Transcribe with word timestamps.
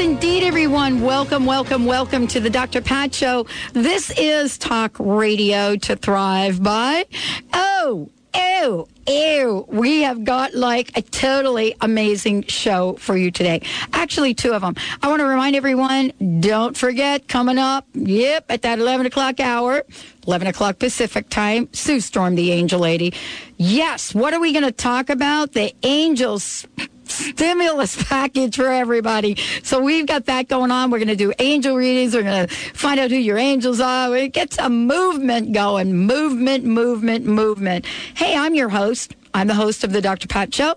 Indeed, 0.00 0.44
everyone. 0.44 1.00
Welcome, 1.00 1.44
welcome, 1.44 1.84
welcome 1.84 2.28
to 2.28 2.38
the 2.38 2.48
Dr. 2.48 2.80
Pat 2.80 3.12
Show. 3.12 3.46
This 3.72 4.12
is 4.16 4.56
Talk 4.56 4.94
Radio 5.00 5.74
to 5.74 5.96
Thrive 5.96 6.62
by. 6.62 7.04
Oh, 7.52 8.08
ew, 8.32 8.86
ew. 9.08 9.66
We 9.68 10.02
have 10.02 10.22
got 10.22 10.54
like 10.54 10.96
a 10.96 11.02
totally 11.02 11.74
amazing 11.80 12.44
show 12.44 12.92
for 12.94 13.16
you 13.16 13.32
today. 13.32 13.62
Actually, 13.92 14.34
two 14.34 14.52
of 14.52 14.62
them. 14.62 14.76
I 15.02 15.08
want 15.08 15.18
to 15.18 15.26
remind 15.26 15.56
everyone 15.56 16.12
don't 16.38 16.76
forget 16.76 17.26
coming 17.26 17.58
up, 17.58 17.84
yep, 17.94 18.44
at 18.50 18.62
that 18.62 18.78
11 18.78 19.06
o'clock 19.06 19.40
hour, 19.40 19.82
11 20.28 20.46
o'clock 20.46 20.78
Pacific 20.78 21.28
time, 21.28 21.68
Sue 21.72 21.98
Storm, 21.98 22.36
the 22.36 22.52
angel 22.52 22.78
lady. 22.78 23.14
Yes, 23.56 24.14
what 24.14 24.32
are 24.32 24.40
we 24.40 24.52
going 24.52 24.64
to 24.64 24.70
talk 24.70 25.10
about? 25.10 25.54
The 25.54 25.74
angels 25.82 26.68
stimulus 27.08 28.02
package 28.04 28.56
for 28.56 28.68
everybody. 28.68 29.36
So 29.62 29.80
we've 29.80 30.06
got 30.06 30.26
that 30.26 30.48
going 30.48 30.70
on. 30.70 30.90
We're 30.90 30.98
going 30.98 31.08
to 31.08 31.16
do 31.16 31.32
angel 31.38 31.76
readings. 31.76 32.14
We're 32.14 32.22
going 32.22 32.48
to 32.48 32.54
find 32.54 33.00
out 33.00 33.10
who 33.10 33.16
your 33.16 33.38
angels 33.38 33.80
are. 33.80 34.10
We 34.10 34.28
get 34.28 34.52
some 34.52 34.86
movement 34.86 35.52
going. 35.52 35.96
Movement, 35.96 36.64
movement, 36.64 37.26
movement. 37.26 37.86
Hey, 38.14 38.36
I'm 38.36 38.54
your 38.54 38.68
host. 38.68 39.14
I'm 39.34 39.46
the 39.46 39.54
host 39.54 39.84
of 39.84 39.92
the 39.92 40.00
Dr. 40.00 40.26
Pat 40.26 40.54
Show. 40.54 40.74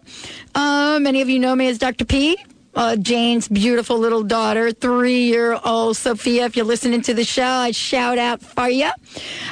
Uh, 0.55 0.99
many 1.01 1.21
of 1.21 1.29
you 1.29 1.39
know 1.39 1.55
me 1.55 1.67
as 1.67 1.77
Dr. 1.77 2.05
P 2.05 2.37
uh, 2.73 2.95
Jane's 2.95 3.47
beautiful 3.47 3.97
little 3.97 4.23
daughter, 4.23 4.71
three 4.71 5.23
year 5.23 5.59
old 5.63 5.97
Sophia. 5.97 6.45
If 6.45 6.55
you're 6.55 6.65
listening 6.65 7.01
to 7.03 7.13
the 7.13 7.23
show, 7.23 7.43
I 7.43 7.71
shout 7.71 8.17
out 8.17 8.41
for 8.41 8.69
you. 8.69 8.89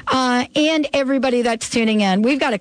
Uh, 0.07 0.45
and 0.55 0.88
everybody 0.94 1.41
that's 1.41 1.69
tuning 1.69 2.02
in. 2.02 2.22
We've 2.22 2.39
got 2.39 2.53
a, 2.53 2.59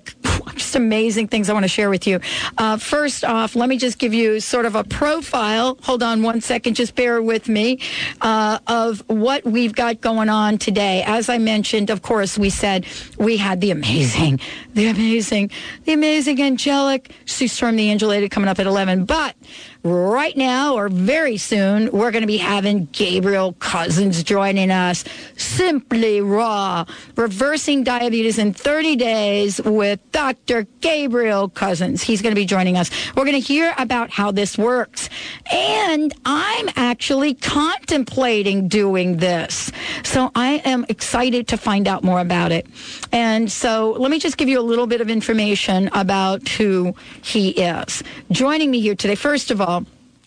just 0.55 0.75
amazing 0.75 1.27
things 1.27 1.49
I 1.49 1.53
want 1.53 1.63
to 1.63 1.69
share 1.69 1.89
with 1.89 2.07
you. 2.07 2.19
Uh, 2.57 2.77
first 2.77 3.23
off, 3.23 3.55
let 3.55 3.69
me 3.69 3.77
just 3.77 3.97
give 3.97 4.13
you 4.13 4.39
sort 4.39 4.65
of 4.65 4.75
a 4.75 4.83
profile. 4.83 5.77
Hold 5.83 6.03
on 6.03 6.21
one 6.21 6.41
second, 6.41 6.75
just 6.75 6.95
bear 6.95 7.21
with 7.21 7.47
me, 7.47 7.79
uh, 8.21 8.59
of 8.67 9.03
what 9.07 9.45
we've 9.45 9.73
got 9.73 10.01
going 10.01 10.29
on 10.29 10.57
today. 10.57 11.03
As 11.05 11.29
I 11.29 11.37
mentioned, 11.37 11.89
of 11.89 12.01
course, 12.01 12.37
we 12.37 12.49
said 12.49 12.85
we 13.17 13.37
had 13.37 13.61
the 13.61 13.71
amazing, 13.71 14.39
the 14.73 14.87
amazing, 14.87 15.51
the 15.85 15.93
amazing 15.93 16.41
angelic 16.41 17.11
Sue 17.25 17.47
Storm, 17.47 17.75
the 17.75 17.89
angel 17.89 18.09
lady 18.09 18.29
coming 18.29 18.49
up 18.49 18.59
at 18.59 18.67
11. 18.67 19.05
But 19.05 19.35
right 19.83 20.35
now 20.35 20.75
or 20.75 20.89
very 20.89 21.37
soon, 21.37 21.91
we're 21.91 22.11
going 22.11 22.23
to 22.23 22.27
be 22.27 22.37
having 22.37 22.87
Gabriel 22.91 23.53
Cousens 23.53 24.23
joining 24.23 24.71
us. 24.71 25.05
Simply 25.37 26.21
Raw, 26.21 26.85
reversing 27.15 27.83
diabetes 27.83 28.37
in 28.37 28.53
30 28.53 28.95
days 28.97 29.61
with 29.63 29.99
Dr. 30.11 30.63
Gabriel 30.81 31.49
Cousens. 31.49 32.01
He's 32.01 32.21
going 32.21 32.31
to 32.31 32.39
be 32.39 32.45
joining 32.45 32.77
us. 32.77 32.91
We're 33.15 33.25
going 33.25 33.41
to 33.41 33.47
hear 33.47 33.73
about 33.77 34.09
how 34.09 34.31
this 34.31 34.57
works. 34.57 35.09
And 35.51 36.13
I'm 36.25 36.69
actually 36.75 37.35
contemplating 37.35 38.67
doing 38.67 39.17
this. 39.17 39.71
So 40.03 40.31
I 40.35 40.61
am 40.65 40.85
excited 40.89 41.47
to 41.49 41.57
find 41.57 41.87
out 41.87 42.03
more 42.03 42.19
about 42.19 42.51
it. 42.51 42.67
And 43.11 43.49
so 43.49 43.95
let 43.97 44.11
me 44.11 44.19
just 44.19 44.37
give 44.37 44.49
you 44.49 44.59
a 44.59 44.61
little 44.61 44.87
bit 44.87 44.99
of 44.99 45.09
information 45.09 45.89
about 45.93 46.47
who 46.49 46.95
he 47.21 47.51
is. 47.51 48.03
Joining 48.31 48.71
me 48.71 48.81
here 48.81 48.95
today, 48.95 49.15
first 49.15 49.51
of 49.51 49.61
all, 49.61 49.68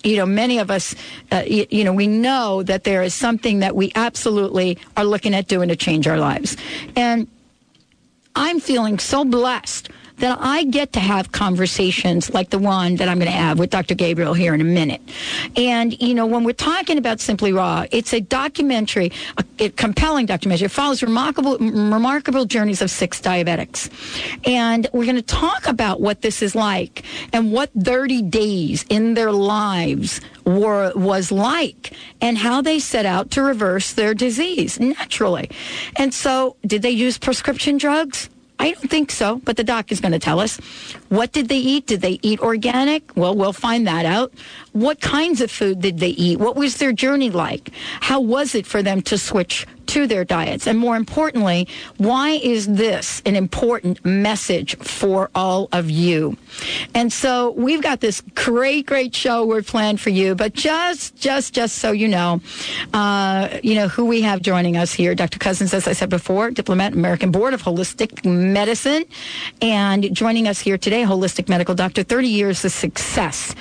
you 0.05 0.17
know, 0.17 0.27
many 0.27 0.59
of 0.59 0.71
us, 0.71 0.95
uh, 1.31 1.45
you, 1.47 1.67
you, 1.71 1.85
know, 1.85 1.93
we 1.93 2.07
know 2.07 2.63
that 2.63 2.85
there 2.85 3.03
is 3.03 3.15
something 3.15 3.61
that 3.61 3.77
we 3.77 3.93
absolutely 3.95 4.79
are 4.97 5.05
looking 5.05 5.35
at 5.35 5.49
doing 5.49 5.69
to 5.69 5.77
change 5.77 6.07
our 6.07 6.19
lives. 6.19 6.57
And 6.97 7.29
I'm 8.35 8.61
feeling 8.61 8.99
so 8.99 9.25
blessed 9.25 9.91
that 10.23 10.39
I 10.41 10.63
get 10.63 10.93
to 10.93 11.01
have 11.01 11.33
conversations 11.33 12.33
like 12.33 12.51
the 12.51 12.59
one 12.59 12.95
that 12.97 13.09
I'm 13.09 13.19
going 13.19 13.31
to 13.31 13.37
have 13.37 13.59
with 13.59 13.71
Dr. 13.71 13.97
Gabriel 13.97 14.35
here 14.35 14.55
in 14.55 14.61
a 14.61 14.65
minute. 14.65 15.01
And, 15.57 16.01
you 16.01 16.15
know, 16.15 16.27
when 16.27 16.45
we're 16.45 16.53
talking 16.53 16.97
about 16.97 17.19
Simply 17.19 17.53
Raw, 17.53 17.87
it's 17.91 18.15
a 18.15 18.21
documentary, 18.21 19.11
a, 19.37 19.45
a 19.59 19.71
compelling 19.71 20.27
documentary. 20.27 20.67
It 20.67 20.71
follows 20.71 21.03
remarkable, 21.03 21.59
remarkable 21.59 22.45
journeys 22.45 22.81
of 22.81 22.89
six 22.89 23.21
diabetics. 23.21 23.91
And 24.47 24.87
we're 24.93 25.07
going 25.07 25.17
to 25.17 25.23
talk 25.23 25.67
about 25.67 26.01
what 26.01 26.23
this 26.23 26.41
is 26.41 26.55
like 26.55 27.03
and 27.33 27.51
what 27.51 27.71
30 27.77 28.23
days 28.23 28.85
in 28.89 29.15
their 29.15 29.33
lives 29.33 30.21
were, 30.45 30.93
was 30.95 31.33
like 31.33 31.95
and 32.21 32.39
how 32.39 32.63
they 32.63 32.79
set 32.79 33.07
out 33.07 33.33
to 33.33 33.43
reverse 33.43 33.95
their 33.95 34.15
disease 34.15 34.79
naturally. 34.79 35.51
And 35.97 36.15
so, 36.15 36.57
did 36.65 36.83
they 36.83 36.91
use 36.91 37.19
prescription 37.19 37.77
drugs? 37.77 38.29
I 38.63 38.71
don't 38.71 38.89
think 38.89 39.11
so, 39.11 39.41
but 39.43 39.57
the 39.57 39.65
doc 39.65 39.91
is 39.91 40.01
going 40.01 40.13
to 40.13 40.21
tell 40.21 40.39
us. 40.39 40.59
What 41.09 41.33
did 41.33 41.49
they 41.49 41.59
eat? 41.59 41.89
Did 41.89 42.01
they 42.01 42.21
eat 42.23 42.39
organic? 42.39 43.17
Well, 43.17 43.35
we'll 43.35 43.53
find 43.53 43.89
that 43.89 44.07
out. 44.07 44.33
What 44.73 45.01
kinds 45.01 45.43
of 45.43 45.51
food 45.51 45.81
did 45.81 45.99
they 45.99 46.09
eat? 46.09 46.39
What 46.39 46.57
was 46.57 46.79
their 46.79 46.93
journey 46.93 47.29
like? 47.29 47.71
How 48.01 48.21
was 48.21 48.55
it 48.55 48.67
for 48.67 48.83
them 48.83 49.03
to 49.03 49.19
switch 49.19 49.67
to 49.89 50.07
their 50.07 50.25
diets? 50.25 50.67
And 50.67 50.79
more 50.79 50.97
importantly, 50.97 51.69
why 51.99 52.31
is 52.31 52.67
this 52.67 53.21
an 53.27 53.37
important 53.37 54.03
message 54.03 54.77
for 54.79 55.31
all 55.35 55.69
of 55.73 55.91
you? 55.91 56.39
And 56.95 57.13
so 57.13 57.51
we've 57.51 57.83
got 57.83 58.01
this 58.01 58.23
great, 58.35 58.87
great 58.87 59.15
show 59.15 59.45
we're 59.45 59.63
planned 59.63 60.01
for 60.01 60.09
you. 60.09 60.35
But 60.35 60.55
just, 60.55 61.17
just, 61.17 61.53
just 61.53 61.77
so 61.77 61.93
you 61.93 62.09
know, 62.09 62.41
uh, 62.95 63.59
you 63.63 63.75
know 63.75 63.89
who 63.89 64.07
we 64.07 64.23
have 64.23 64.41
joining 64.41 64.79
us 64.79 64.95
here, 64.95 65.15
Dr. 65.15 65.39
Cousens, 65.39 65.75
as 65.75 65.87
I 65.87 65.93
said 65.93 66.09
before, 66.09 66.51
diplomat, 66.51 66.95
American 66.95 67.31
Board 67.31 67.53
of 67.53 67.63
Holistic 67.63 68.25
Medicine, 68.25 69.05
and 69.61 70.15
joining 70.15 70.49
us 70.49 70.61
here 70.61 70.79
today, 70.79 71.03
holistic 71.03 71.51
medical 71.51 71.75
doctor, 71.75 72.03
30 72.03 72.29
years 72.29 72.65
of 72.65 72.73
success. 72.73 73.55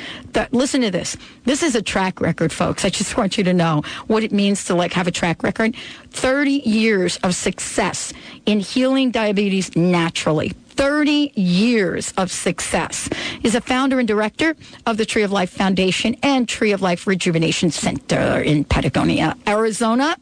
listen 0.52 0.80
to 0.82 0.92
this. 0.92 1.00
This 1.45 1.63
is 1.63 1.75
a 1.75 1.81
track 1.81 2.22
record, 2.22 2.51
folks. 2.51 2.85
I 2.85 2.89
just 2.89 3.17
want 3.17 3.38
you 3.38 3.44
to 3.44 3.53
know 3.53 3.84
what 4.07 4.23
it 4.23 4.31
means 4.31 4.66
to 4.66 4.75
like 4.75 4.94
have 4.94 5.07
a 5.07 5.12
track 5.12 5.44
record. 5.44 5.75
30 6.12 6.51
years 6.51 7.17
of 7.17 7.35
success 7.35 8.13
in 8.45 8.59
healing 8.59 9.12
diabetes 9.12 9.75
naturally. 9.75 10.50
30 10.50 11.31
years 11.35 12.13
of 12.17 12.31
success. 12.31 13.09
Is 13.44 13.56
a 13.56 13.62
founder 13.62 14.00
and 14.00 14.07
director 14.07 14.56
of 14.85 14.97
the 14.97 15.06
Tree 15.06 15.23
of 15.23 15.31
Life 15.31 15.51
Foundation 15.51 16.16
and 16.23 16.47
Tree 16.47 16.72
of 16.72 16.81
Life 16.81 17.07
Rejuvenation 17.07 17.72
Center 17.72 18.41
in 18.41 18.63
Patagonia, 18.63 19.35
Arizona. 19.47 20.16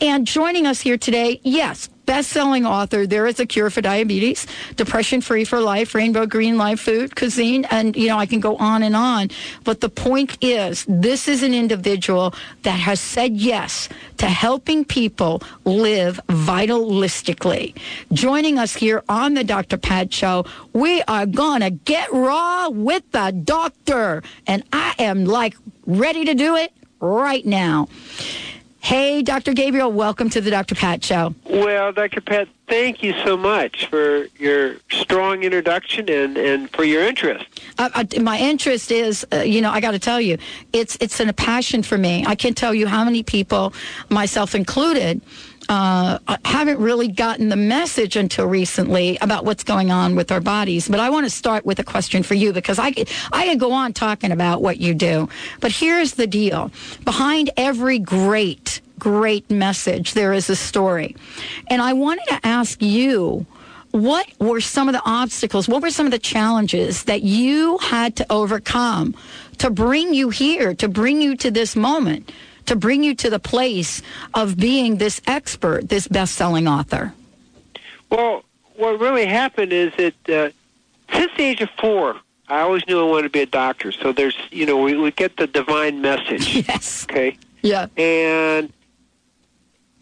And 0.00 0.26
joining 0.26 0.66
us 0.66 0.80
here 0.80 0.98
today, 0.98 1.40
yes, 1.44 1.88
best-selling 2.06 2.64
author. 2.64 3.06
There 3.06 3.26
is 3.26 3.38
a 3.40 3.46
cure 3.46 3.68
for 3.70 3.80
diabetes, 3.80 4.46
depression 4.76 5.20
free 5.20 5.44
for 5.44 5.60
life, 5.60 5.94
rainbow 5.94 6.26
green 6.26 6.56
life 6.56 6.80
food, 6.80 7.16
cuisine, 7.16 7.64
and 7.66 7.96
you 7.96 8.08
know 8.08 8.18
I 8.18 8.26
can 8.26 8.40
go 8.40 8.56
on 8.56 8.82
and 8.82 8.96
on. 8.96 9.30
But 9.64 9.80
the 9.80 9.88
point 9.88 10.38
is, 10.40 10.86
this 10.88 11.28
is 11.28 11.42
an 11.42 11.52
individual 11.52 12.34
that 12.62 12.78
has 12.78 13.00
said 13.00 13.32
yes 13.36 13.88
to 14.18 14.26
helping 14.26 14.84
people 14.84 15.42
live 15.64 16.20
vitalistically. 16.28 17.74
Joining 18.12 18.58
us 18.58 18.74
here 18.74 19.02
on 19.08 19.34
the 19.34 19.44
Dr. 19.44 19.76
Pat 19.76 20.12
Show, 20.12 20.46
we 20.72 21.02
are 21.02 21.26
gonna 21.26 21.70
get 21.70 22.12
raw 22.12 22.68
with 22.68 23.10
the 23.10 23.32
doctor, 23.32 24.22
and 24.46 24.62
I 24.72 24.94
am 24.98 25.24
like 25.24 25.56
ready 25.86 26.24
to 26.24 26.34
do 26.34 26.56
it 26.56 26.72
right 27.00 27.44
now. 27.44 27.88
Hey, 28.86 29.20
Dr. 29.20 29.52
Gabriel, 29.52 29.90
welcome 29.90 30.30
to 30.30 30.40
the 30.40 30.48
Dr. 30.48 30.76
Pat 30.76 31.02
Show. 31.02 31.34
Well, 31.44 31.90
Dr. 31.90 32.20
Pat, 32.20 32.46
thank 32.68 33.02
you 33.02 33.14
so 33.24 33.36
much 33.36 33.86
for 33.86 34.26
your 34.38 34.76
strong 34.92 35.42
introduction 35.42 36.08
and, 36.08 36.38
and 36.38 36.70
for 36.70 36.84
your 36.84 37.02
interest. 37.02 37.46
Uh, 37.78 37.90
uh, 37.96 38.04
my 38.20 38.38
interest 38.38 38.92
is, 38.92 39.26
uh, 39.32 39.38
you 39.38 39.60
know, 39.60 39.72
I 39.72 39.80
got 39.80 39.90
to 39.90 39.98
tell 39.98 40.20
you, 40.20 40.38
it's 40.72 40.96
it's 41.00 41.18
a 41.18 41.32
passion 41.32 41.82
for 41.82 41.98
me. 41.98 42.24
I 42.28 42.36
can't 42.36 42.56
tell 42.56 42.72
you 42.72 42.86
how 42.86 43.04
many 43.04 43.24
people, 43.24 43.74
myself 44.08 44.54
included, 44.54 45.20
uh, 45.68 46.18
haven't 46.44 46.78
really 46.78 47.08
gotten 47.08 47.48
the 47.48 47.56
message 47.56 48.16
until 48.16 48.46
recently 48.46 49.18
about 49.20 49.44
what's 49.44 49.64
going 49.64 49.90
on 49.90 50.16
with 50.16 50.30
our 50.32 50.40
bodies. 50.40 50.88
But 50.88 51.00
I 51.00 51.10
want 51.10 51.26
to 51.26 51.30
start 51.30 51.66
with 51.66 51.78
a 51.78 51.84
question 51.84 52.22
for 52.22 52.34
you 52.34 52.52
because 52.52 52.78
I 52.78 52.92
could, 52.92 53.10
I 53.32 53.46
could 53.46 53.60
go 53.60 53.72
on 53.72 53.92
talking 53.92 54.32
about 54.32 54.62
what 54.62 54.78
you 54.78 54.94
do. 54.94 55.28
But 55.60 55.72
here's 55.72 56.12
the 56.12 56.26
deal. 56.26 56.70
Behind 57.04 57.50
every 57.56 57.98
great, 57.98 58.80
great 58.98 59.50
message, 59.50 60.14
there 60.14 60.32
is 60.32 60.48
a 60.48 60.56
story. 60.56 61.16
And 61.68 61.82
I 61.82 61.92
wanted 61.92 62.26
to 62.28 62.40
ask 62.44 62.80
you, 62.80 63.46
what 63.90 64.26
were 64.38 64.60
some 64.60 64.88
of 64.88 64.92
the 64.92 65.02
obstacles? 65.04 65.68
What 65.68 65.82
were 65.82 65.90
some 65.90 66.06
of 66.06 66.12
the 66.12 66.18
challenges 66.18 67.04
that 67.04 67.22
you 67.22 67.78
had 67.78 68.16
to 68.16 68.26
overcome 68.30 69.14
to 69.58 69.70
bring 69.70 70.12
you 70.12 70.28
here, 70.28 70.74
to 70.74 70.88
bring 70.88 71.20
you 71.20 71.36
to 71.36 71.50
this 71.50 71.74
moment? 71.74 72.30
To 72.66 72.76
bring 72.76 73.02
you 73.02 73.14
to 73.16 73.30
the 73.30 73.38
place 73.38 74.02
of 74.34 74.56
being 74.56 74.96
this 74.96 75.20
expert, 75.26 75.88
this 75.88 76.08
best 76.08 76.34
selling 76.34 76.68
author? 76.68 77.14
Well, 78.10 78.44
what 78.76 79.00
really 79.00 79.26
happened 79.26 79.72
is 79.72 79.92
that 79.96 80.28
uh, 80.28 80.50
since 81.12 81.32
the 81.36 81.42
age 81.42 81.60
of 81.60 81.70
four, 81.78 82.16
I 82.48 82.60
always 82.60 82.86
knew 82.86 83.00
I 83.00 83.10
wanted 83.10 83.24
to 83.24 83.30
be 83.30 83.40
a 83.40 83.46
doctor. 83.46 83.90
So 83.90 84.12
there's, 84.12 84.36
you 84.50 84.66
know, 84.66 84.76
we, 84.76 84.96
we 84.96 85.10
get 85.10 85.36
the 85.36 85.46
divine 85.46 86.00
message. 86.00 86.54
Yes. 86.68 87.04
Okay. 87.10 87.36
Yeah. 87.62 87.86
And 87.96 88.72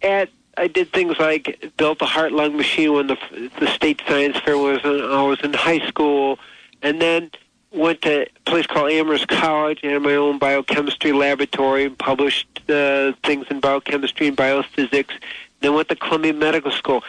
at 0.02 0.28
I 0.56 0.68
did 0.68 0.92
things 0.92 1.18
like 1.18 1.72
built 1.76 2.00
a 2.02 2.04
heart 2.04 2.32
lung 2.32 2.56
machine 2.56 2.92
when 2.92 3.06
the 3.08 3.50
the 3.58 3.66
state 3.68 4.02
science 4.06 4.38
fair 4.38 4.56
was. 4.56 4.80
In, 4.84 5.00
I 5.02 5.22
was 5.22 5.40
in 5.42 5.52
high 5.52 5.86
school, 5.88 6.38
and 6.82 7.00
then 7.00 7.30
went 7.74 8.02
to 8.02 8.22
a 8.22 8.26
place 8.46 8.66
called 8.66 8.90
Amherst 8.90 9.28
College 9.28 9.80
and 9.82 9.92
had 9.92 10.02
my 10.02 10.14
own 10.14 10.38
biochemistry 10.38 11.12
laboratory 11.12 11.84
and 11.84 11.98
published 11.98 12.48
uh, 12.70 13.12
things 13.24 13.46
in 13.50 13.60
biochemistry 13.60 14.28
and 14.28 14.36
biophysics. 14.36 15.12
Then 15.60 15.74
went 15.74 15.88
to 15.88 15.96
Columbia 15.96 16.32
Medical 16.32 16.70
School. 16.70 17.02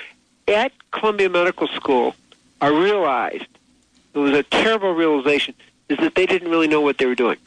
At 0.48 0.72
Columbia 0.92 1.30
Medical 1.30 1.68
School, 1.68 2.16
I 2.62 2.68
realized 2.68 3.48
it 4.14 4.20
was 4.20 4.34
a 4.34 4.44
terrible 4.44 4.94
realization 4.94 5.54
is 5.90 5.98
that 6.00 6.16
they 6.16 6.26
didn't 6.26 6.50
really 6.50 6.68
know 6.68 6.82
what 6.82 6.98
they 6.98 7.06
were 7.06 7.16
doing. 7.16 7.38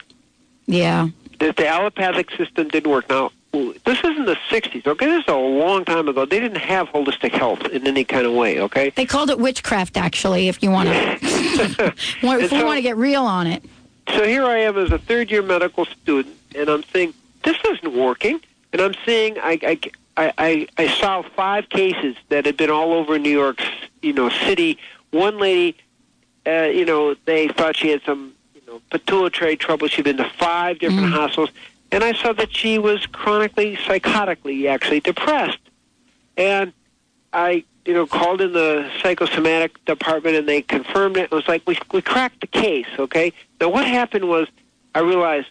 Yeah. 0.65 1.09
That 1.39 1.57
the 1.57 1.67
allopathic 1.67 2.31
system 2.31 2.69
didn't 2.69 2.91
work. 2.91 3.09
Now, 3.09 3.31
this 3.51 3.97
isn't 4.03 4.25
the 4.25 4.37
60s, 4.49 4.85
okay? 4.85 5.05
This 5.07 5.23
is 5.23 5.27
a 5.27 5.35
long 5.35 5.83
time 5.85 6.07
ago. 6.07 6.25
They 6.25 6.39
didn't 6.39 6.59
have 6.59 6.87
holistic 6.89 7.31
health 7.31 7.65
in 7.67 7.87
any 7.87 8.03
kind 8.03 8.25
of 8.25 8.33
way, 8.33 8.59
okay? 8.61 8.91
They 8.91 9.05
called 9.05 9.29
it 9.29 9.39
witchcraft, 9.39 9.97
actually, 9.97 10.47
if 10.49 10.61
you 10.61 10.69
want 10.71 10.89
to. 10.89 10.93
if 11.21 12.21
we 12.21 12.47
so- 12.47 12.65
want 12.65 12.77
to 12.77 12.81
get 12.81 12.97
real 12.97 13.23
on 13.23 13.47
it. 13.47 13.63
So 14.15 14.23
here 14.25 14.43
I 14.45 14.57
am 14.59 14.77
as 14.77 14.91
a 14.91 14.97
third 14.97 15.29
year 15.29 15.41
medical 15.43 15.85
student, 15.85 16.35
and 16.55 16.67
I'm 16.69 16.83
saying, 16.93 17.13
this 17.43 17.57
isn't 17.63 17.93
working. 17.93 18.39
And 18.73 18.81
I'm 18.81 18.93
seeing, 19.05 19.37
I, 19.39 19.59
I, 19.63 19.79
I, 20.17 20.33
I, 20.37 20.67
I 20.77 20.87
saw 20.99 21.21
five 21.21 21.69
cases 21.69 22.15
that 22.29 22.45
had 22.45 22.57
been 22.57 22.69
all 22.71 22.93
over 22.93 23.17
New 23.19 23.29
York, 23.31 23.61
you 24.01 24.13
know, 24.13 24.29
city. 24.29 24.77
One 25.11 25.37
lady, 25.39 25.77
uh, 26.45 26.63
you 26.73 26.85
know, 26.85 27.15
they 27.25 27.47
thought 27.49 27.77
she 27.77 27.89
had 27.89 28.01
some, 28.03 28.33
you 28.55 28.61
know, 28.67 28.81
pituitary 28.91 29.55
trouble. 29.57 29.87
She'd 29.87 30.05
been 30.05 30.17
to 30.17 30.29
five 30.39 30.79
different 30.79 31.07
Mm. 31.07 31.11
hospitals, 31.13 31.49
and 31.91 32.03
I 32.03 32.13
saw 32.13 32.33
that 32.33 32.55
she 32.55 32.77
was 32.77 33.05
chronically, 33.07 33.75
psychotically, 33.77 34.69
actually 34.69 34.99
depressed. 34.99 35.59
And 36.37 36.73
I, 37.33 37.63
you 37.85 37.93
know, 37.93 38.05
called 38.05 38.41
in 38.41 38.53
the 38.53 38.89
psychosomatic 39.01 39.83
department, 39.85 40.35
and 40.35 40.47
they 40.47 40.61
confirmed 40.61 41.17
it. 41.17 41.23
It 41.23 41.31
was 41.31 41.47
like 41.47 41.63
we 41.65 41.77
we 41.91 42.01
cracked 42.01 42.41
the 42.41 42.47
case. 42.47 42.87
Okay. 42.97 43.33
Now 43.59 43.69
what 43.69 43.85
happened 43.85 44.27
was, 44.29 44.47
I 44.95 44.99
realized 44.99 45.47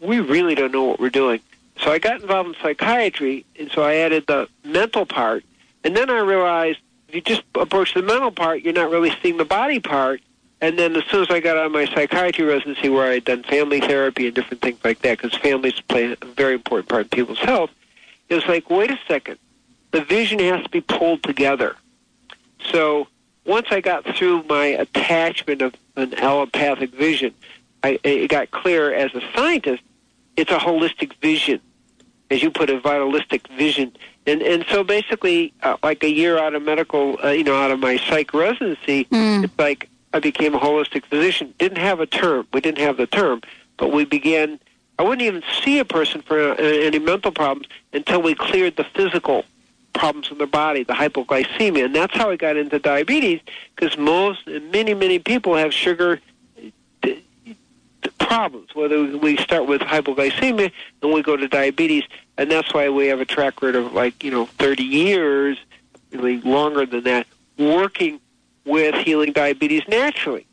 we 0.00 0.20
really 0.20 0.54
don't 0.54 0.72
know 0.72 0.84
what 0.84 1.00
we're 1.00 1.10
doing. 1.10 1.40
So 1.80 1.92
I 1.92 1.98
got 1.98 2.20
involved 2.20 2.48
in 2.50 2.54
psychiatry, 2.62 3.44
and 3.58 3.70
so 3.70 3.82
I 3.82 3.96
added 3.96 4.26
the 4.26 4.48
mental 4.64 5.06
part. 5.06 5.44
And 5.84 5.96
then 5.96 6.10
I 6.10 6.18
realized 6.18 6.80
if 7.08 7.14
you 7.14 7.20
just 7.20 7.42
approach 7.54 7.94
the 7.94 8.02
mental 8.02 8.30
part, 8.30 8.62
you're 8.62 8.74
not 8.74 8.90
really 8.90 9.12
seeing 9.22 9.36
the 9.36 9.44
body 9.44 9.80
part. 9.80 10.20
And 10.60 10.78
then 10.78 10.96
as 10.96 11.04
soon 11.04 11.22
as 11.22 11.30
I 11.30 11.38
got 11.40 11.56
out 11.56 11.66
of 11.66 11.72
my 11.72 11.86
psychiatry 11.86 12.44
residency, 12.44 12.88
where 12.88 13.10
I 13.10 13.14
had 13.14 13.24
done 13.24 13.44
family 13.44 13.80
therapy 13.80 14.26
and 14.26 14.34
different 14.34 14.60
things 14.60 14.78
like 14.82 15.00
that, 15.02 15.18
because 15.18 15.38
families 15.38 15.80
play 15.80 16.16
a 16.20 16.26
very 16.26 16.54
important 16.54 16.88
part 16.88 17.02
in 17.04 17.08
people's 17.10 17.38
health, 17.38 17.70
it 18.28 18.34
was 18.34 18.46
like, 18.46 18.68
wait 18.68 18.90
a 18.90 18.98
second, 19.06 19.38
the 19.92 20.02
vision 20.02 20.38
has 20.40 20.62
to 20.64 20.68
be 20.68 20.80
pulled 20.80 21.22
together. 21.22 21.76
So 22.72 23.06
once 23.44 23.68
I 23.70 23.80
got 23.80 24.04
through 24.16 24.42
my 24.48 24.66
attachment 24.66 25.62
of 25.62 25.74
an 25.96 26.14
allopathic 26.14 26.90
vision, 26.90 27.32
I, 27.84 27.98
it 28.02 28.28
got 28.28 28.50
clear 28.50 28.92
as 28.92 29.14
a 29.14 29.22
scientist, 29.34 29.82
it's 30.36 30.50
a 30.50 30.58
holistic 30.58 31.14
vision, 31.22 31.60
as 32.30 32.42
you 32.42 32.50
put 32.50 32.68
it, 32.68 32.82
vitalistic 32.82 33.46
vision. 33.48 33.92
And 34.26 34.42
and 34.42 34.66
so 34.68 34.84
basically, 34.84 35.54
uh, 35.62 35.76
like 35.82 36.02
a 36.02 36.10
year 36.10 36.36
out 36.38 36.54
of 36.54 36.62
medical, 36.62 37.16
uh, 37.24 37.28
you 37.30 37.44
know, 37.44 37.56
out 37.56 37.70
of 37.70 37.78
my 37.78 37.96
psych 37.96 38.34
residency, 38.34 39.04
Mm. 39.06 39.44
it's 39.44 39.58
like 39.58 39.88
I 40.12 40.20
became 40.20 40.54
a 40.54 40.58
holistic 40.58 41.04
physician. 41.04 41.54
Didn't 41.58 41.78
have 41.78 42.00
a 42.00 42.06
term. 42.06 42.46
We 42.52 42.60
didn't 42.60 42.78
have 42.78 42.96
the 42.96 43.06
term, 43.06 43.42
but 43.76 43.92
we 43.92 44.04
began. 44.04 44.58
I 44.98 45.02
wouldn't 45.02 45.22
even 45.22 45.42
see 45.62 45.78
a 45.78 45.84
person 45.84 46.22
for 46.22 46.52
uh, 46.52 46.54
any 46.56 46.98
mental 46.98 47.30
problems 47.30 47.68
until 47.92 48.20
we 48.20 48.34
cleared 48.34 48.76
the 48.76 48.84
physical 48.84 49.44
problems 49.92 50.30
in 50.30 50.38
their 50.38 50.46
body, 50.46 50.82
the 50.82 50.92
hypoglycemia, 50.92 51.84
and 51.84 51.94
that's 51.94 52.16
how 52.16 52.30
I 52.30 52.36
got 52.36 52.56
into 52.56 52.78
diabetes. 52.78 53.40
Because 53.74 53.96
most, 53.98 54.46
many, 54.46 54.94
many 54.94 55.18
people 55.18 55.54
have 55.56 55.72
sugar 55.72 56.20
d- 57.02 57.22
problems. 58.18 58.74
Whether 58.74 59.16
we 59.16 59.36
start 59.36 59.66
with 59.66 59.82
hypoglycemia 59.82 60.72
and 61.02 61.12
we 61.12 61.22
go 61.22 61.36
to 61.36 61.48
diabetes, 61.48 62.04
and 62.36 62.50
that's 62.50 62.72
why 62.72 62.88
we 62.88 63.06
have 63.08 63.20
a 63.20 63.24
track 63.24 63.60
record 63.62 63.76
of 63.76 63.92
like 63.92 64.24
you 64.24 64.30
know 64.30 64.46
30 64.46 64.82
years, 64.82 65.58
really 66.12 66.40
longer 66.40 66.86
than 66.86 67.04
that, 67.04 67.26
working 67.58 68.20
with 68.68 68.94
healing 69.06 69.32
diabetes 69.32 69.82
naturally. 69.88 70.46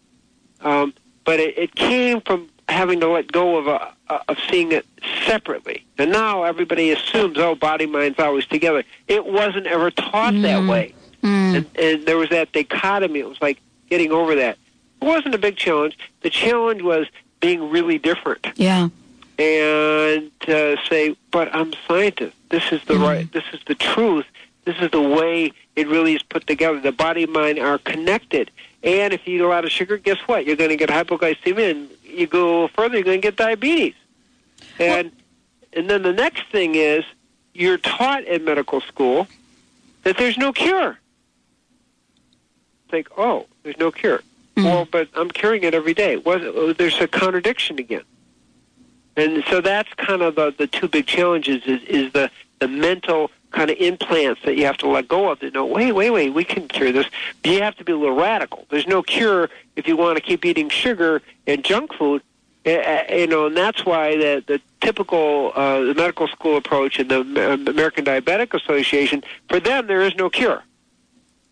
Um, 0.62 0.94
but 1.25 1.39
it, 1.39 1.57
it 1.57 1.75
came 1.75 2.21
from 2.21 2.50
having 2.67 3.00
to 3.01 3.07
let 3.07 3.31
go 3.31 3.57
of 3.57 3.67
a, 3.67 3.94
of 4.27 4.38
seeing 4.50 4.71
it 4.71 4.85
separately. 5.25 5.85
And 5.97 6.12
now 6.12 6.44
everybody 6.44 6.91
assumes, 6.91 7.38
oh, 7.38 7.53
body 7.56 7.85
mind's 7.85 8.19
always 8.19 8.45
together. 8.47 8.83
It 9.07 9.25
wasn't 9.25 9.67
ever 9.67 9.91
taught 9.91 10.33
that 10.41 10.62
Mm. 10.63 10.69
way. 10.69 10.95
Mm. 11.23 11.56
And, 11.57 11.65
and 11.77 12.06
there 12.06 12.17
was 12.17 12.29
that 12.29 12.51
dichotomy. 12.53 13.19
It 13.19 13.29
was 13.29 13.41
like 13.41 13.59
getting 13.89 14.12
over 14.12 14.35
that. 14.35 14.57
It 15.01 15.06
wasn't 15.06 15.35
a 15.35 15.38
big 15.38 15.57
challenge. 15.57 15.97
The 16.21 16.29
challenge 16.29 16.81
was 16.81 17.07
being 17.39 17.69
really 17.69 17.97
different 18.00 18.47
Yeah. 18.56 18.89
and 19.38 20.31
uh, 20.47 20.75
say, 20.89 21.15
but 21.31 21.53
I'm 21.53 21.73
a 21.73 21.75
scientist. 21.88 22.35
This 22.50 22.63
is 22.71 22.81
the 22.85 22.94
Mhm. 22.95 23.07
right. 23.07 23.31
This 23.31 23.44
is 23.53 23.59
the 23.67 23.75
truth. 23.75 24.25
This 24.65 24.75
is 24.79 24.91
the 24.91 25.01
way 25.01 25.51
it 25.75 25.88
really 25.88 26.15
is 26.15 26.23
put 26.23 26.47
together. 26.47 26.79
The 26.79 26.91
body 26.91 27.23
and 27.23 27.33
mind 27.33 27.59
are 27.59 27.77
connected. 27.77 28.51
And 28.83 29.13
if 29.13 29.27
you 29.27 29.38
eat 29.38 29.41
a 29.41 29.47
lot 29.47 29.63
of 29.63 29.71
sugar, 29.71 29.97
guess 29.97 30.17
what? 30.25 30.45
You're 30.45 30.56
going 30.56 30.69
to 30.71 30.75
get 30.75 30.89
hypoglycemia, 30.89 31.71
and 31.71 31.89
you 32.03 32.27
go 32.27 32.67
further, 32.69 32.95
you're 32.95 33.03
going 33.03 33.21
to 33.21 33.25
get 33.25 33.35
diabetes. 33.35 33.94
And 34.79 35.12
and 35.73 35.89
then 35.89 36.03
the 36.03 36.13
next 36.13 36.44
thing 36.51 36.75
is 36.75 37.03
you're 37.53 37.77
taught 37.77 38.23
in 38.23 38.44
medical 38.44 38.81
school 38.81 39.27
that 40.03 40.17
there's 40.17 40.38
no 40.38 40.53
cure. 40.53 40.97
Think, 42.89 43.07
oh, 43.17 43.45
there's 43.63 43.77
no 43.77 43.91
cure. 43.91 44.21
Mm. 44.56 44.63
Well, 44.63 44.88
but 44.89 45.09
I'm 45.15 45.29
curing 45.29 45.63
it 45.63 45.73
every 45.73 45.94
day. 45.94 46.17
Was 46.17 46.41
oh, 46.44 46.73
there's 46.73 47.00
a 47.01 47.07
contradiction 47.07 47.79
again? 47.79 48.03
And 49.17 49.44
so 49.50 49.62
that's 49.62 49.94
kind 49.95 50.21
of 50.21 50.35
the, 50.35 50.53
the 50.57 50.67
two 50.67 50.88
big 50.88 51.07
challenges 51.07 51.63
is, 51.65 51.81
is 51.83 52.13
the, 52.13 52.29
the 52.59 52.67
mental 52.67 53.31
kind 53.56 53.72
of 53.72 53.78
implants 53.78 54.42
that 54.44 54.57
you 54.57 54.66
have 54.66 54.78
to 54.78 54.88
let 54.88 55.07
go 55.07 55.31
of 55.31 55.40
to 55.40 55.50
know, 55.50 55.66
wait, 55.66 55.94
wait, 55.94 56.10
wait, 56.12 56.30
we 56.31 56.44
can 56.44 56.68
cure 56.68 56.92
this. 56.92 57.07
But 57.41 57.51
you 57.53 57.62
have 57.62 57.75
to 57.77 57.86
be 57.86 57.94
a 57.94 57.98
little 57.98 58.15
radical. 58.15 58.65
There's 58.70 58.86
no 58.86 59.01
cure 59.01 59.50
if 59.77 59.88
you 59.88 59.96
want 59.96 60.18
to 60.18 60.22
keep 60.22 60.44
eating 60.44 60.70
sugar 60.70 61.22
and 61.48 61.63
junk 61.63 61.94
food. 61.94 62.22
Uh, 62.65 62.72
uh, 62.72 63.03
you 63.10 63.27
know, 63.27 63.46
and 63.48 63.56
that's 63.56 63.86
why 63.86 64.18
the, 64.18 64.44
the 64.46 64.60
typical 64.82 65.51
uh, 65.56 65.82
the 65.82 65.94
medical 65.94 66.27
school 66.27 66.58
approach 66.58 67.00
and 67.00 67.10
the 67.10 67.22
American 67.70 68.03
Diabetic 68.03 68.53
Association, 68.53 69.24
for 69.50 69.60
them, 69.60 69.88
there 69.88 70.01
is 70.01 70.15
no 70.15 70.29
cure. 70.29 70.62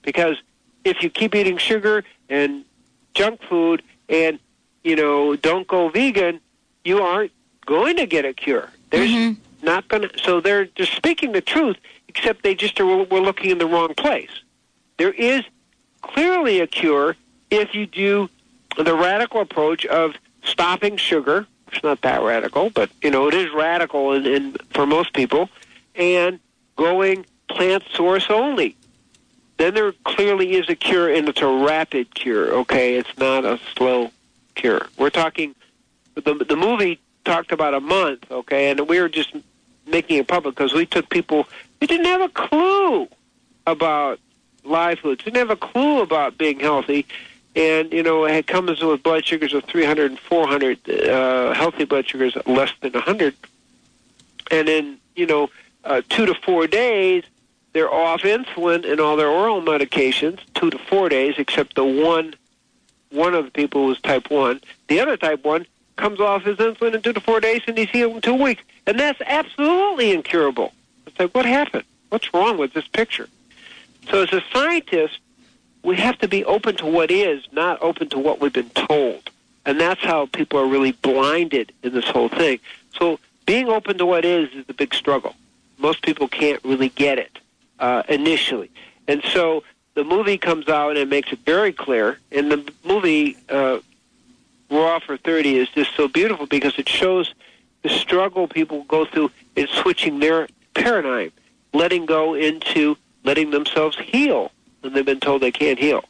Because 0.02 0.38
if 0.84 1.02
you 1.04 1.10
keep 1.10 1.34
eating 1.36 1.58
sugar 1.58 2.04
and 2.30 2.66
junk 3.14 3.42
food 3.44 3.82
and, 4.10 4.40
you 4.84 4.96
know, 4.96 5.36
don't 5.38 5.68
go 5.68 5.88
vegan, 5.90 6.40
you 6.84 7.00
aren't 7.00 7.32
going 7.66 7.96
to 7.98 8.06
get 8.08 8.26
a 8.26 8.34
cure. 8.34 8.70
There's 8.90 9.10
Mhm. 9.10 9.38
not 9.62 9.88
going 9.88 10.04
to. 10.10 10.10
So 10.20 10.42
they're 10.42 10.66
just 10.66 10.94
speaking 10.94 11.32
the 11.32 11.42
truth, 11.42 11.78
except 12.16 12.44
they 12.44 12.56
just 12.56 12.80
are 12.80 12.86
we're 12.86 13.20
looking 13.20 13.52
in 13.52 13.58
the 13.58 13.66
wrong 13.66 13.94
place. 13.96 14.30
There 14.98 15.12
is 15.12 15.44
clearly 16.02 16.60
a 16.60 16.68
cure 16.68 17.16
if 17.50 17.74
you 17.74 17.86
do 17.86 18.30
the 18.78 18.96
radical 18.96 19.42
approach 19.42 19.86
of 19.86 20.16
stopping 20.44 20.98
sugar. 20.98 21.48
It's 21.72 21.84
not 21.84 22.02
that 22.02 22.22
radical, 22.22 22.70
but 22.70 22.92
you 23.02 23.10
know 23.10 23.28
it 23.28 23.34
is 23.34 23.52
radical 23.52 24.14
in, 24.14 24.26
in 24.26 24.56
for 24.72 24.86
most 24.86 25.14
people, 25.14 25.50
and 25.96 26.40
going 26.76 27.26
plant 27.50 27.84
source 27.92 28.28
only. 28.30 28.76
Then 29.58 29.74
there 29.74 29.94
clearly 30.04 30.54
is 30.54 30.70
a 30.70 30.76
cure, 30.76 31.12
and 31.12 31.28
it's 31.30 31.42
a 31.42 31.48
rapid 31.48 32.14
cure. 32.14 32.54
Okay, 32.54 32.96
it's 32.96 33.18
not 33.18 33.46
a 33.46 33.60
slow 33.76 34.12
cure. 34.56 34.88
We're 34.98 35.10
talking. 35.10 35.56
The 36.16 36.36
the 36.36 36.56
movie 36.56 37.00
talked 37.26 37.52
about 37.52 37.74
a 37.74 37.80
month. 37.80 38.30
Okay, 38.30 38.70
and 38.70 38.88
we 38.88 39.00
were 39.00 39.10
just 39.10 39.36
making 39.88 40.18
it 40.18 40.28
public 40.28 40.56
because 40.56 40.74
we 40.74 40.86
took 40.86 41.10
people 41.10 41.48
who 41.84 41.88
didn't 41.88 42.06
have 42.06 42.22
a 42.22 42.30
clue 42.30 43.10
about 43.68 44.18
live 44.64 45.00
foods, 45.00 45.22
didn't 45.22 45.36
have 45.36 45.50
a 45.50 45.58
clue 45.58 46.00
about 46.00 46.38
being 46.38 46.58
healthy, 46.58 47.06
and 47.58 47.92
you 47.92 48.02
know 48.02 48.24
it 48.24 48.48
comes 48.48 48.82
with 48.82 49.04
blood 49.04 49.26
sugars 49.26 49.54
of 49.54 49.66
300 49.66 50.12
and 50.12 50.18
400, 50.18 50.90
uh, 50.90 51.54
healthy 51.54 51.84
blood 51.84 52.08
sugars 52.08 52.38
less 52.46 52.72
than 52.80 52.94
100, 52.94 53.36
and 54.50 54.70
in 54.70 54.98
you 55.18 55.26
know 55.26 55.50
uh, 55.84 56.02
two 56.08 56.26
to 56.26 56.34
four 56.34 56.68
days 56.68 57.26
they're 57.74 57.94
off 57.94 58.22
insulin 58.22 58.90
and 58.90 59.02
all 59.02 59.18
their 59.18 59.28
oral 59.28 59.62
medications. 59.62 60.40
Two 60.54 60.70
to 60.70 60.78
four 60.78 61.10
days, 61.10 61.36
except 61.38 61.76
the 61.76 61.84
one 61.84 62.34
one 63.10 63.34
of 63.34 63.44
the 63.44 63.52
people 63.52 63.88
was 63.88 64.00
type 64.00 64.32
one. 64.32 64.62
The 64.88 65.02
other 65.02 65.18
type 65.18 65.44
one 65.44 65.66
comes 65.98 66.22
off 66.22 66.44
his 66.44 66.60
insulin 66.60 66.96
in 66.96 67.02
two 67.02 67.12
to 67.12 67.20
four 67.20 67.42
days, 67.42 67.62
and 67.68 67.78
he's 67.78 67.90
healed 67.90 68.16
in 68.16 68.22
two 68.22 68.42
weeks, 68.42 68.64
and 68.88 68.98
that's 68.98 69.20
absolutely 69.26 70.14
incurable. 70.14 70.72
It's 71.14 71.20
like 71.20 71.36
what 71.36 71.46
happened? 71.46 71.84
What's 72.10 72.34
wrong 72.34 72.58
with 72.58 72.74
this 72.74 72.88
picture? 72.88 73.30
So 74.10 74.24
as 74.24 74.34
a 74.34 74.42
scientist, 74.52 75.20
we 75.84 75.96
have 75.98 76.18
to 76.20 76.28
be 76.28 76.44
open 76.44 76.76
to 76.78 76.88
what 76.88 77.12
is, 77.12 77.44
not 77.52 77.82
open 77.84 78.10
to 78.10 78.20
what 78.20 78.42
we've 78.42 78.52
been 78.52 78.72
told. 78.72 79.30
And 79.64 79.80
that's 79.80 80.04
how 80.04 80.26
people 80.26 80.60
are 80.60 80.66
really 80.66 80.94
blinded 80.94 81.72
in 81.84 81.94
this 81.94 82.06
whole 82.06 82.30
thing. 82.30 82.60
So 82.98 83.20
being 83.46 83.70
open 83.70 84.00
to 84.00 84.06
what 84.08 84.26
is 84.26 84.50
is 84.54 84.66
the 84.66 84.74
big 84.74 84.94
struggle. 84.96 85.36
Most 85.78 86.02
people 86.02 86.28
can't 86.28 86.60
really 86.64 86.90
get 86.90 87.20
it 87.20 87.38
uh, 87.80 88.02
initially. 88.10 88.72
And 89.08 89.24
so 89.32 89.64
the 89.94 90.04
movie 90.04 90.40
comes 90.40 90.68
out 90.68 90.98
and 90.98 91.10
makes 91.10 91.32
it 91.32 91.40
very 91.46 91.74
clear. 91.74 92.18
And 92.32 92.52
the 92.52 92.74
movie, 92.84 93.38
uh, 93.50 93.80
Raw 94.72 95.00
for 95.00 95.18
30, 95.18 95.58
is 95.58 95.70
just 95.70 95.96
so 95.96 96.08
beautiful 96.08 96.48
because 96.48 96.74
it 96.80 96.90
shows 96.90 97.34
the 97.84 97.90
struggle 97.90 98.48
people 98.48 98.84
go 98.86 99.06
through 99.06 99.30
in 99.56 99.68
switching 99.68 100.20
their 100.20 100.48
paradigm, 100.74 101.32
letting 101.74 102.06
go 102.06 102.34
into 102.34 102.98
letting 103.24 103.52
themselves 103.52 103.98
heal 103.98 104.52
when 104.82 104.94
they've 104.94 105.06
been 105.06 105.20
told 105.20 105.42
they 105.42 105.52
can't 105.52 105.80
heal. 105.80 106.04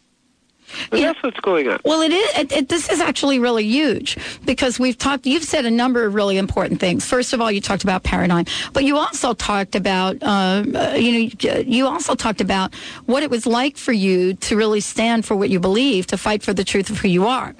But 0.89 0.99
yeah. 0.99 1.07
that's 1.07 1.21
what's 1.21 1.39
going 1.41 1.67
on. 1.67 1.79
Well, 1.83 2.01
it 2.01 2.11
is. 2.11 2.37
It, 2.37 2.51
it, 2.51 2.69
this 2.69 2.89
is 2.89 2.99
actually 2.99 3.37
really 3.37 3.65
huge 3.65 4.17
because 4.45 4.79
we've 4.79 4.97
talked. 4.97 5.25
You've 5.25 5.43
said 5.43 5.65
a 5.65 5.71
number 5.71 6.05
of 6.05 6.15
really 6.15 6.37
important 6.37 6.79
things. 6.79 7.05
First 7.05 7.33
of 7.33 7.41
all, 7.41 7.51
you 7.51 7.61
talked 7.61 7.83
about 7.83 8.03
paradigm, 8.03 8.45
but 8.71 8.83
you 8.83 8.97
also 8.97 9.33
talked 9.33 9.75
about. 9.75 10.17
Uh, 10.21 10.63
you 10.95 11.29
know, 11.29 11.59
you 11.59 11.85
also 11.85 12.15
talked 12.15 12.41
about 12.41 12.73
what 13.05 13.23
it 13.23 13.29
was 13.29 13.45
like 13.45 13.77
for 13.77 13.91
you 13.91 14.33
to 14.35 14.55
really 14.55 14.79
stand 14.79 15.25
for 15.25 15.35
what 15.35 15.49
you 15.49 15.59
believe, 15.59 16.07
to 16.07 16.17
fight 16.17 16.41
for 16.43 16.53
the 16.53 16.63
truth 16.63 16.89
of 16.89 16.99
who 16.99 17.07
you 17.07 17.27
are. 17.27 17.53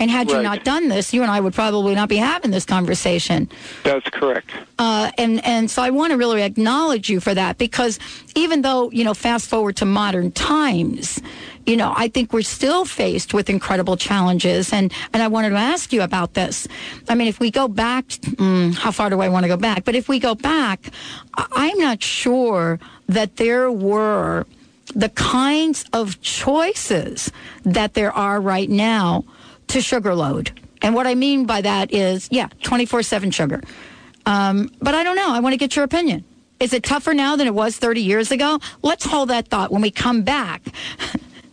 And 0.00 0.10
had 0.10 0.28
right. 0.28 0.38
you 0.38 0.42
not 0.42 0.64
done 0.64 0.88
this, 0.88 1.14
you 1.14 1.22
and 1.22 1.30
I 1.30 1.38
would 1.38 1.54
probably 1.54 1.94
not 1.94 2.08
be 2.08 2.16
having 2.16 2.50
this 2.50 2.64
conversation. 2.64 3.48
That's 3.84 4.08
correct. 4.10 4.50
Uh, 4.78 5.10
and 5.18 5.44
and 5.44 5.70
so 5.70 5.82
I 5.82 5.90
want 5.90 6.10
to 6.10 6.16
really 6.16 6.42
acknowledge 6.42 7.08
you 7.10 7.20
for 7.20 7.34
that 7.34 7.58
because 7.58 7.98
even 8.34 8.62
though 8.62 8.90
you 8.90 9.04
know, 9.04 9.14
fast 9.14 9.48
forward 9.48 9.76
to 9.76 9.84
modern 9.84 10.32
times, 10.32 11.20
you 11.66 11.76
know, 11.76 11.92
I 11.96 12.08
think 12.08 12.32
we're 12.32 12.42
still 12.42 12.84
faced 12.84 13.34
with 13.34 13.50
incredible 13.50 13.96
challenges. 13.96 14.72
And, 14.72 14.92
and 15.12 15.22
I 15.22 15.28
wanted 15.28 15.50
to 15.50 15.56
ask 15.56 15.92
you 15.92 16.02
about 16.02 16.34
this. 16.34 16.66
I 17.08 17.14
mean, 17.14 17.28
if 17.28 17.38
we 17.38 17.50
go 17.50 17.68
back, 17.68 18.06
mm, 18.06 18.74
how 18.74 18.90
far 18.90 19.10
do 19.10 19.20
I 19.20 19.28
want 19.28 19.44
to 19.44 19.48
go 19.48 19.56
back? 19.56 19.84
But 19.84 19.94
if 19.94 20.08
we 20.08 20.18
go 20.18 20.34
back, 20.34 20.90
I'm 21.34 21.78
not 21.78 22.02
sure 22.02 22.80
that 23.08 23.36
there 23.36 23.70
were 23.70 24.46
the 24.94 25.10
kinds 25.10 25.84
of 25.92 26.20
choices 26.20 27.30
that 27.64 27.94
there 27.94 28.12
are 28.12 28.40
right 28.40 28.68
now 28.68 29.24
to 29.70 29.80
sugar 29.80 30.14
load. 30.14 30.58
And 30.82 30.94
what 30.94 31.06
I 31.06 31.14
mean 31.14 31.46
by 31.46 31.60
that 31.60 31.92
is, 31.92 32.28
yeah, 32.30 32.48
24 32.62 33.02
7 33.02 33.30
sugar. 33.30 33.60
Um, 34.26 34.70
but 34.80 34.94
I 34.94 35.02
don't 35.02 35.16
know. 35.16 35.30
I 35.30 35.40
want 35.40 35.52
to 35.52 35.56
get 35.56 35.76
your 35.76 35.84
opinion. 35.84 36.24
Is 36.58 36.72
it 36.74 36.82
tougher 36.82 37.14
now 37.14 37.36
than 37.36 37.46
it 37.46 37.54
was 37.54 37.76
30 37.78 38.02
years 38.02 38.30
ago? 38.30 38.58
Let's 38.82 39.04
hold 39.04 39.30
that 39.30 39.48
thought 39.48 39.72
when 39.72 39.80
we 39.80 39.90
come 39.90 40.22
back. 40.22 40.62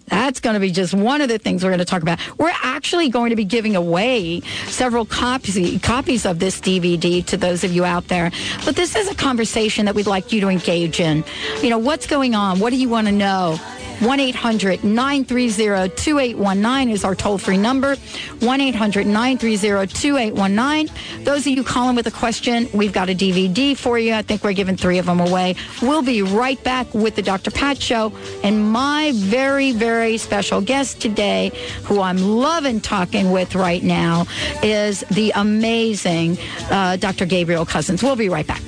That's 0.09 0.39
going 0.39 0.53
to 0.53 0.59
be 0.59 0.71
just 0.71 0.93
one 0.93 1.19
of 1.19 1.27
the 1.27 1.37
things 1.37 1.63
we're 1.63 1.69
going 1.69 1.79
to 1.79 1.85
talk 1.85 2.01
about. 2.01 2.19
We're 2.37 2.53
actually 2.63 3.09
going 3.09 3.29
to 3.31 3.35
be 3.35 3.43
giving 3.43 3.75
away 3.75 4.39
several 4.67 5.05
copies 5.05 5.81
copies 5.81 6.25
of 6.25 6.39
this 6.39 6.61
DVD 6.61 7.25
to 7.25 7.35
those 7.35 7.65
of 7.65 7.73
you 7.73 7.83
out 7.83 8.07
there. 8.07 8.31
But 8.63 8.77
this 8.77 8.95
is 8.95 9.09
a 9.09 9.15
conversation 9.15 9.85
that 9.85 9.95
we'd 9.95 10.07
like 10.07 10.31
you 10.31 10.39
to 10.41 10.47
engage 10.47 11.01
in. 11.01 11.25
You 11.61 11.69
know, 11.69 11.77
what's 11.77 12.07
going 12.07 12.35
on? 12.35 12.59
What 12.59 12.69
do 12.69 12.77
you 12.77 12.87
want 12.87 13.07
to 13.07 13.13
know? 13.13 13.59
1 13.99 14.19
800 14.19 14.83
930 14.83 15.95
2819 15.95 16.89
is 16.93 17.03
our 17.03 17.15
toll 17.15 17.37
free 17.37 17.57
number. 17.57 17.95
1 18.39 18.61
800 18.61 19.07
930 19.07 19.87
2819. 19.87 21.23
Those 21.23 21.41
of 21.41 21.47
you 21.47 21.63
calling 21.63 21.95
with 21.95 22.05
a 22.05 22.11
question, 22.11 22.69
we've 22.73 22.93
got 22.93 23.09
a 23.09 23.15
DVD 23.15 23.75
for 23.75 23.97
you. 23.97 24.13
I 24.13 24.21
think 24.21 24.43
we're 24.43 24.53
giving 24.53 24.77
three 24.77 24.99
of 24.99 25.07
them 25.07 25.19
away. 25.19 25.55
We'll 25.81 26.03
be 26.03 26.21
right 26.21 26.63
back 26.63 26.93
with 26.93 27.15
the 27.15 27.23
Dr. 27.23 27.49
Pat 27.49 27.81
Show 27.81 28.13
and 28.43 28.71
my 28.71 29.13
very, 29.15 29.71
very 29.71 30.17
special 30.17 30.61
guest 30.61 31.01
today, 31.01 31.51
who 31.83 31.99
I'm 31.99 32.17
loving 32.17 32.79
talking 32.81 33.31
with 33.31 33.55
right 33.55 33.81
now, 33.81 34.27
is 34.61 35.01
the 35.11 35.31
amazing 35.35 36.37
uh, 36.69 36.97
Dr. 36.97 37.25
Gabriel 37.25 37.65
Cousens. 37.65 38.03
We'll 38.03 38.15
be 38.15 38.29
right 38.29 38.45
back. 38.45 38.61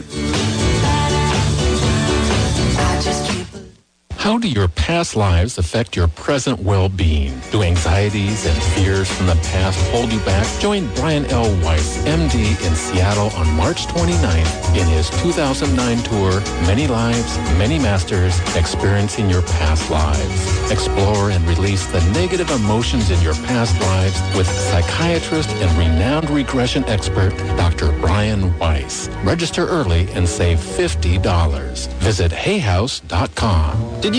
How 4.29 4.37
do 4.37 4.47
your 4.47 4.67
past 4.67 5.15
lives 5.15 5.57
affect 5.57 5.95
your 5.95 6.07
present 6.07 6.59
well-being? 6.59 7.41
Do 7.51 7.63
anxieties 7.63 8.45
and 8.45 8.55
fears 8.75 9.11
from 9.11 9.25
the 9.25 9.33
past 9.37 9.79
hold 9.89 10.13
you 10.13 10.19
back? 10.19 10.45
Join 10.61 10.85
Brian 10.93 11.25
L. 11.25 11.49
Weiss, 11.63 11.97
MD 12.03 12.51
in 12.63 12.75
Seattle 12.75 13.31
on 13.31 13.51
March 13.55 13.87
29th 13.87 14.77
in 14.77 14.85
his 14.85 15.09
2009 15.23 16.03
tour, 16.03 16.41
Many 16.67 16.85
Lives, 16.85 17.39
Many 17.57 17.79
Masters, 17.79 18.39
Experiencing 18.55 19.31
Your 19.31 19.41
Past 19.41 19.89
Lives. 19.89 20.71
Explore 20.71 21.31
and 21.31 21.43
release 21.47 21.87
the 21.87 22.01
negative 22.11 22.51
emotions 22.51 23.09
in 23.09 23.19
your 23.23 23.33
past 23.33 23.81
lives 23.81 24.21
with 24.37 24.45
psychiatrist 24.47 25.49
and 25.49 25.75
renowned 25.75 26.29
regression 26.29 26.83
expert, 26.83 27.35
Dr. 27.57 27.91
Brian 27.93 28.55
Weiss. 28.59 29.09
Register 29.23 29.65
early 29.67 30.07
and 30.11 30.29
save 30.29 30.59
$50. 30.59 31.87
Visit 31.97 32.31
hayhouse.com. 32.31 34.01
Did 34.01 34.15
you 34.15 34.18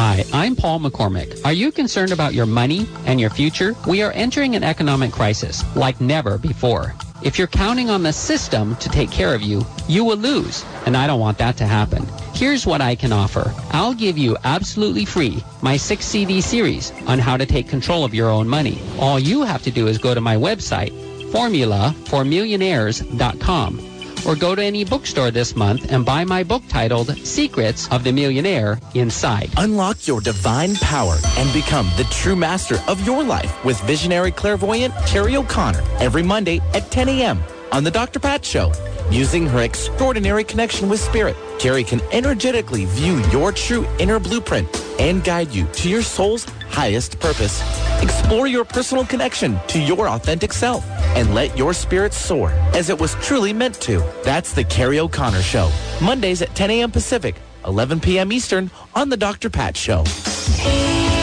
Hi, 0.00 0.22
I'm 0.32 0.54
Paul 0.54 0.78
McCormick. 0.78 1.44
Are 1.44 1.52
you 1.52 1.72
concerned 1.72 2.12
about 2.12 2.32
your 2.32 2.46
money 2.46 2.86
and 3.04 3.20
your 3.20 3.30
future? 3.30 3.74
We 3.84 4.00
are 4.00 4.12
entering 4.12 4.54
an 4.54 4.62
economic 4.62 5.10
crisis 5.10 5.64
like 5.74 6.00
never 6.00 6.38
before. 6.38 6.94
If 7.20 7.36
you're 7.36 7.48
counting 7.48 7.90
on 7.90 8.04
the 8.04 8.12
system 8.12 8.76
to 8.76 8.88
take 8.88 9.10
care 9.10 9.34
of 9.34 9.42
you, 9.42 9.66
you 9.88 10.04
will 10.04 10.16
lose, 10.16 10.64
and 10.86 10.96
I 10.96 11.08
don't 11.08 11.18
want 11.18 11.36
that 11.38 11.56
to 11.56 11.66
happen. 11.66 12.06
Here's 12.32 12.64
what 12.64 12.80
I 12.80 12.94
can 12.94 13.12
offer. 13.12 13.52
I'll 13.72 13.92
give 13.92 14.16
you 14.16 14.36
absolutely 14.44 15.04
free 15.04 15.42
my 15.62 15.76
6 15.76 16.06
CD 16.06 16.40
series 16.40 16.92
on 17.08 17.18
how 17.18 17.36
to 17.36 17.44
take 17.44 17.68
control 17.68 18.04
of 18.04 18.14
your 18.14 18.30
own 18.30 18.46
money. 18.46 18.80
All 19.00 19.18
you 19.18 19.42
have 19.42 19.64
to 19.64 19.72
do 19.72 19.88
is 19.88 19.98
go 19.98 20.14
to 20.14 20.20
my 20.20 20.36
website, 20.36 20.92
formulaformillionaires.com 21.32 23.97
or 24.26 24.36
go 24.36 24.54
to 24.54 24.62
any 24.62 24.84
bookstore 24.84 25.30
this 25.30 25.54
month 25.56 25.92
and 25.92 26.04
buy 26.04 26.24
my 26.24 26.42
book 26.42 26.62
titled 26.68 27.16
Secrets 27.26 27.88
of 27.90 28.04
the 28.04 28.12
Millionaire 28.12 28.78
Inside. 28.94 29.50
Unlock 29.56 30.06
your 30.06 30.20
divine 30.20 30.74
power 30.76 31.16
and 31.36 31.52
become 31.52 31.90
the 31.96 32.04
true 32.10 32.36
master 32.36 32.78
of 32.88 33.04
your 33.06 33.22
life 33.22 33.64
with 33.64 33.80
visionary 33.82 34.30
clairvoyant 34.30 34.94
Carrie 35.06 35.36
O'Connor 35.36 35.82
every 36.00 36.22
Monday 36.22 36.60
at 36.74 36.90
10 36.90 37.08
a.m. 37.08 37.42
on 37.72 37.84
The 37.84 37.90
Dr. 37.90 38.18
Pat 38.20 38.44
Show. 38.44 38.72
Using 39.10 39.46
her 39.46 39.62
extraordinary 39.62 40.44
connection 40.44 40.88
with 40.88 41.00
spirit, 41.00 41.34
Carrie 41.58 41.84
can 41.84 42.00
energetically 42.12 42.84
view 42.84 43.22
your 43.30 43.52
true 43.52 43.86
inner 43.98 44.18
blueprint 44.18 44.68
and 45.00 45.24
guide 45.24 45.50
you 45.50 45.66
to 45.66 45.88
your 45.88 46.02
soul's 46.02 46.44
highest 46.68 47.18
purpose. 47.18 47.62
Explore 48.02 48.46
your 48.46 48.64
personal 48.64 49.06
connection 49.06 49.58
to 49.68 49.80
your 49.80 50.08
authentic 50.08 50.52
self 50.52 50.84
and 51.16 51.34
let 51.34 51.56
your 51.56 51.72
spirit 51.72 52.12
soar 52.12 52.50
as 52.74 52.90
it 52.90 52.98
was 52.98 53.14
truly 53.16 53.52
meant 53.52 53.74
to. 53.82 53.98
That's 54.24 54.52
the 54.52 54.64
Carrie 54.64 55.00
O'Connor 55.00 55.42
Show. 55.42 55.70
Mondays 56.02 56.42
at 56.42 56.54
10 56.54 56.70
a.m. 56.70 56.90
Pacific, 56.90 57.36
11 57.66 58.00
p.m. 58.00 58.32
Eastern 58.32 58.70
on 58.94 59.08
The 59.08 59.16
Dr. 59.16 59.50
Pat 59.50 59.76
Show. 59.76 60.04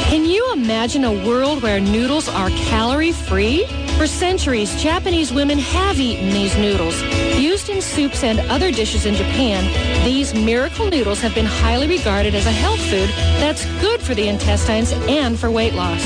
Can 0.10 0.26
you 0.26 0.54
imagine 0.54 1.04
a 1.04 1.26
world 1.26 1.64
where 1.64 1.80
noodles 1.80 2.30
are 2.30 2.50
calorie 2.50 3.12
free? 3.12 3.66
For 3.98 4.08
centuries, 4.08 4.82
Japanese 4.84 5.32
women 5.32 5.58
have 5.58 6.00
eaten 6.00 6.30
these 6.30 6.56
noodles. 6.58 7.02
Used 7.40 7.70
in 7.70 7.82
soups 7.82 8.24
and 8.24 8.40
other 8.52 8.72
dishes 8.72 9.06
in 9.06 9.16
Japan, 9.16 9.64
these 10.04 10.34
miracle 10.34 10.90
noodles 10.90 11.22
have 11.22 11.34
been 11.34 11.46
highly 11.46 11.88
regarded 11.88 12.36
as 12.36 12.46
a 12.46 12.52
health 12.52 12.82
food 12.82 13.10
that's 13.40 13.66
good 13.82 14.02
for 14.02 14.14
the 14.14 14.28
intestines 14.28 14.92
and 15.08 15.40
for 15.40 15.50
weight 15.50 15.74
loss. 15.74 16.06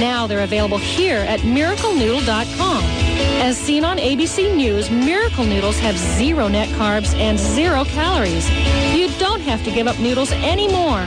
Now 0.00 0.26
they're 0.26 0.44
available 0.44 0.78
here 0.78 1.18
at 1.18 1.40
miraclenoodle.com. 1.40 2.97
As 3.40 3.56
seen 3.56 3.84
on 3.84 3.98
ABC 3.98 4.54
News, 4.54 4.90
Miracle 4.90 5.44
Noodles 5.44 5.78
have 5.78 5.96
zero 5.96 6.48
net 6.48 6.68
carbs 6.70 7.14
and 7.14 7.38
zero 7.38 7.84
calories. 7.84 8.48
You 8.94 9.08
don't 9.18 9.40
have 9.40 9.64
to 9.64 9.70
give 9.70 9.86
up 9.86 9.98
noodles 9.98 10.32
anymore. 10.32 11.06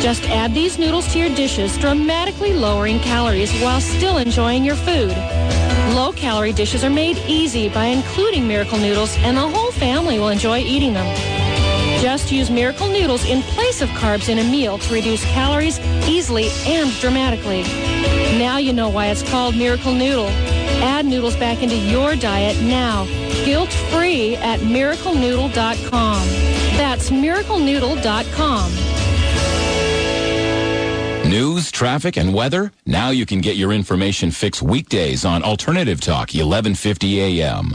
Just 0.00 0.24
add 0.24 0.54
these 0.54 0.78
noodles 0.78 1.12
to 1.12 1.18
your 1.18 1.34
dishes, 1.34 1.76
dramatically 1.78 2.52
lowering 2.52 2.98
calories 3.00 3.52
while 3.60 3.80
still 3.80 4.18
enjoying 4.18 4.64
your 4.64 4.76
food. 4.76 5.16
Low-calorie 5.94 6.52
dishes 6.52 6.84
are 6.84 6.90
made 6.90 7.18
easy 7.28 7.68
by 7.68 7.86
including 7.86 8.48
Miracle 8.48 8.78
Noodles, 8.78 9.16
and 9.18 9.36
the 9.36 9.48
whole 9.48 9.72
family 9.72 10.18
will 10.18 10.30
enjoy 10.30 10.58
eating 10.58 10.94
them. 10.94 11.06
Just 12.00 12.32
use 12.32 12.50
Miracle 12.50 12.88
Noodles 12.88 13.24
in 13.26 13.42
place 13.42 13.80
of 13.80 13.88
carbs 13.90 14.28
in 14.28 14.38
a 14.38 14.44
meal 14.44 14.78
to 14.78 14.94
reduce 14.94 15.24
calories 15.26 15.78
easily 16.08 16.48
and 16.66 16.90
dramatically. 17.00 17.62
Now 18.38 18.56
you 18.56 18.72
know 18.72 18.88
why 18.88 19.06
it's 19.06 19.22
called 19.30 19.54
Miracle 19.56 19.92
Noodle. 19.94 20.30
Add 20.80 21.06
noodles 21.06 21.36
back 21.36 21.62
into 21.62 21.76
your 21.76 22.16
diet 22.16 22.60
now, 22.62 23.04
guilt-free 23.44 24.36
at 24.36 24.60
miraclenoodle.com. 24.60 26.26
That's 26.76 27.10
miraclenoodle.com. 27.10 28.72
News, 31.30 31.70
traffic, 31.70 32.16
and 32.18 32.34
weather? 32.34 32.72
Now 32.84 33.10
you 33.10 33.24
can 33.24 33.40
get 33.40 33.56
your 33.56 33.72
information 33.72 34.30
fixed 34.30 34.60
weekdays 34.60 35.24
on 35.24 35.42
Alternative 35.42 36.00
Talk, 36.00 36.34
1150 36.34 37.40
a.m. 37.40 37.72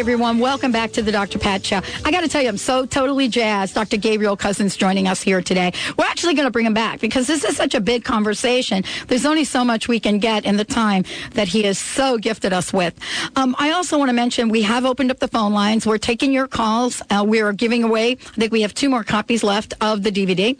everyone. 0.00 0.38
Welcome 0.38 0.72
back 0.72 0.92
to 0.92 1.02
the 1.02 1.12
Dr. 1.12 1.38
Pat 1.38 1.62
Show. 1.64 1.82
I 2.06 2.10
got 2.10 2.22
to 2.22 2.28
tell 2.28 2.40
you, 2.40 2.48
I'm 2.48 2.56
so 2.56 2.86
totally 2.86 3.28
jazzed. 3.28 3.74
Dr. 3.74 3.98
Gabriel 3.98 4.34
Cousens 4.34 4.74
joining 4.78 5.06
us 5.06 5.20
here 5.20 5.42
today. 5.42 5.72
We're 5.98 6.06
actually 6.06 6.32
going 6.32 6.46
to 6.46 6.50
bring 6.50 6.64
him 6.64 6.72
back 6.72 7.00
because 7.00 7.26
this 7.26 7.44
is 7.44 7.54
such 7.54 7.74
a 7.74 7.80
big 7.82 8.02
conversation. 8.02 8.82
There's 9.08 9.26
only 9.26 9.44
so 9.44 9.62
much 9.62 9.88
we 9.88 10.00
can 10.00 10.18
get 10.18 10.46
in 10.46 10.56
the 10.56 10.64
time 10.64 11.04
that 11.32 11.48
he 11.48 11.64
has 11.64 11.78
so 11.78 12.16
gifted 12.16 12.54
us 12.54 12.72
with. 12.72 12.98
Um, 13.36 13.54
I 13.58 13.72
also 13.72 13.98
want 13.98 14.08
to 14.08 14.14
mention 14.14 14.48
we 14.48 14.62
have 14.62 14.86
opened 14.86 15.10
up 15.10 15.18
the 15.18 15.28
phone 15.28 15.52
lines. 15.52 15.86
We're 15.86 15.98
taking 15.98 16.32
your 16.32 16.48
calls. 16.48 17.02
Uh, 17.10 17.22
we 17.28 17.42
are 17.42 17.52
giving 17.52 17.84
away, 17.84 18.12
I 18.12 18.14
think 18.14 18.52
we 18.52 18.62
have 18.62 18.72
two 18.72 18.88
more 18.88 19.04
copies 19.04 19.44
left 19.44 19.74
of 19.82 20.02
the 20.02 20.10
DVD. 20.10 20.58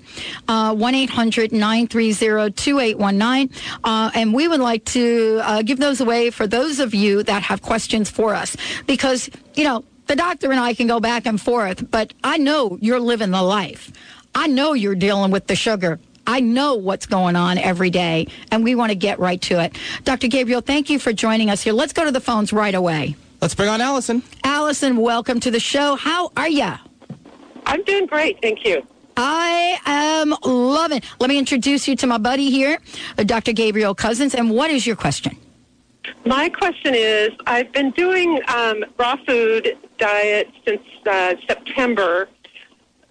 Uh, 0.48 0.74
1 0.74 0.94
800 0.94 1.50
930 1.50 2.52
2819. 2.52 3.50
Uh, 3.84 4.10
And 4.14 4.34
we 4.34 4.48
would 4.48 4.60
like 4.60 4.84
to 4.86 5.40
uh, 5.42 5.62
give 5.62 5.78
those 5.78 6.02
away 6.02 6.28
for 6.28 6.46
those 6.46 6.78
of 6.78 6.92
you 6.94 7.22
that 7.22 7.42
have 7.44 7.62
questions 7.62 8.10
for 8.10 8.34
us 8.34 8.54
because, 8.86 9.29
you 9.54 9.64
know, 9.64 9.84
the 10.06 10.16
doctor 10.16 10.50
and 10.50 10.60
I 10.60 10.74
can 10.74 10.86
go 10.86 11.00
back 11.00 11.26
and 11.26 11.40
forth, 11.40 11.90
but 11.90 12.12
I 12.24 12.38
know 12.38 12.78
you're 12.80 13.00
living 13.00 13.30
the 13.30 13.42
life. 13.42 13.92
I 14.34 14.46
know 14.46 14.72
you're 14.72 14.94
dealing 14.94 15.30
with 15.30 15.46
the 15.46 15.56
sugar. 15.56 16.00
I 16.26 16.40
know 16.40 16.74
what's 16.74 17.06
going 17.06 17.36
on 17.36 17.58
every 17.58 17.90
day, 17.90 18.28
and 18.52 18.62
we 18.62 18.74
want 18.74 18.90
to 18.90 18.96
get 18.96 19.18
right 19.18 19.40
to 19.42 19.60
it. 19.60 19.76
Dr. 20.04 20.28
Gabriel, 20.28 20.60
thank 20.60 20.90
you 20.90 20.98
for 20.98 21.12
joining 21.12 21.50
us 21.50 21.62
here. 21.62 21.72
Let's 21.72 21.92
go 21.92 22.04
to 22.04 22.12
the 22.12 22.20
phones 22.20 22.52
right 22.52 22.74
away. 22.74 23.16
Let's 23.40 23.54
bring 23.54 23.68
on 23.68 23.80
Allison. 23.80 24.22
Allison, 24.44 24.96
welcome 24.96 25.40
to 25.40 25.50
the 25.50 25.60
show. 25.60 25.96
How 25.96 26.30
are 26.36 26.48
you? 26.48 26.72
I'm 27.66 27.82
doing 27.84 28.06
great, 28.06 28.40
thank 28.42 28.64
you. 28.64 28.86
I 29.16 29.78
am 29.86 30.34
loving. 30.44 31.02
Let 31.18 31.28
me 31.28 31.38
introduce 31.38 31.86
you 31.88 31.96
to 31.96 32.06
my 32.06 32.18
buddy 32.18 32.50
here, 32.50 32.78
Dr. 33.16 33.52
Gabriel 33.52 33.94
Cousens. 33.94 34.34
And 34.34 34.50
what 34.50 34.70
is 34.70 34.86
your 34.86 34.96
question? 34.96 35.36
My 36.24 36.48
question 36.48 36.94
is 36.94 37.30
I've 37.46 37.72
been 37.72 37.90
doing 37.90 38.40
um, 38.48 38.84
raw 38.98 39.16
food 39.26 39.76
diet 39.98 40.48
since 40.66 40.82
uh, 41.06 41.34
September, 41.46 42.28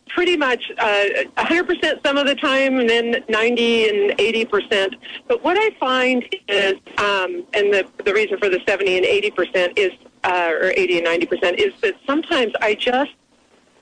pretty 0.08 0.36
much 0.36 0.72
uh, 0.78 1.06
100% 1.38 2.06
some 2.06 2.18
of 2.18 2.26
the 2.26 2.36
time, 2.36 2.80
and 2.80 2.90
then 2.90 3.24
90 3.30 3.90
and 3.90 4.18
80%. 4.18 4.96
But 5.28 5.44
what 5.44 5.58
I 5.58 5.70
find 5.80 6.24
is, 6.48 6.74
um, 6.98 7.46
and 7.54 7.74
the, 7.74 7.88
the 8.04 8.14
reason 8.14 8.38
for 8.40 8.50
the 8.50 8.60
70 8.68 8.98
and 8.98 9.06
80% 9.06 9.78
is, 9.78 9.92
uh, 10.24 10.52
or 10.60 10.74
80 10.76 11.00
and 11.00 11.08
90%, 11.08 11.54
is 11.56 11.74
that 11.82 11.96
sometimes 12.06 12.54
I 12.62 12.74
just 12.74 13.12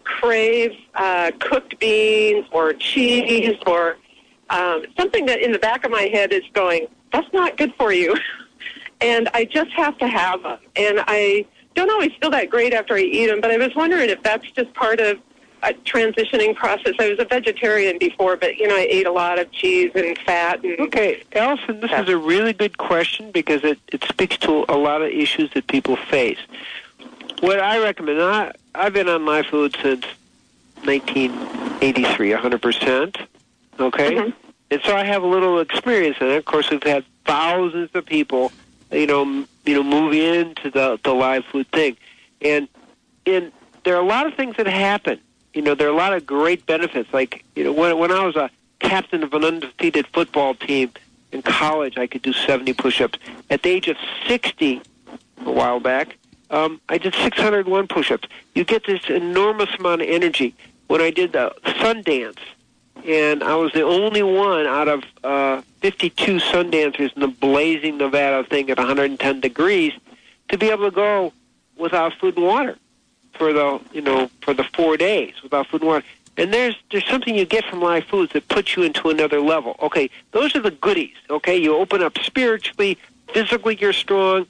crave 0.03 0.71
uh, 0.95 1.31
cooked 1.39 1.79
beans 1.79 2.45
or 2.51 2.73
cheese 2.73 3.55
or 3.65 3.97
um, 4.49 4.83
something 4.97 5.25
that 5.25 5.41
in 5.41 5.51
the 5.51 5.59
back 5.59 5.83
of 5.85 5.91
my 5.91 6.03
head 6.03 6.31
is 6.31 6.43
going, 6.53 6.87
that's 7.11 7.31
not 7.33 7.57
good 7.57 7.73
for 7.77 7.91
you. 7.93 8.15
and 9.01 9.29
I 9.33 9.45
just 9.45 9.71
have 9.71 9.97
to 9.99 10.07
have 10.07 10.43
them. 10.43 10.59
And 10.75 11.03
I 11.07 11.45
don't 11.75 11.89
always 11.89 12.11
feel 12.19 12.29
that 12.31 12.49
great 12.49 12.73
after 12.73 12.95
I 12.95 13.01
eat 13.01 13.27
them, 13.27 13.41
but 13.41 13.51
I 13.51 13.57
was 13.57 13.75
wondering 13.75 14.09
if 14.09 14.21
that's 14.23 14.49
just 14.51 14.73
part 14.73 14.99
of 14.99 15.19
a 15.63 15.73
transitioning 15.73 16.55
process. 16.55 16.93
I 16.99 17.09
was 17.09 17.19
a 17.19 17.25
vegetarian 17.25 17.97
before, 17.97 18.37
but 18.37 18.57
you 18.57 18.67
know, 18.67 18.75
I 18.75 18.87
ate 18.89 19.07
a 19.07 19.11
lot 19.11 19.39
of 19.39 19.51
cheese 19.51 19.91
and 19.95 20.17
fat. 20.19 20.63
And 20.63 20.79
Okay, 20.79 21.23
Allison, 21.33 21.79
this 21.79 21.91
is 21.91 22.09
a 22.09 22.17
really 22.17 22.53
good 22.53 22.77
question 22.77 23.31
because 23.31 23.63
it, 23.63 23.79
it 23.91 24.03
speaks 24.03 24.37
to 24.39 24.65
a 24.69 24.77
lot 24.77 25.01
of 25.01 25.09
issues 25.09 25.51
that 25.53 25.67
people 25.67 25.95
face. 25.95 26.39
What 27.39 27.59
I 27.59 27.79
recommend, 27.79 28.21
I, 28.21 28.51
I've 28.75 28.93
been 28.93 29.09
on 29.09 29.23
my 29.23 29.43
food 29.43 29.75
since 29.81 30.05
1983, 30.83 32.31
100%. 32.31 33.27
Okay? 33.79 34.15
Mhm. 34.15 34.33
And 34.69 34.81
so 34.83 34.95
I 34.95 35.03
have 35.03 35.23
a 35.23 35.27
little 35.27 35.59
experience 35.59 36.17
in 36.19 36.27
it. 36.27 36.35
Of 36.37 36.45
course, 36.45 36.69
we've 36.69 36.83
had 36.83 37.05
thousands 37.25 37.89
of 37.93 38.05
people, 38.05 38.51
you 38.91 39.07
know, 39.07 39.45
you 39.65 39.73
know, 39.75 39.83
move 39.83 40.13
into 40.13 40.69
the 40.69 40.99
the 41.03 41.13
live 41.13 41.45
food 41.45 41.67
thing, 41.71 41.97
and 42.41 42.67
and 43.25 43.51
there 43.83 43.95
are 43.95 44.01
a 44.01 44.05
lot 44.05 44.27
of 44.27 44.33
things 44.35 44.55
that 44.57 44.67
happen. 44.67 45.19
You 45.53 45.61
know, 45.61 45.75
there 45.75 45.87
are 45.87 45.91
a 45.91 45.95
lot 45.95 46.13
of 46.13 46.25
great 46.25 46.65
benefits. 46.65 47.11
Like 47.13 47.43
you 47.55 47.63
know, 47.63 47.73
when 47.73 47.97
when 47.97 48.11
I 48.11 48.23
was 48.25 48.35
a 48.35 48.49
captain 48.79 49.23
of 49.23 49.33
an 49.33 49.43
undefeated 49.43 50.07
football 50.07 50.53
team 50.55 50.91
in 51.31 51.41
college, 51.41 51.97
I 51.97 52.07
could 52.07 52.21
do 52.21 52.31
70 52.33 52.73
push-ups. 52.73 53.19
At 53.49 53.63
the 53.63 53.69
age 53.69 53.87
of 53.87 53.97
60, 54.27 54.81
a 55.45 55.51
while 55.51 55.79
back, 55.79 56.17
um, 56.49 56.79
I 56.87 56.97
did 56.97 57.13
601 57.15 57.87
push-ups. 57.87 58.27
You 58.55 58.63
get 58.63 58.85
this 58.85 59.01
enormous 59.09 59.69
amount 59.77 60.01
of 60.01 60.07
energy. 60.07 60.55
When 60.87 61.01
I 61.01 61.11
did 61.11 61.33
the 61.33 61.53
Sundance, 61.65 62.39
and 63.05 63.43
I 63.43 63.55
was 63.55 63.73
the 63.73 63.83
only 63.83 64.23
one 64.23 64.65
out 64.67 64.87
of 64.87 65.03
uh, 65.23 65.61
52 65.81 66.39
sun 66.39 66.69
dancers 66.71 67.11
in 67.15 67.21
the 67.21 67.27
blazing 67.27 67.97
Nevada 67.97 68.43
thing 68.47 68.69
at 68.69 68.77
110 68.77 69.39
degrees 69.39 69.93
to 70.49 70.57
be 70.57 70.69
able 70.69 70.85
to 70.85 70.95
go 70.95 71.33
without 71.77 72.13
food 72.13 72.35
and 72.37 72.45
water 72.45 72.77
for 73.33 73.53
the 73.53 73.79
you 73.93 74.01
know 74.01 74.29
for 74.41 74.53
the 74.53 74.63
four 74.63 74.97
days 74.97 75.33
without 75.43 75.67
food 75.67 75.81
and 75.81 75.87
water. 75.87 76.05
And 76.37 76.53
there's 76.53 76.75
there's 76.91 77.05
something 77.07 77.35
you 77.35 77.45
get 77.45 77.65
from 77.65 77.81
live 77.81 78.05
foods 78.05 78.33
that 78.33 78.47
puts 78.47 78.75
you 78.75 78.83
into 78.83 79.09
another 79.09 79.41
level. 79.41 79.75
Okay, 79.81 80.09
those 80.31 80.55
are 80.55 80.61
the 80.61 80.71
goodies. 80.71 81.15
Okay, 81.29 81.57
you 81.57 81.75
open 81.75 82.03
up 82.03 82.17
spiritually, 82.19 82.97
physically 83.33 83.77
you're 83.79 83.93
strong, 83.93 84.45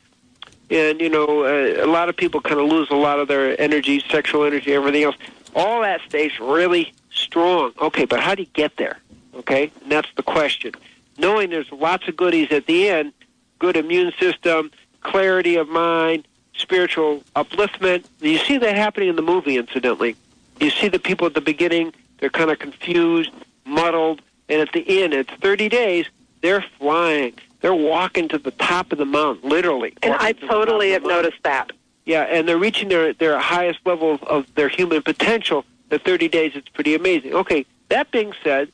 and 0.69 0.99
you 0.99 1.09
know 1.09 1.45
uh, 1.45 1.83
a 1.83 1.87
lot 1.87 2.09
of 2.09 2.17
people 2.17 2.41
kind 2.41 2.59
of 2.59 2.67
lose 2.67 2.89
a 2.89 2.95
lot 2.95 3.19
of 3.19 3.27
their 3.27 3.59
energy, 3.59 4.03
sexual 4.09 4.43
energy, 4.43 4.73
everything 4.73 5.03
else. 5.03 5.15
All 5.55 5.81
that 5.81 6.01
stays 6.07 6.39
really 6.39 6.93
strong. 7.11 7.73
Okay, 7.79 8.05
but 8.05 8.19
how 8.19 8.35
do 8.35 8.43
you 8.43 8.49
get 8.53 8.77
there? 8.77 8.99
Okay, 9.35 9.71
and 9.81 9.91
that's 9.91 10.09
the 10.15 10.23
question. 10.23 10.73
Knowing 11.17 11.49
there's 11.49 11.71
lots 11.71 12.07
of 12.07 12.15
goodies 12.15 12.51
at 12.51 12.65
the 12.67 12.89
end, 12.89 13.13
good 13.59 13.75
immune 13.75 14.11
system, 14.19 14.71
clarity 15.01 15.55
of 15.55 15.67
mind, 15.67 16.27
spiritual 16.55 17.23
upliftment. 17.35 18.05
You 18.19 18.37
see 18.39 18.57
that 18.57 18.75
happening 18.75 19.09
in 19.09 19.15
the 19.15 19.21
movie, 19.21 19.57
incidentally. 19.57 20.15
You 20.59 20.69
see 20.69 20.87
the 20.87 20.99
people 20.99 21.27
at 21.27 21.33
the 21.33 21.41
beginning, 21.41 21.93
they're 22.19 22.29
kind 22.29 22.49
of 22.49 22.59
confused, 22.59 23.31
muddled, 23.65 24.21
and 24.49 24.61
at 24.61 24.71
the 24.73 25.03
end, 25.03 25.13
it's 25.13 25.31
30 25.41 25.69
days, 25.69 26.07
they're 26.41 26.65
flying. 26.79 27.33
They're 27.61 27.73
walking 27.73 28.27
to 28.29 28.37
the 28.37 28.51
top 28.51 28.91
of 28.91 28.97
the 28.97 29.05
mountain, 29.05 29.49
literally. 29.49 29.93
and 30.03 30.13
I 30.13 30.33
to 30.33 30.47
totally 30.47 30.91
have 30.91 31.03
noticed 31.03 31.41
that. 31.43 31.71
Yeah, 32.07 32.21
and 32.23 32.47
they're 32.47 32.57
reaching 32.57 32.87
their 32.87 33.11
their 33.11 33.37
highest 33.37 33.79
level 33.85 34.13
of, 34.13 34.23
of 34.23 34.55
their 34.55 34.69
human 34.69 35.01
potential. 35.01 35.65
The 35.89 35.99
30 35.99 36.29
days, 36.29 36.53
it's 36.55 36.69
pretty 36.69 36.95
amazing. 36.95 37.33
Okay, 37.33 37.65
that 37.89 38.11
being 38.11 38.33
said, 38.43 38.71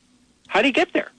how 0.47 0.61
do 0.61 0.67
you 0.67 0.73
get 0.73 0.93
there? 0.93 1.11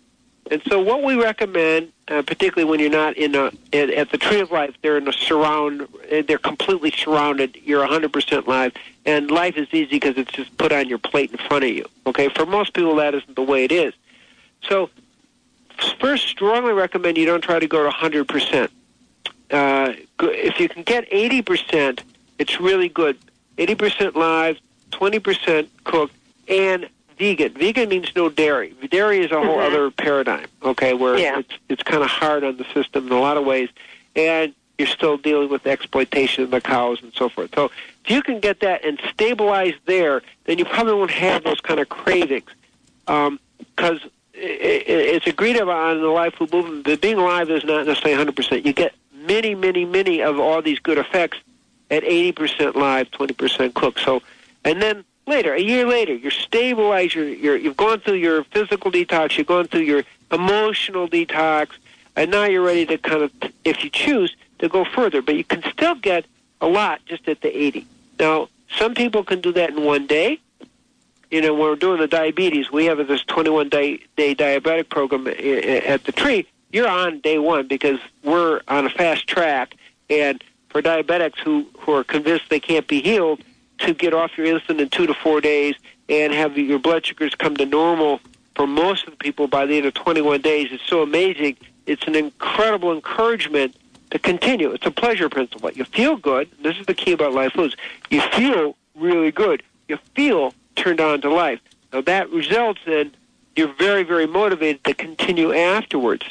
And 0.50 0.62
so, 0.68 0.80
what 0.80 1.02
we 1.02 1.16
recommend, 1.16 1.90
uh, 2.06 2.22
particularly 2.22 2.70
when 2.70 2.78
you're 2.78 2.88
not 2.90 3.16
in 3.16 3.34
a 3.34 3.46
at, 3.72 3.90
at 3.90 4.10
the 4.12 4.18
Tree 4.18 4.38
of 4.38 4.52
Life, 4.52 4.76
they're 4.80 4.96
in 4.96 5.08
a 5.08 5.12
surround. 5.12 5.82
uh, 5.82 6.22
They're 6.26 6.38
completely 6.38 6.92
surrounded. 6.92 7.56
You're 7.64 7.84
100% 7.84 8.46
live, 8.46 8.72
and 9.04 9.28
life 9.30 9.56
is 9.56 9.66
easy 9.72 9.86
because 9.98 10.16
it's 10.16 10.30
just 10.30 10.56
put 10.56 10.70
on 10.70 10.88
your 10.88 10.98
plate 10.98 11.32
in 11.32 11.38
front 11.38 11.64
of 11.64 11.70
you. 11.70 11.84
Okay, 12.06 12.28
for 12.28 12.46
most 12.46 12.74
people, 12.74 12.94
that 12.96 13.14
isn't 13.14 13.34
the 13.34 13.42
way 13.42 13.64
it 13.64 13.72
is. 13.72 13.92
So, 14.68 14.88
first, 15.98 16.28
strongly 16.28 16.74
recommend 16.74 17.16
you 17.18 17.26
don't 17.26 17.42
try 17.42 17.58
to 17.58 17.66
go 17.66 17.82
to 17.82 17.90
100%. 17.90 18.68
Uh, 19.50 19.92
if 20.20 20.58
you 20.58 20.68
can 20.68 20.82
get 20.82 21.08
80%, 21.10 22.00
it's 22.38 22.60
really 22.60 22.88
good. 22.88 23.16
80% 23.58 24.14
live, 24.14 24.58
20% 24.92 25.68
cooked, 25.84 26.14
and 26.48 26.88
vegan. 27.18 27.52
Vegan 27.52 27.88
means 27.88 28.10
no 28.16 28.28
dairy. 28.28 28.74
Dairy 28.90 29.20
is 29.24 29.30
a 29.30 29.40
whole 29.40 29.58
Mhm. 29.58 29.66
other 29.66 29.90
paradigm, 29.90 30.46
okay, 30.62 30.94
where 30.94 31.16
Yeah. 31.16 31.38
it's, 31.38 31.52
it's 31.68 31.82
kind 31.82 32.02
of 32.02 32.08
hard 32.10 32.42
on 32.42 32.56
the 32.56 32.64
system 32.74 33.06
in 33.06 33.12
a 33.12 33.20
lot 33.20 33.36
of 33.36 33.44
ways, 33.44 33.68
and 34.16 34.52
you're 34.78 34.88
still 34.88 35.16
dealing 35.16 35.48
with 35.48 35.62
the 35.62 35.70
exploitation 35.70 36.42
of 36.42 36.50
the 36.50 36.60
cows 36.60 37.00
and 37.00 37.12
so 37.14 37.28
forth. 37.28 37.50
So 37.54 37.70
if 38.04 38.10
you 38.10 38.22
can 38.22 38.40
get 38.40 38.58
that 38.60 38.84
and 38.84 39.00
stabilize 39.12 39.74
there, 39.86 40.22
then 40.46 40.58
you 40.58 40.64
probably 40.64 40.94
won't 40.94 41.12
have 41.12 41.44
those 41.44 41.60
kind 41.60 41.78
of 41.78 41.88
cravings. 41.88 42.50
Because 43.06 44.00
it's 44.32 45.26
agreed 45.28 45.56
upon 45.56 45.96
in 45.96 46.02
the 46.02 46.08
live 46.08 46.34
food 46.34 46.52
movement 46.52 46.84
that 46.86 47.00
being 47.00 47.18
alive 47.18 47.48
is 47.50 47.62
not 47.64 47.86
necessarily 47.86 48.14
100%. 48.16 48.64
You 48.66 48.72
get 48.72 48.94
many, 49.26 49.54
many, 49.54 49.84
many 49.84 50.22
of 50.22 50.38
all 50.38 50.62
these 50.62 50.78
good 50.78 50.98
effects 50.98 51.38
at 51.90 52.02
80% 52.02 52.74
live, 52.74 53.10
20% 53.10 53.74
cooked. 53.74 54.00
So, 54.00 54.22
and 54.64 54.80
then 54.80 55.04
later, 55.26 55.54
a 55.54 55.60
year 55.60 55.86
later, 55.86 56.14
you're 56.14 56.30
stabilized. 56.30 57.14
You're, 57.14 57.28
you're 57.28 57.56
you've 57.56 57.76
gone 57.76 58.00
through 58.00 58.14
your 58.14 58.44
physical 58.44 58.90
detox. 58.90 59.36
You've 59.36 59.46
gone 59.46 59.66
through 59.66 59.82
your 59.82 60.04
emotional 60.32 61.08
detox, 61.08 61.70
and 62.16 62.30
now 62.30 62.44
you're 62.44 62.64
ready 62.64 62.86
to 62.86 62.98
kind 62.98 63.22
of, 63.22 63.32
if 63.64 63.84
you 63.84 63.90
choose, 63.90 64.34
to 64.58 64.68
go 64.68 64.84
further. 64.84 65.22
But 65.22 65.36
you 65.36 65.44
can 65.44 65.62
still 65.72 65.94
get 65.94 66.24
a 66.60 66.66
lot 66.66 67.00
just 67.06 67.28
at 67.28 67.40
the 67.40 67.56
80. 67.56 67.86
Now, 68.18 68.48
some 68.76 68.94
people 68.94 69.24
can 69.24 69.40
do 69.40 69.52
that 69.52 69.70
in 69.70 69.84
one 69.84 70.06
day. 70.06 70.40
You 71.30 71.40
know, 71.40 71.52
when 71.52 71.62
we're 71.62 71.76
doing 71.76 72.00
the 72.00 72.06
diabetes, 72.06 72.70
we 72.70 72.84
have 72.86 73.04
this 73.08 73.24
21 73.24 73.68
day, 73.68 73.98
day 74.16 74.34
diabetic 74.34 74.88
program 74.88 75.26
eh, 75.26 75.32
eh, 75.36 75.80
at 75.84 76.04
the 76.04 76.12
tree. 76.12 76.46
You're 76.74 76.88
on 76.88 77.20
day 77.20 77.38
one 77.38 77.68
because 77.68 78.00
we're 78.24 78.60
on 78.66 78.84
a 78.84 78.90
fast 78.90 79.28
track. 79.28 79.76
And 80.10 80.42
for 80.70 80.82
diabetics 80.82 81.38
who, 81.38 81.66
who 81.78 81.92
are 81.92 82.02
convinced 82.02 82.46
they 82.50 82.58
can't 82.58 82.88
be 82.88 83.00
healed, 83.00 83.44
to 83.78 83.94
get 83.94 84.12
off 84.12 84.36
your 84.36 84.48
insulin 84.48 84.80
in 84.80 84.88
two 84.88 85.06
to 85.06 85.14
four 85.14 85.40
days 85.40 85.76
and 86.08 86.32
have 86.32 86.58
your 86.58 86.80
blood 86.80 87.06
sugars 87.06 87.36
come 87.36 87.56
to 87.58 87.64
normal 87.64 88.18
for 88.56 88.66
most 88.66 89.04
of 89.04 89.12
the 89.12 89.16
people 89.18 89.46
by 89.46 89.66
the 89.66 89.76
end 89.76 89.86
of 89.86 89.94
21 89.94 90.40
days 90.40 90.72
is 90.72 90.80
so 90.84 91.00
amazing. 91.02 91.56
It's 91.86 92.08
an 92.08 92.16
incredible 92.16 92.92
encouragement 92.92 93.76
to 94.10 94.18
continue. 94.18 94.72
It's 94.72 94.86
a 94.86 94.90
pleasure 94.90 95.28
principle. 95.28 95.70
You 95.70 95.84
feel 95.84 96.16
good. 96.16 96.48
This 96.60 96.76
is 96.78 96.86
the 96.86 96.94
key 96.94 97.12
about 97.12 97.34
life 97.34 97.52
foods. 97.52 97.76
You 98.10 98.20
feel 98.32 98.74
really 98.96 99.30
good. 99.30 99.62
You 99.86 99.98
feel 100.16 100.52
turned 100.74 101.00
on 101.00 101.20
to 101.20 101.30
life. 101.32 101.60
Now 101.92 102.00
that 102.00 102.30
results 102.30 102.80
in 102.84 103.12
you're 103.54 103.72
very, 103.74 104.02
very 104.02 104.26
motivated 104.26 104.82
to 104.82 104.94
continue 104.94 105.54
afterwards. 105.54 106.26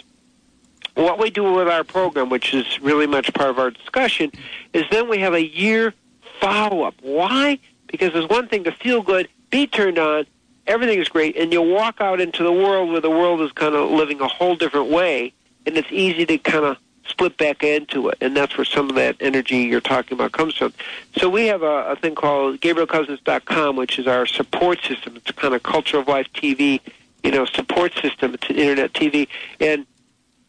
What 0.95 1.17
we 1.17 1.29
do 1.29 1.51
with 1.51 1.67
our 1.67 1.83
program, 1.83 2.29
which 2.29 2.53
is 2.53 2.79
really 2.81 3.07
much 3.07 3.33
part 3.33 3.49
of 3.49 3.59
our 3.59 3.71
discussion, 3.71 4.31
is 4.73 4.83
then 4.91 5.09
we 5.09 5.19
have 5.19 5.33
a 5.33 5.43
year 5.43 5.93
follow 6.39 6.83
up. 6.83 6.95
Why? 7.01 7.59
Because 7.87 8.13
there's 8.13 8.29
one 8.29 8.47
thing 8.47 8.63
to 8.65 8.71
feel 8.71 9.01
good, 9.01 9.27
be 9.49 9.65
turned 9.65 9.97
on, 9.97 10.25
everything 10.67 10.99
is 10.99 11.09
great, 11.09 11.35
and 11.37 11.51
you 11.51 11.61
walk 11.61 11.99
out 11.99 12.21
into 12.21 12.43
the 12.43 12.51
world 12.51 12.89
where 12.89 13.01
the 13.01 13.09
world 13.09 13.41
is 13.41 13.51
kind 13.51 13.75
of 13.75 13.89
living 13.91 14.21
a 14.21 14.27
whole 14.27 14.55
different 14.55 14.89
way, 14.89 15.33
and 15.65 15.77
it's 15.77 15.91
easy 15.91 16.25
to 16.25 16.37
kind 16.37 16.65
of 16.65 16.77
split 17.05 17.37
back 17.37 17.63
into 17.63 18.09
it, 18.09 18.17
and 18.21 18.35
that's 18.35 18.57
where 18.57 18.65
some 18.65 18.89
of 18.89 18.95
that 18.95 19.15
energy 19.19 19.57
you're 19.57 19.81
talking 19.81 20.15
about 20.17 20.31
comes 20.31 20.55
from. 20.55 20.73
So 21.17 21.29
we 21.29 21.47
have 21.47 21.61
a, 21.61 21.91
a 21.91 21.95
thing 21.95 22.15
called 22.15 22.59
GabrielCousens.com, 22.61 23.75
which 23.75 23.99
is 23.99 24.07
our 24.07 24.25
support 24.25 24.81
system. 24.83 25.15
It's 25.17 25.31
kind 25.31 25.53
of 25.53 25.63
culture 25.63 25.97
of 25.97 26.07
life 26.07 26.27
TV, 26.33 26.79
you 27.23 27.31
know, 27.31 27.45
support 27.45 27.93
system. 28.01 28.33
It's 28.33 28.49
an 28.49 28.55
internet 28.55 28.93
TV, 28.93 29.27
and 29.59 29.85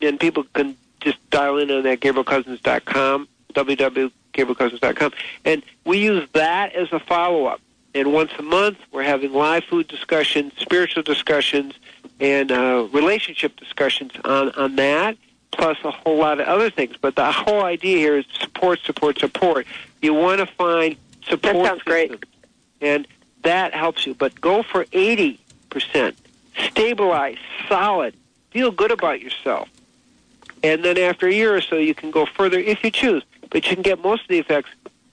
and 0.00 0.18
people 0.18 0.44
can 0.54 0.76
just 1.00 1.18
dial 1.30 1.58
in 1.58 1.70
on 1.70 1.82
that 1.84 2.00
GabrielCousens.com, 2.00 3.28
www.GabrielCousens.com, 3.52 5.12
and 5.44 5.62
we 5.84 5.98
use 5.98 6.28
that 6.32 6.74
as 6.74 6.92
a 6.92 7.00
follow-up. 7.00 7.60
And 7.94 8.12
once 8.12 8.32
a 8.38 8.42
month, 8.42 8.78
we're 8.90 9.04
having 9.04 9.32
live 9.32 9.64
food 9.64 9.86
discussions, 9.86 10.52
spiritual 10.58 11.04
discussions, 11.04 11.74
and 12.18 12.50
uh, 12.50 12.88
relationship 12.92 13.56
discussions 13.56 14.12
on, 14.24 14.50
on 14.52 14.76
that 14.76 15.16
plus 15.56 15.78
a 15.84 15.90
whole 15.90 16.18
lot 16.18 16.40
of 16.40 16.46
other 16.46 16.70
things. 16.70 16.96
But 17.00 17.16
the 17.16 17.30
whole 17.30 17.62
idea 17.62 17.98
here 17.98 18.18
is 18.18 18.24
support, 18.38 18.80
support, 18.80 19.18
support. 19.18 19.66
You 20.02 20.14
want 20.14 20.40
to 20.40 20.46
find 20.46 20.96
support. 21.22 21.54
That 21.54 21.64
sounds 21.64 21.82
great. 21.82 22.24
And 22.80 23.06
that 23.42 23.72
helps 23.74 24.06
you. 24.06 24.14
But 24.14 24.40
go 24.40 24.62
for 24.62 24.84
80%. 24.86 25.38
Stabilize, 26.70 27.36
solid, 27.68 28.14
feel 28.50 28.70
good 28.70 28.90
about 28.90 29.20
yourself. 29.20 29.68
And 30.64 30.82
then 30.82 30.96
after 30.96 31.28
a 31.28 31.32
year 31.32 31.54
or 31.54 31.60
so, 31.60 31.76
you 31.76 31.94
can 31.94 32.10
go 32.10 32.24
further 32.24 32.58
if 32.58 32.82
you 32.82 32.90
choose. 32.90 33.22
But 33.50 33.68
you 33.68 33.76
can 33.76 33.82
get 33.82 34.00
most 34.02 34.22
of 34.22 34.28
the 34.28 34.38
effects 34.38 34.70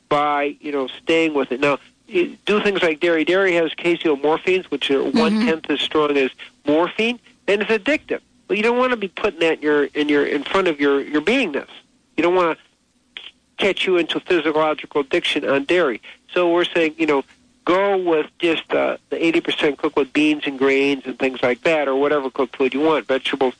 by, 0.07 0.55
you 0.61 0.71
know, 0.71 0.87
staying 0.87 1.33
with 1.33 1.51
it. 1.51 1.59
Now, 1.59 1.77
you 2.07 2.37
do 2.45 2.61
things 2.61 2.81
like 2.81 3.01
dairy. 3.01 3.25
Dairy 3.25 3.53
has 3.55 3.71
casomorphins, 3.73 4.65
which 4.65 4.89
are 4.89 4.99
mm-hmm. 4.99 5.19
one-tenth 5.19 5.69
as 5.69 5.81
strong 5.81 6.15
as 6.17 6.31
morphine, 6.65 7.19
and 7.47 7.61
it's 7.61 7.69
addictive. 7.69 8.21
Well, 8.47 8.55
you 8.55 8.63
don't 8.63 8.77
want 8.77 8.91
to 8.91 8.97
be 8.97 9.09
putting 9.09 9.41
that 9.41 9.57
in 9.57 9.61
your 9.61 9.83
in 9.85 10.09
your 10.09 10.25
in 10.25 10.43
front 10.43 10.67
of 10.67 10.79
your 10.79 11.01
your 11.01 11.21
beingness. 11.21 11.69
You 12.15 12.23
don't 12.23 12.35
want 12.35 12.57
to 12.57 13.21
catch 13.57 13.85
you 13.85 13.97
into 13.97 14.19
physiological 14.19 15.01
addiction 15.01 15.47
on 15.47 15.65
dairy. 15.65 16.01
So 16.33 16.51
we're 16.51 16.65
saying, 16.65 16.95
you 16.97 17.05
know, 17.05 17.23
go 17.65 17.97
with 17.97 18.27
just 18.39 18.71
uh, 18.73 18.97
the 19.09 19.17
80% 19.17 19.77
cooked 19.77 19.95
with 19.95 20.11
beans 20.13 20.43
and 20.45 20.57
grains 20.57 21.03
and 21.05 21.17
things 21.17 21.41
like 21.41 21.61
that, 21.61 21.87
or 21.87 21.95
whatever 21.95 22.29
cooked 22.29 22.55
food 22.55 22.73
you 22.73 22.81
want, 22.81 23.07
vegetables. 23.07 23.53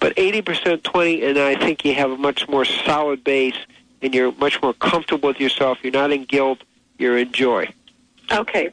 But 0.00 0.16
80% 0.16 0.82
20, 0.82 1.24
and 1.24 1.38
I 1.38 1.56
think 1.56 1.84
you 1.84 1.94
have 1.94 2.10
a 2.10 2.16
much 2.16 2.48
more 2.48 2.64
solid 2.64 3.22
base, 3.24 3.56
and 4.00 4.14
you're 4.14 4.32
much 4.32 4.60
more 4.62 4.74
comfortable 4.74 5.28
with 5.28 5.40
yourself. 5.40 5.78
You're 5.82 5.92
not 5.92 6.12
in 6.12 6.24
guilt. 6.24 6.58
You're 6.98 7.18
in 7.18 7.32
joy. 7.32 7.68
Okay. 8.30 8.70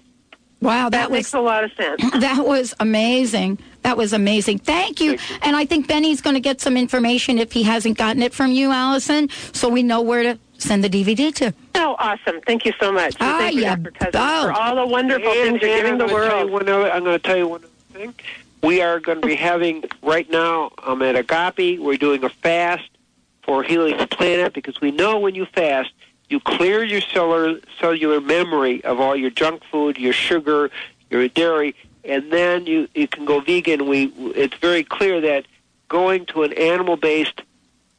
Wow, 0.61 0.89
that, 0.89 0.91
that 0.91 1.11
was, 1.11 1.17
makes 1.19 1.33
a 1.33 1.39
lot 1.39 1.63
of 1.63 1.71
sense. 1.73 2.03
That 2.19 2.45
was 2.45 2.73
amazing. 2.79 3.59
That 3.83 3.95
was 3.95 4.11
amazing. 4.11 4.59
Thank 4.59 4.99
you. 4.99 5.17
Thank 5.17 5.29
you. 5.29 5.37
And 5.43 5.55
I 5.55 5.65
think 5.65 5.87
Benny's 5.87 6.21
going 6.21 6.33
to 6.33 6.41
get 6.41 6.59
some 6.59 6.75
information 6.75 7.37
if 7.37 7.53
he 7.53 7.63
hasn't 7.63 7.97
gotten 7.97 8.21
it 8.21 8.33
from 8.33 8.51
you, 8.51 8.71
Allison, 8.71 9.29
so 9.53 9.69
we 9.69 9.83
know 9.83 10.01
where 10.01 10.23
to 10.23 10.39
send 10.61 10.83
the 10.83 10.89
DVD 10.89 11.33
to. 11.35 11.53
Oh, 11.75 11.95
awesome. 11.99 12.41
Thank 12.45 12.65
you 12.65 12.73
so 12.79 12.91
much. 12.91 13.15
Ah, 13.19 13.37
Thank 13.39 13.55
you, 13.55 13.61
yeah. 13.61 13.75
Dr. 13.75 13.91
Cousens, 13.91 14.11
Oh. 14.15 14.43
for 14.47 14.51
all 14.53 14.75
the 14.75 14.85
wonderful 14.85 15.27
And- 15.31 15.35
things 15.59 15.61
you're 15.61 15.71
and 15.71 15.81
giving 15.81 15.97
the 15.97 16.03
I'm 16.05 16.09
gonna 16.09 16.29
tell 16.29 16.39
you 16.39 16.47
world. 16.47 16.51
one 16.51 16.69
other- 16.69 16.91
I'm 16.91 17.03
going 17.03 17.19
to 17.19 17.27
tell 17.27 17.37
you 17.37 17.47
one 17.47 17.61
other 17.63 17.99
thing. 17.99 18.13
We 18.61 18.81
are 18.81 18.99
going 18.99 19.21
to 19.21 19.27
be 19.27 19.35
having 19.35 19.83
right 20.01 20.29
now. 20.29 20.71
I'm 20.83 21.01
at 21.01 21.15
Agape. 21.15 21.79
We're 21.79 21.97
doing 21.97 22.23
a 22.23 22.29
fast 22.29 22.89
for 23.43 23.63
healing 23.63 23.97
the 23.97 24.07
planet 24.07 24.53
because 24.53 24.81
we 24.81 24.91
know 24.91 25.17
when 25.17 25.33
you 25.33 25.45
fast, 25.45 25.91
you 26.29 26.39
clear 26.41 26.83
your 26.83 27.01
cellular 27.01 27.59
cellular 27.79 28.19
memory 28.21 28.83
of 28.83 28.99
all 28.99 29.15
your 29.15 29.29
junk 29.31 29.63
food, 29.71 29.97
your 29.97 30.13
sugar, 30.13 30.69
your 31.09 31.27
dairy, 31.29 31.73
and 32.03 32.31
then 32.31 32.65
you 32.67 32.87
you 32.93 33.07
can 33.07 33.25
go 33.25 33.39
vegan. 33.39 33.87
We 33.87 34.11
it's 34.35 34.55
very 34.57 34.83
clear 34.83 35.19
that 35.21 35.45
going 35.87 36.25
to 36.27 36.43
an 36.43 36.53
animal 36.53 36.97
based 36.97 37.41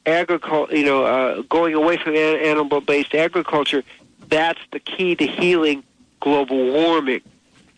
agriculture, 0.06 0.76
you 0.76 0.84
know, 0.84 1.04
uh, 1.04 1.42
going 1.42 1.74
away 1.74 1.96
from 1.96 2.14
an- 2.14 2.40
animal 2.40 2.80
based 2.80 3.14
agriculture, 3.14 3.82
that's 4.28 4.60
the 4.72 4.80
key 4.80 5.14
to 5.16 5.26
healing 5.26 5.82
global 6.20 6.72
warming. 6.72 7.20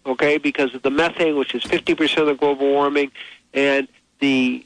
Okay, 0.04 0.38
because 0.38 0.74
of 0.74 0.82
the 0.82 0.90
methane, 0.90 1.36
which 1.36 1.54
is 1.54 1.62
50% 1.62 2.28
of 2.28 2.38
global 2.38 2.66
warming, 2.66 3.12
and 3.54 3.86
the 4.18 4.64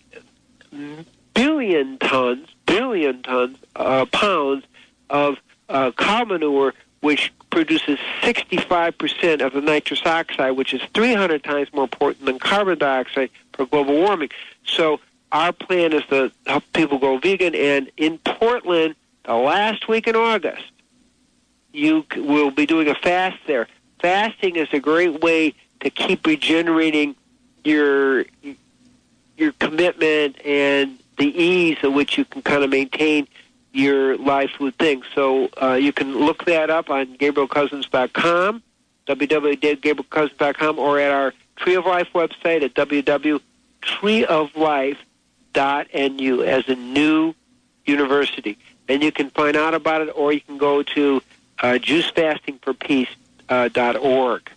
billion 1.34 1.98
tons, 1.98 2.48
billion 2.64 3.22
tons, 3.22 3.58
uh, 3.76 4.06
pounds 4.06 4.64
of 5.10 5.36
uh, 5.68 5.90
cow 5.92 6.24
manure, 6.24 6.74
which 7.00 7.32
produces 7.50 7.98
65% 8.22 9.44
of 9.44 9.52
the 9.52 9.60
nitrous 9.60 10.04
oxide, 10.04 10.52
which 10.52 10.74
is 10.74 10.82
300 10.94 11.44
times 11.44 11.68
more 11.72 11.84
important 11.84 12.24
than 12.24 12.38
carbon 12.38 12.78
dioxide 12.78 13.30
for 13.52 13.66
global 13.66 13.94
warming. 13.94 14.30
So 14.64 15.00
our 15.32 15.52
plan 15.52 15.92
is 15.92 16.04
to 16.06 16.30
help 16.46 16.64
people 16.72 16.98
go 16.98 17.18
vegan, 17.18 17.54
and 17.54 17.90
in 17.96 18.18
Portland, 18.18 18.94
the 19.24 19.34
last 19.34 19.88
week 19.88 20.06
in 20.06 20.16
August, 20.16 20.64
you 21.72 22.06
will 22.16 22.50
be 22.50 22.66
doing 22.66 22.88
a 22.88 22.94
fast 22.94 23.38
there. 23.46 23.68
Fasting 24.00 24.56
is 24.56 24.68
a 24.72 24.78
great 24.78 25.20
way 25.20 25.54
to 25.80 25.90
keep 25.90 26.26
regenerating 26.26 27.14
your 27.64 28.24
your 29.36 29.52
commitment 29.52 30.40
and 30.46 30.98
the 31.18 31.26
ease 31.26 31.76
at 31.82 31.92
which 31.92 32.16
you 32.16 32.24
can 32.24 32.40
kind 32.42 32.64
of 32.64 32.70
maintain 32.70 33.28
your 33.72 34.16
life 34.16 34.58
with 34.58 34.74
things. 34.76 35.04
So 35.14 35.50
uh, 35.60 35.74
you 35.74 35.92
can 35.92 36.18
look 36.18 36.46
that 36.46 36.70
up 36.70 36.88
on 36.88 37.18
GabrielCousens.com, 37.18 38.62
www.gabrielcousens.com, 39.06 40.78
or 40.78 40.98
at 40.98 41.10
our 41.10 41.34
Tree 41.56 41.74
of 41.74 41.84
Life 41.84 42.08
website 42.14 42.62
at 42.62 42.72
www.treeoflife.nu 45.56 46.42
as 46.42 46.68
a 46.68 46.74
new 46.74 47.34
university. 47.84 48.58
And 48.88 49.02
you 49.02 49.10
can 49.10 49.30
find 49.30 49.56
out 49.56 49.74
about 49.74 50.02
it, 50.02 50.12
or 50.14 50.32
you 50.32 50.40
can 50.40 50.58
go 50.58 50.82
to 50.82 51.20
uh, 51.60 51.78
juicefastingforpeace.org. 51.80 54.50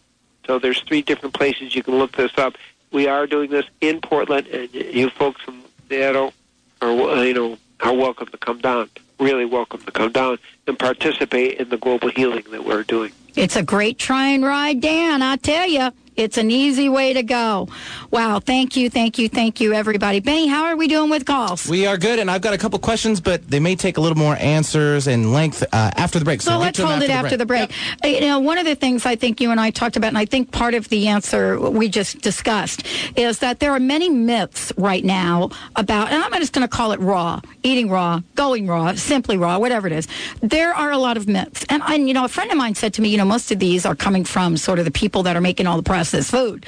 So 0.46 0.60
there's 0.60 0.82
three 0.82 1.02
different 1.02 1.34
places 1.36 1.74
you 1.76 1.84
can 1.84 1.98
look 1.98 2.12
this 2.14 2.38
up. 2.38 2.56
We 2.92 3.08
are 3.08 3.28
doing 3.28 3.52
this 3.52 3.66
in 3.82 4.02
Portland, 4.02 4.48
and 4.48 4.74
you 4.74 5.12
folks 5.12 5.42
from 5.42 5.62
Seattle 5.88 6.34
are 6.82 6.90
uh, 6.90 7.22
you 7.22 7.34
know 7.34 7.58
are 7.82 7.94
welcome 7.94 8.28
to 8.28 8.38
come 8.38 8.60
down. 8.60 8.90
Really 9.20 9.46
welcome 9.46 9.82
to 9.82 9.92
come 9.92 10.12
down 10.12 10.40
and 10.66 10.80
participate 10.80 11.60
in 11.60 11.70
the 11.70 11.78
global 11.78 12.10
healing 12.10 12.46
that 12.52 12.66
we're 12.66 12.84
doing. 12.84 13.12
It's 13.36 13.56
a 13.56 13.64
great 13.64 14.00
try 14.00 14.30
and 14.30 14.44
ride, 14.44 14.82
Dan. 14.82 15.22
I 15.22 15.36
tell 15.36 15.68
you, 15.68 15.92
It's 16.20 16.38
an 16.38 16.52
easy 16.52 16.90
way 16.90 17.14
to 17.14 17.24
go. 17.24 17.70
Wow. 18.12 18.42
Thank 18.42 18.76
you. 18.76 18.90
Thank 18.90 19.18
you. 19.18 19.30
Thank 19.30 19.62
you, 19.62 19.74
everybody. 19.74 20.20
Benny, 20.20 20.48
how 20.48 20.66
are 20.66 20.76
we 20.76 20.90
doing 20.90 21.10
with 21.10 21.26
calls? 21.26 21.66
We 21.68 21.86
are 21.86 21.98
good, 21.98 22.20
and 22.20 22.30
I've 22.30 22.42
got 22.42 22.54
a 22.54 22.58
couple 22.58 22.78
questions, 22.80 23.22
but 23.22 23.48
they 23.50 23.62
may 23.62 23.78
take 23.78 23.96
a 23.96 24.02
little 24.02 24.18
more 24.18 24.36
answers 24.36 25.08
and 25.08 25.32
length 25.32 25.64
uh, 25.64 25.92
after 25.96 26.20
the 26.20 26.26
break. 26.26 26.42
So, 26.42 26.58
let's 26.58 26.78
hold 26.78 27.02
it 27.04 27.10
after 27.10 27.38
the 27.38 27.46
break. 27.46 27.72
Uh, 28.04 28.08
You 28.10 28.20
know, 28.20 28.40
one 28.40 28.58
of 28.58 28.66
the 28.66 28.76
things 28.76 29.06
I 29.06 29.16
think 29.16 29.40
you 29.40 29.50
and 29.52 29.62
I 29.62 29.70
talked 29.70 29.96
about, 29.96 30.10
and 30.10 30.18
I 30.18 30.26
think 30.26 30.52
part 30.52 30.74
of 30.74 30.90
the 30.90 31.08
answer 31.08 31.58
we 31.58 31.88
just 31.88 32.20
discussed, 32.20 32.86
is 33.16 33.40
that 33.40 33.62
there 33.62 33.72
are 33.72 33.80
many 33.80 34.10
myths 34.10 34.74
right 34.76 35.06
now 35.06 35.52
about, 35.78 36.12
and 36.12 36.22
I'm 36.22 36.34
just 36.34 36.52
going 36.52 36.68
to 36.68 36.76
call 36.76 36.92
it 36.92 37.00
raw, 37.00 37.40
eating 37.64 37.90
raw, 37.90 38.20
going 38.36 38.68
raw, 38.68 38.94
simply 38.96 39.38
raw, 39.38 39.58
whatever 39.58 39.88
it 39.88 39.94
is. 39.94 40.06
There 40.42 40.74
are 40.74 40.92
a 40.92 40.98
lot 40.98 41.16
of 41.16 41.30
myths. 41.30 41.66
And, 41.70 41.82
and, 41.88 42.10
you 42.10 42.14
know, 42.14 42.26
a 42.26 42.28
friend 42.28 42.52
of 42.52 42.58
mine 42.58 42.76
said 42.76 42.94
to 42.96 43.02
me, 43.02 43.08
you 43.08 43.18
know, 43.18 43.26
most 43.26 43.52
of 43.52 43.60
these 43.60 43.86
are 43.86 43.96
coming 43.96 44.26
from 44.26 44.58
sort 44.58 44.80
of 44.80 44.86
the 44.86 44.92
people 44.92 45.24
that 45.24 45.38
are 45.38 45.42
making 45.42 45.66
all 45.66 45.78
the 45.78 45.84
processed 46.10 46.32
food. 46.32 46.66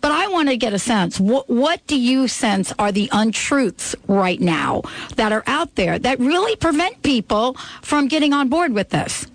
But 0.00 0.12
I 0.12 0.28
want 0.28 0.48
to 0.48 0.56
get 0.56 0.72
a 0.72 0.78
sense. 0.78 1.18
What, 1.20 1.48
what 1.48 1.86
do 1.86 1.98
you 1.98 2.28
sense 2.28 2.72
are 2.78 2.92
the 2.92 3.08
untruths 3.12 3.94
right 4.08 4.40
now 4.40 4.82
that 5.16 5.32
are 5.32 5.44
out 5.46 5.74
there 5.76 5.98
that 5.98 6.18
really 6.18 6.56
prevent 6.56 7.02
people 7.02 7.54
from 7.82 8.08
getting 8.08 8.32
on 8.32 8.48
board 8.48 8.72
with 8.72 8.90
this? 8.90 9.26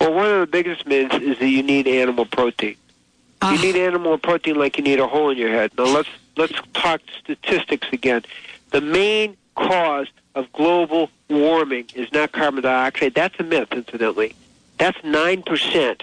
Well, 0.00 0.14
one 0.14 0.26
of 0.26 0.40
the 0.40 0.46
biggest 0.46 0.86
myths 0.86 1.14
is 1.14 1.38
that 1.38 1.48
you 1.48 1.62
need 1.62 1.86
animal 1.86 2.26
protein. 2.26 2.70
You 2.70 3.48
ah. 3.48 3.60
need 3.62 3.76
animal 3.76 4.18
protein 4.18 4.56
like 4.56 4.76
you 4.76 4.84
need 4.84 4.98
a 4.98 5.06
hole 5.06 5.30
in 5.30 5.38
your 5.38 5.50
head. 5.50 5.72
Now 5.78 5.84
let's 5.84 6.08
let's 6.36 6.54
talk 6.74 7.00
statistics 7.18 7.88
again. 7.92 8.22
The 8.70 8.80
main 8.80 9.36
cause 9.54 10.08
of 10.34 10.52
global 10.52 11.10
warming 11.28 11.86
is 11.94 12.10
not 12.12 12.32
carbon 12.32 12.62
dioxide. 12.62 13.14
That's 13.14 13.38
a 13.38 13.42
myth, 13.42 13.68
incidentally. 13.72 14.34
That's 14.78 15.02
nine 15.04 15.42
percent. 15.42 16.02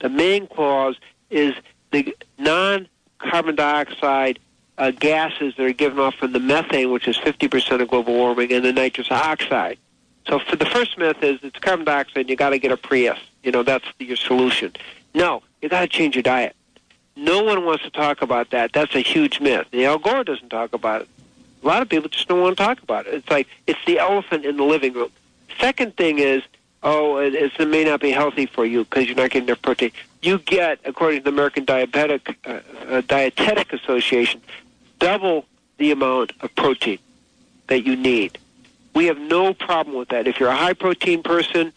The 0.00 0.08
main 0.08 0.46
cause 0.46 0.96
is 1.30 1.54
the 1.90 2.16
non-carbon 2.38 3.56
dioxide 3.56 4.38
uh, 4.78 4.90
gases 4.90 5.54
that 5.56 5.66
are 5.66 5.72
given 5.72 5.98
off 5.98 6.14
from 6.14 6.32
the 6.32 6.40
methane, 6.40 6.90
which 6.90 7.06
is 7.06 7.16
50% 7.18 7.82
of 7.82 7.88
global 7.88 8.14
warming, 8.14 8.52
and 8.52 8.64
the 8.64 8.72
nitrous 8.72 9.10
oxide. 9.10 9.78
So 10.26 10.38
for 10.38 10.56
the 10.56 10.66
first 10.66 10.96
myth 10.98 11.22
is 11.22 11.40
it's 11.42 11.58
carbon 11.58 11.84
dioxide. 11.84 12.28
You 12.28 12.36
got 12.36 12.50
to 12.50 12.58
get 12.58 12.72
a 12.72 12.76
Prius. 12.76 13.18
You 13.42 13.52
know 13.52 13.62
that's 13.62 13.84
your 13.98 14.16
solution. 14.16 14.72
No, 15.14 15.42
you 15.60 15.68
got 15.68 15.80
to 15.80 15.88
change 15.88 16.14
your 16.14 16.22
diet. 16.22 16.54
No 17.16 17.42
one 17.42 17.64
wants 17.64 17.82
to 17.84 17.90
talk 17.90 18.22
about 18.22 18.50
that. 18.50 18.72
That's 18.72 18.94
a 18.94 19.00
huge 19.00 19.40
myth. 19.40 19.66
The 19.70 19.86
Al 19.86 19.98
Gore 19.98 20.24
doesn't 20.24 20.48
talk 20.48 20.72
about 20.72 21.02
it. 21.02 21.08
A 21.62 21.66
lot 21.66 21.82
of 21.82 21.88
people 21.88 22.08
just 22.08 22.28
don't 22.28 22.40
want 22.40 22.56
to 22.56 22.62
talk 22.62 22.82
about 22.82 23.06
it. 23.06 23.14
It's 23.14 23.30
like 23.30 23.48
it's 23.66 23.80
the 23.86 23.98
elephant 23.98 24.44
in 24.46 24.56
the 24.56 24.64
living 24.64 24.92
room. 24.92 25.10
Second 25.58 25.96
thing 25.96 26.18
is, 26.18 26.42
oh, 26.82 27.18
it, 27.18 27.34
it 27.34 27.68
may 27.68 27.84
not 27.84 28.00
be 28.00 28.10
healthy 28.10 28.46
for 28.46 28.64
you 28.64 28.84
because 28.84 29.06
you're 29.06 29.16
not 29.16 29.30
getting 29.30 29.48
enough 29.48 29.62
protein. 29.62 29.92
You 30.22 30.38
get, 30.38 30.80
according 30.84 31.20
to 31.20 31.24
the 31.24 31.30
American 31.30 31.66
Diabetic 31.66 32.36
uh, 32.44 32.60
uh, 32.88 33.00
Dietetic 33.02 33.72
Association, 33.72 34.40
double 34.98 35.46
the 35.78 35.90
amount 35.90 36.32
of 36.40 36.54
protein 36.54 36.98
that 37.68 37.86
you 37.86 37.96
need. 37.96 38.38
We 38.94 39.06
have 39.06 39.18
no 39.18 39.54
problem 39.54 39.96
with 39.96 40.08
that. 40.08 40.26
If 40.26 40.40
you're 40.40 40.48
a 40.50 40.56
high 40.56 40.74
protein 40.74 41.22
person, 41.22 41.72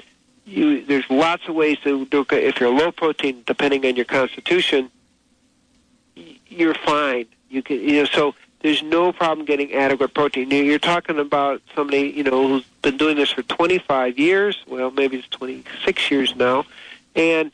you, 0.46 0.86
there's 0.86 1.10
lots 1.10 1.48
of 1.48 1.56
ways 1.56 1.78
to 1.84 2.06
do 2.06 2.22
it. 2.22 2.32
If 2.32 2.60
you're 2.60 2.74
low 2.74 2.92
protein, 2.92 3.44
depending 3.46 3.86
on 3.86 3.96
your 3.96 4.06
constitution, 4.06 4.90
you're 6.48 6.74
fine. 6.74 7.28
You 7.50 7.62
can, 7.62 7.80
you 7.80 8.02
know, 8.02 8.06
so 8.06 8.36
there's 8.64 8.82
no 8.82 9.12
problem 9.12 9.46
getting 9.46 9.74
adequate 9.74 10.14
protein. 10.14 10.50
You- 10.50 10.64
You're 10.64 10.80
talking 10.80 11.20
about 11.20 11.62
somebody, 11.76 12.12
you 12.16 12.24
know, 12.24 12.48
who's 12.48 12.64
been 12.82 12.98
doing 12.98 13.18
this 13.18 13.30
for 13.30 13.44
25 13.44 14.18
years. 14.18 14.58
Well, 14.68 14.90
maybe 14.92 15.18
it's 15.18 15.28
26 15.28 16.10
years 16.10 16.36
now, 16.36 16.66
and 17.16 17.52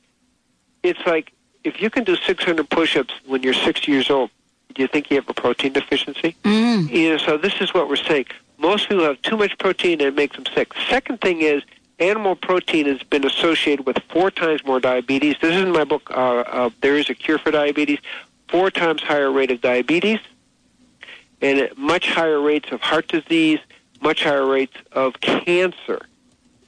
it's 0.84 1.00
like 1.06 1.34
if 1.65 1.82
you 1.82 1.89
can 1.89 2.06
do 2.06 2.15
600 2.15 2.69
push-ups 2.69 3.13
when 3.26 3.43
you're 3.43 3.54
60 3.54 3.91
years 3.91 4.10
old, 4.10 4.30
do 4.74 4.82
you 4.82 4.88
think 4.88 5.10
you 5.10 5.17
have 5.17 5.28
a 5.28 5.34
protein 5.34 5.74
deficiency? 5.74 6.36
Mm. 6.45 6.89
You 6.89 7.10
know, 7.10 7.17
so 7.17 7.38
this 7.38 7.56
is 7.60 7.74
what 7.74 7.89
we're 7.89 7.98
saying. 7.98 8.28
Most 8.60 8.88
people 8.88 9.04
have 9.04 9.22
too 9.24 9.36
much 9.36 9.58
protein 9.58 9.93
and 9.93 10.02
it 10.04 10.15
makes 10.15 10.36
them 10.38 10.45
sick. 10.56 10.72
Second 10.89 11.19
thing 11.22 11.41
is 11.41 11.63
animal 12.00 12.36
protein 12.36 12.86
has 12.86 13.04
been 13.04 13.26
associated 13.26 13.86
with 13.86 13.98
four 14.10 14.32
times 14.32 14.63
more 14.63 14.80
diabetes. 14.80 15.36
This 15.41 15.56
is 15.56 15.63
in 15.63 15.72
my 15.72 15.84
book, 15.84 16.10
uh, 16.12 16.43
uh, 16.48 16.69
There 16.82 16.95
is 16.95 17.10
a 17.10 17.13
Cure 17.15 17.39
for 17.39 17.52
Diabetes. 17.52 18.00
Four 18.48 18.72
times 18.72 19.02
higher 19.02 19.32
rate 19.32 19.52
of 19.52 19.60
diabetes 19.62 20.19
and 21.41 21.60
at 21.60 21.78
much 21.78 22.10
higher 22.10 22.39
rates 22.39 22.71
of 22.71 22.82
heart 22.82 23.08
disease, 23.08 23.60
much 24.02 24.23
higher 24.23 24.45
rates 24.45 24.75
of 24.91 25.19
cancer, 25.21 26.02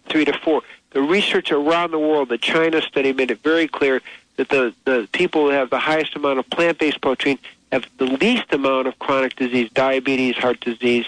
three 0.07 0.25
to 0.25 0.33
four. 0.33 0.61
The 0.91 1.01
research 1.01 1.51
around 1.51 1.91
the 1.91 1.99
world, 1.99 2.29
the 2.29 2.37
China 2.37 2.81
study 2.81 3.13
made 3.13 3.31
it 3.31 3.41
very 3.41 3.67
clear 3.67 4.01
that 4.37 4.49
the, 4.49 4.73
the 4.85 5.07
people 5.13 5.45
who 5.45 5.49
have 5.49 5.69
the 5.69 5.79
highest 5.79 6.15
amount 6.15 6.39
of 6.39 6.49
plant-based 6.49 7.01
protein 7.01 7.37
have 7.71 7.85
the 7.97 8.05
least 8.05 8.51
amount 8.51 8.87
of 8.87 8.99
chronic 8.99 9.35
disease, 9.35 9.69
diabetes, 9.71 10.35
heart 10.35 10.59
disease, 10.59 11.05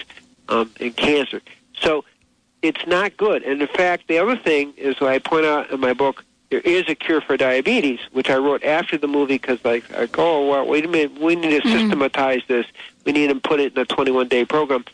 um, 0.48 0.70
and 0.80 0.96
cancer. 0.96 1.42
So 1.78 2.04
it's 2.62 2.86
not 2.86 3.16
good. 3.16 3.42
And 3.42 3.60
in 3.60 3.68
fact, 3.68 4.08
the 4.08 4.18
other 4.18 4.36
thing 4.36 4.72
is 4.76 4.98
what 5.00 5.10
I 5.10 5.18
point 5.18 5.44
out 5.44 5.70
in 5.70 5.80
my 5.80 5.92
book, 5.92 6.24
there 6.50 6.60
is 6.60 6.88
a 6.88 6.94
cure 6.94 7.20
for 7.20 7.36
diabetes, 7.36 8.00
which 8.12 8.30
I 8.30 8.36
wrote 8.36 8.64
after 8.64 8.96
the 8.96 9.08
movie 9.08 9.34
because 9.34 9.58
I, 9.64 9.82
I 9.96 10.06
go, 10.06 10.44
oh, 10.44 10.48
well, 10.48 10.66
wait 10.66 10.84
a 10.84 10.88
minute, 10.88 11.20
we 11.20 11.36
need 11.36 11.62
to 11.62 11.68
systematize 11.68 12.42
this. 12.48 12.66
We 13.04 13.12
need 13.12 13.28
to 13.28 13.36
put 13.36 13.60
it 13.60 13.76
in 13.76 13.82
a 13.82 13.86
21-day 13.86 14.46
program. 14.46 14.84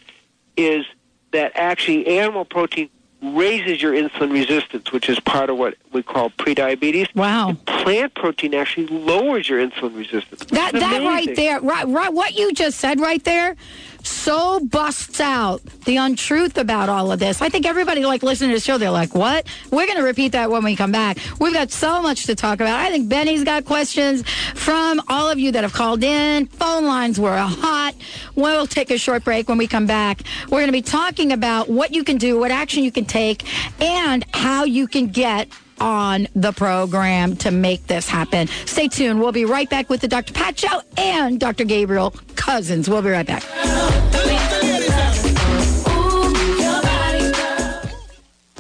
Is 0.57 0.85
that 1.33 1.53
actually 1.55 2.07
animal 2.07 2.45
protein 2.45 2.91
raises 3.23 3.83
your 3.83 3.93
insulin 3.93 4.33
resistance, 4.33 4.93
which 4.93 5.09
is 5.09 5.21
part 5.21 5.51
of 5.51 5.59
what 5.59 5.77
we 5.93 6.03
call 6.03 6.31
prediabetes. 6.31 7.15
Wow. 7.15 7.55
Plant 7.67 8.15
protein 8.15 8.55
actually 8.55 8.87
lowers 8.87 9.49
your 9.49 9.65
insulin 9.67 9.97
resistance. 9.97 10.45
That 10.47 10.73
that 10.73 11.03
right 11.03 11.35
there, 11.37 11.61
right, 11.61 11.87
right, 11.87 12.13
what 12.13 12.35
you 12.39 12.53
just 12.53 12.79
said 12.79 12.99
right 12.99 13.23
there, 13.25 13.57
so 14.03 14.61
busts 14.61 15.21
out 15.21 15.63
the 15.85 15.97
untruth 15.97 16.59
about 16.59 16.89
all 16.89 17.13
of 17.13 17.19
this. 17.19 17.43
I 17.43 17.49
think 17.49 17.67
everybody 17.67 18.05
like 18.05 18.23
listening 18.23 18.51
to 18.51 18.57
the 18.57 18.61
show, 18.61 18.79
they're 18.79 18.91
like, 18.91 19.15
"What?" 19.15 19.47
We're 19.71 19.87
going 19.87 19.99
to 19.99 20.05
repeat 20.05 20.33
that 20.33 20.51
when 20.51 20.65
we 20.65 20.77
come 20.77 20.93
back. 20.93 21.19
We've 21.39 21.53
got 21.53 21.71
so 21.71 22.03
much 22.03 22.27
to 22.27 22.35
talk 22.35 22.61
about. 22.61 22.79
I 22.79 22.89
think 22.89 23.09
Benny's 23.09 23.45
got 23.45 23.65
questions 23.65 24.23
from 24.55 25.01
all 25.09 25.31
of 25.31 25.39
you 25.39 25.53
that 25.53 25.63
have 25.63 25.73
called 25.73 26.03
in. 26.03 26.47
Phone 26.47 26.85
lines 26.85 27.19
were 27.19 27.37
hot. 27.37 27.95
We'll 28.35 28.67
take 28.67 28.91
a 28.91 28.99
short 28.99 29.25
break. 29.25 29.49
When 29.49 29.59
we 29.59 29.67
come 29.67 29.87
back, 29.87 30.23
we're 30.45 30.61
going 30.61 30.67
to 30.67 30.73
be 30.73 30.83
talking 30.83 31.33
about 31.33 31.69
what 31.69 31.93
you 31.93 32.05
can 32.05 32.19
do, 32.19 32.39
what 32.39 32.51
action 32.51 32.85
you 32.85 32.93
can 32.93 33.05
take, 33.05 33.45
and 33.83 34.25
how 34.33 34.65
you 34.65 34.87
can 34.87 35.09
get 35.09 35.49
on 35.81 36.29
the 36.35 36.53
program 36.53 37.37
to 37.37 37.51
make 37.51 37.87
this 37.87 38.09
happen. 38.09 38.47
Stay 38.67 38.89
tuned. 38.89 39.21
We'll 39.21 39.33
be 39.33 39.45
right 39.45 39.69
back 39.69 39.89
with 39.89 40.01
the 40.01 40.09
Dr. 40.09 40.33
Pat 40.33 40.59
Show 40.59 40.83
and 40.97 41.41
Dr. 41.41 41.65
Gabriel 41.65 42.13
Cousens. 42.35 42.89
We'll 42.89 43.03
be 43.03 43.11
right 43.11 43.27
back. 43.27 44.30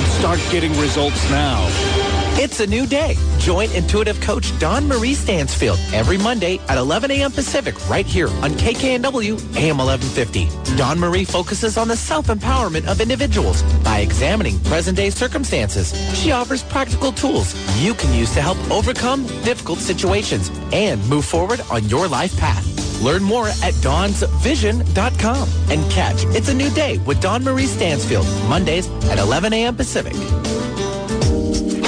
and 0.00 0.12
start 0.12 0.40
getting 0.50 0.72
results 0.78 1.28
now. 1.30 2.09
It's 2.38 2.60
a 2.60 2.66
new 2.66 2.86
day. 2.86 3.16
Join 3.38 3.70
intuitive 3.72 4.20
coach 4.20 4.58
Dawn 4.58 4.86
Marie 4.88 5.14
Stansfield 5.14 5.78
every 5.92 6.16
Monday 6.16 6.58
at 6.68 6.78
11 6.78 7.10
a.m. 7.10 7.32
Pacific 7.32 7.74
right 7.88 8.06
here 8.06 8.28
on 8.28 8.52
KKNW 8.52 9.56
AM 9.56 9.78
1150. 9.78 10.76
Dawn 10.76 10.98
Marie 10.98 11.24
focuses 11.24 11.76
on 11.76 11.88
the 11.88 11.96
self-empowerment 11.96 12.86
of 12.86 13.00
individuals 13.00 13.62
by 13.84 13.98
examining 13.98 14.58
present-day 14.60 15.10
circumstances. 15.10 15.92
She 16.16 16.32
offers 16.32 16.62
practical 16.62 17.12
tools 17.12 17.54
you 17.80 17.94
can 17.94 18.14
use 18.14 18.32
to 18.34 18.42
help 18.42 18.58
overcome 18.70 19.26
difficult 19.44 19.78
situations 19.78 20.50
and 20.72 21.06
move 21.08 21.24
forward 21.24 21.60
on 21.70 21.88
your 21.88 22.08
life 22.08 22.36
path. 22.38 22.64
Learn 23.02 23.22
more 23.22 23.48
at 23.48 23.74
dawnsvision.com 23.82 25.48
and 25.70 25.90
catch 25.90 26.24
It's 26.36 26.48
a 26.48 26.54
New 26.54 26.70
Day 26.70 26.98
with 26.98 27.20
Dawn 27.20 27.42
Marie 27.42 27.66
Stansfield, 27.66 28.26
Mondays 28.48 28.88
at 29.04 29.18
11 29.18 29.52
a.m. 29.52 29.76
Pacific. 29.76 30.14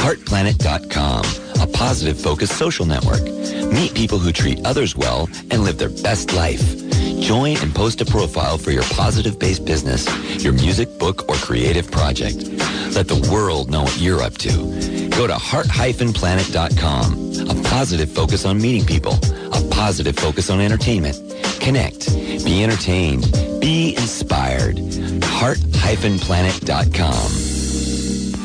HeartPlanet.com, 0.02 1.22
a 1.62 1.66
positive 1.68 2.20
focused 2.20 2.58
social 2.58 2.84
network. 2.84 3.22
Meet 3.22 3.94
people 3.94 4.18
who 4.18 4.32
treat 4.32 4.58
others 4.66 4.96
well 4.96 5.28
and 5.52 5.62
live 5.62 5.78
their 5.78 5.90
best 6.02 6.32
life. 6.34 6.60
Join 7.20 7.56
and 7.58 7.72
post 7.72 8.00
a 8.00 8.04
profile 8.04 8.58
for 8.58 8.72
your 8.72 8.82
positive-based 8.82 9.64
business, 9.64 10.08
your 10.42 10.54
music, 10.54 10.98
book, 10.98 11.28
or 11.28 11.36
creative 11.36 11.88
project. 11.88 12.38
Let 12.96 13.06
the 13.06 13.28
world 13.30 13.70
know 13.70 13.84
what 13.84 14.00
you're 14.00 14.22
up 14.22 14.38
to. 14.38 14.50
Go 15.10 15.28
to 15.28 15.34
heart-planet.com, 15.34 17.48
a 17.48 17.54
positive 17.62 18.10
focus 18.10 18.44
on 18.44 18.60
meeting 18.60 18.84
people, 18.84 19.20
A 19.52 19.62
positive 19.70 20.16
focus 20.16 20.50
on 20.50 20.60
entertainment. 20.60 21.16
Connect. 21.60 22.12
Be 22.44 22.64
entertained. 22.64 23.30
Be 23.60 23.94
inspired. 23.94 24.80
Heart-planet.com. 25.22 27.51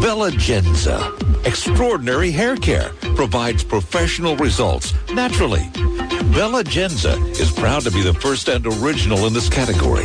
Belegenza. 0.00 1.12
Extraordinary 1.44 2.30
hair 2.30 2.56
care 2.56 2.90
provides 3.16 3.64
professional 3.64 4.36
results 4.36 4.94
naturally. 5.12 5.64
Belegenza 6.32 7.18
is 7.40 7.50
proud 7.50 7.82
to 7.82 7.90
be 7.90 8.02
the 8.02 8.14
first 8.14 8.48
and 8.48 8.64
original 8.66 9.26
in 9.26 9.32
this 9.32 9.48
category. 9.48 10.04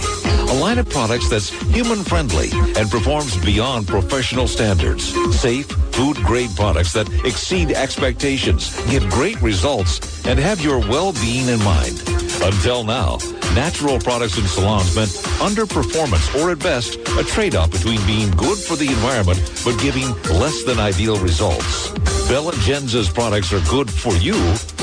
A 0.50 0.54
line 0.60 0.80
of 0.80 0.90
products 0.90 1.30
that's 1.30 1.50
human 1.72 2.04
friendly 2.04 2.50
and 2.76 2.90
performs 2.90 3.38
beyond 3.46 3.88
professional 3.88 4.48
standards. 4.48 5.14
Safe, 5.40 5.68
food 5.92 6.18
grade 6.18 6.50
products 6.56 6.94
that 6.94 7.08
exceed 7.24 7.72
expectations, 7.72 8.76
give 8.88 9.08
great 9.10 9.40
results, 9.42 10.26
and 10.26 10.40
have 10.40 10.60
your 10.60 10.80
well-being 10.80 11.50
in 11.50 11.64
mind. 11.64 12.02
Until 12.42 12.84
now, 12.84 13.20
natural 13.56 14.00
products 14.00 14.38
in 14.38 14.46
salons 14.46 14.96
meant 14.96 15.10
underperformance 15.40 16.42
or 16.42 16.52
at 16.52 16.60
best 16.60 16.96
a 17.20 17.24
trade-off 17.24 17.72
between 17.72 18.04
being 18.06 18.32
good 18.32 18.58
for 18.58 18.76
the 18.76 18.88
environment 18.88 19.40
but 19.64 19.80
giving 19.80 20.10
less 20.40 20.64
than 20.64 20.80
ideal 20.80 21.18
results. 21.20 21.90
Belegenza's 22.28 23.10
products 23.10 23.54
are 23.54 23.60
good 23.70 23.90
for 23.90 24.14
you 24.16 24.36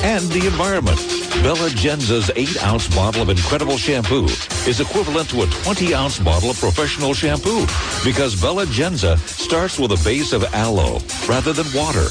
and 0.02 0.24
the 0.30 0.46
environment. 0.46 0.98
Belegenza's 1.42 2.28
8-ounce 2.30 2.94
bottle 2.94 3.22
of 3.22 3.30
incredible 3.30 3.76
shampoo 3.76 4.24
is 4.68 4.80
equivalent 4.80 5.28
to 5.30 5.42
a 5.42 5.46
20-ounce 5.46 6.18
bottle 6.20 6.50
of 6.50 6.58
professional 6.58 7.14
shampoo 7.14 7.60
because 8.04 8.36
Belegenza 8.36 9.18
starts 9.18 9.78
with 9.78 9.92
a 9.92 10.04
base 10.04 10.32
of 10.32 10.44
aloe 10.54 11.00
rather 11.28 11.52
than 11.52 11.66
water. 11.74 12.08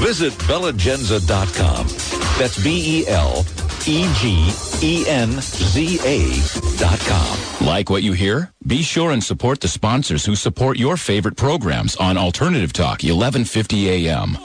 Visit 0.00 0.32
belegenza.com. 0.44 1.86
That's 2.38 2.62
B-E-L 2.62 3.44
E-G-E-N-Z-A 3.88 5.36
dot 6.78 6.98
com. 7.00 7.66
Like 7.66 7.88
what 7.88 8.02
you 8.02 8.12
hear? 8.12 8.52
Be 8.66 8.82
sure 8.82 9.12
and 9.12 9.22
support 9.22 9.60
the 9.60 9.68
sponsors 9.68 10.24
who 10.24 10.34
support 10.34 10.76
your 10.78 10.96
favorite 10.96 11.36
programs 11.36 11.94
on 11.96 12.18
Alternative 12.18 12.72
Talk, 12.72 13.02
1150 13.02 13.88
AM. 14.08 14.36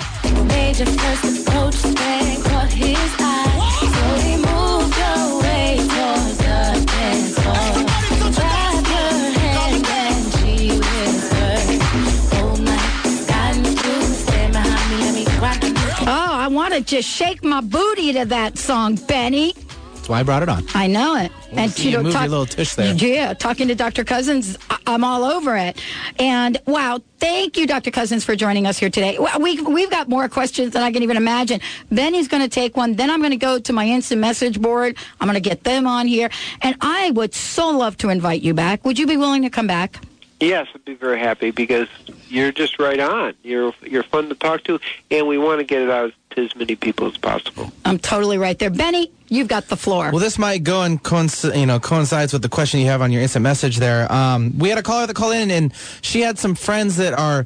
Want 16.71 16.87
to 16.87 16.95
just 16.95 17.09
shake 17.09 17.43
my 17.43 17.59
booty 17.59 18.13
to 18.13 18.23
that 18.27 18.57
song, 18.57 18.95
Benny. 18.95 19.51
That's 19.93 20.07
why 20.07 20.21
I 20.21 20.23
brought 20.23 20.41
it 20.41 20.47
on. 20.47 20.63
I 20.73 20.87
know 20.87 21.17
it. 21.17 21.29
and 21.51 21.77
you 21.77 21.99
move 21.99 22.13
your 22.13 22.21
little 22.29 22.45
tush 22.45 22.75
there. 22.75 22.93
Yeah, 22.95 23.33
talking 23.33 23.67
to 23.67 23.75
Dr. 23.75 24.05
Cousens, 24.05 24.55
I- 24.69 24.77
I'm 24.87 25.03
all 25.03 25.25
over 25.25 25.57
it. 25.57 25.83
And 26.17 26.57
wow, 26.65 27.01
thank 27.19 27.57
you, 27.57 27.67
Dr. 27.67 27.91
Cousens, 27.91 28.23
for 28.23 28.37
joining 28.37 28.67
us 28.67 28.77
here 28.77 28.89
today. 28.89 29.17
We, 29.37 29.59
we've 29.61 29.89
got 29.89 30.07
more 30.07 30.29
questions 30.29 30.71
than 30.71 30.81
I 30.81 30.93
can 30.93 31.03
even 31.03 31.17
imagine. 31.17 31.59
Benny's 31.91 32.29
going 32.29 32.41
to 32.41 32.47
take 32.49 32.77
one. 32.77 32.93
Then 32.95 33.09
I'm 33.09 33.19
going 33.19 33.31
to 33.31 33.35
go 33.37 33.59
to 33.59 33.73
my 33.73 33.85
instant 33.87 34.21
message 34.21 34.61
board. 34.61 34.95
I'm 35.19 35.27
going 35.27 35.41
to 35.41 35.49
get 35.49 35.65
them 35.65 35.85
on 35.85 36.07
here. 36.07 36.29
And 36.61 36.77
I 36.79 37.11
would 37.11 37.33
so 37.33 37.69
love 37.69 37.97
to 37.97 38.07
invite 38.07 38.43
you 38.43 38.53
back. 38.53 38.85
Would 38.85 38.97
you 38.97 39.07
be 39.07 39.17
willing 39.17 39.41
to 39.41 39.49
come 39.49 39.67
back? 39.67 40.01
Yes, 40.39 40.69
I'd 40.73 40.85
be 40.85 40.95
very 40.95 41.19
happy 41.19 41.51
because 41.51 41.89
you're 42.29 42.53
just 42.53 42.79
right 42.79 42.99
on. 42.99 43.33
You're 43.43 43.73
you're 43.83 44.03
fun 44.03 44.29
to 44.29 44.35
talk 44.35 44.63
to, 44.63 44.79
and 45.11 45.27
we 45.27 45.37
want 45.37 45.59
to 45.59 45.65
get 45.65 45.81
it 45.83 45.89
out 45.91 46.13
to 46.31 46.43
as 46.45 46.55
many 46.55 46.75
people 46.75 47.07
as 47.07 47.17
possible. 47.17 47.71
I'm 47.85 47.97
totally 47.99 48.37
right 48.37 48.57
there. 48.57 48.69
Benny, 48.69 49.11
you've 49.29 49.47
got 49.47 49.67
the 49.67 49.77
floor. 49.77 50.11
Well, 50.11 50.19
this 50.19 50.37
might 50.39 50.63
go 50.63 50.81
and 50.83 51.01
coinc- 51.01 51.57
you 51.57 51.65
know 51.65 51.79
coincides 51.79 52.33
with 52.33 52.41
the 52.41 52.49
question 52.49 52.79
you 52.79 52.87
have 52.87 53.01
on 53.01 53.11
your 53.11 53.21
instant 53.21 53.43
message 53.43 53.77
there. 53.77 54.11
Um, 54.11 54.57
we 54.57 54.69
had 54.69 54.77
a 54.77 54.83
caller 54.83 55.07
that 55.07 55.15
called 55.15 55.35
in, 55.35 55.51
and 55.51 55.73
she 56.01 56.21
had 56.21 56.37
some 56.39 56.55
friends 56.55 56.97
that 56.97 57.13
are 57.13 57.45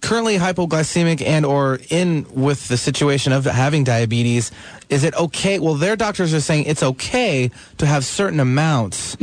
currently 0.00 0.38
hypoglycemic 0.38 1.20
and 1.26 1.44
or 1.44 1.80
in 1.90 2.24
with 2.32 2.68
the 2.68 2.76
situation 2.76 3.32
of 3.32 3.44
having 3.44 3.82
diabetes. 3.82 4.52
Is 4.88 5.02
it 5.02 5.12
okay? 5.16 5.58
Well, 5.58 5.74
their 5.74 5.96
doctors 5.96 6.32
are 6.32 6.40
saying 6.40 6.66
it's 6.66 6.84
okay 6.84 7.50
to 7.78 7.86
have 7.86 8.04
certain 8.04 8.38
amounts 8.38 9.16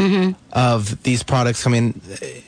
of 0.51 1.01
these 1.03 1.23
products 1.23 1.65
i 1.65 1.69
mean 1.69 1.99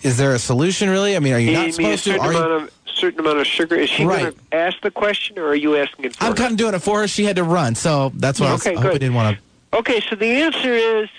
Is 0.04 0.18
there 0.18 0.34
a 0.34 0.40
solution, 0.40 0.90
really? 0.90 1.16
I 1.16 1.20
mean, 1.20 1.34
are 1.34 1.40
you 1.40 1.52
You 1.52 1.54
not 1.54 1.62
mean 1.62 1.70
a 1.70 1.74
supposed 1.98 2.04
to? 2.04 2.10
certain 2.12 2.26
Are 2.26 2.32
you- 2.34 2.38
amount 2.40 2.64
of 2.64 2.77
certain 2.98 3.20
amount 3.20 3.40
of 3.40 3.48
sugar? 3.48 3.76
Is 3.76 3.90
she 3.90 4.06
Right. 4.06 4.20
going 4.22 4.34
to 4.34 4.56
ask 4.56 4.82
the 4.82 4.92
question, 4.92 5.38
or 5.40 5.48
are 5.48 5.56
you 5.56 5.76
asking 5.78 6.06
it 6.06 6.16
for 6.16 6.24
I'm 6.24 6.32
her? 6.32 6.36
kind 6.36 6.52
of 6.52 6.58
doing 6.58 6.74
it 6.74 6.80
for 6.80 7.02
her. 7.02 7.08
She 7.08 7.24
had 7.26 7.36
to 7.38 7.44
run, 7.44 7.76
so 7.76 8.12
that's 8.16 8.40
why 8.40 8.52
Okay, 8.54 8.76
I 8.76 8.90
I 8.90 8.94
didn't 8.94 9.14
want 9.14 9.38
to. 9.38 9.78
Okay, 9.78 10.02
so 10.10 10.16
the 10.16 10.26
answer 10.28 10.74
is 10.74 11.10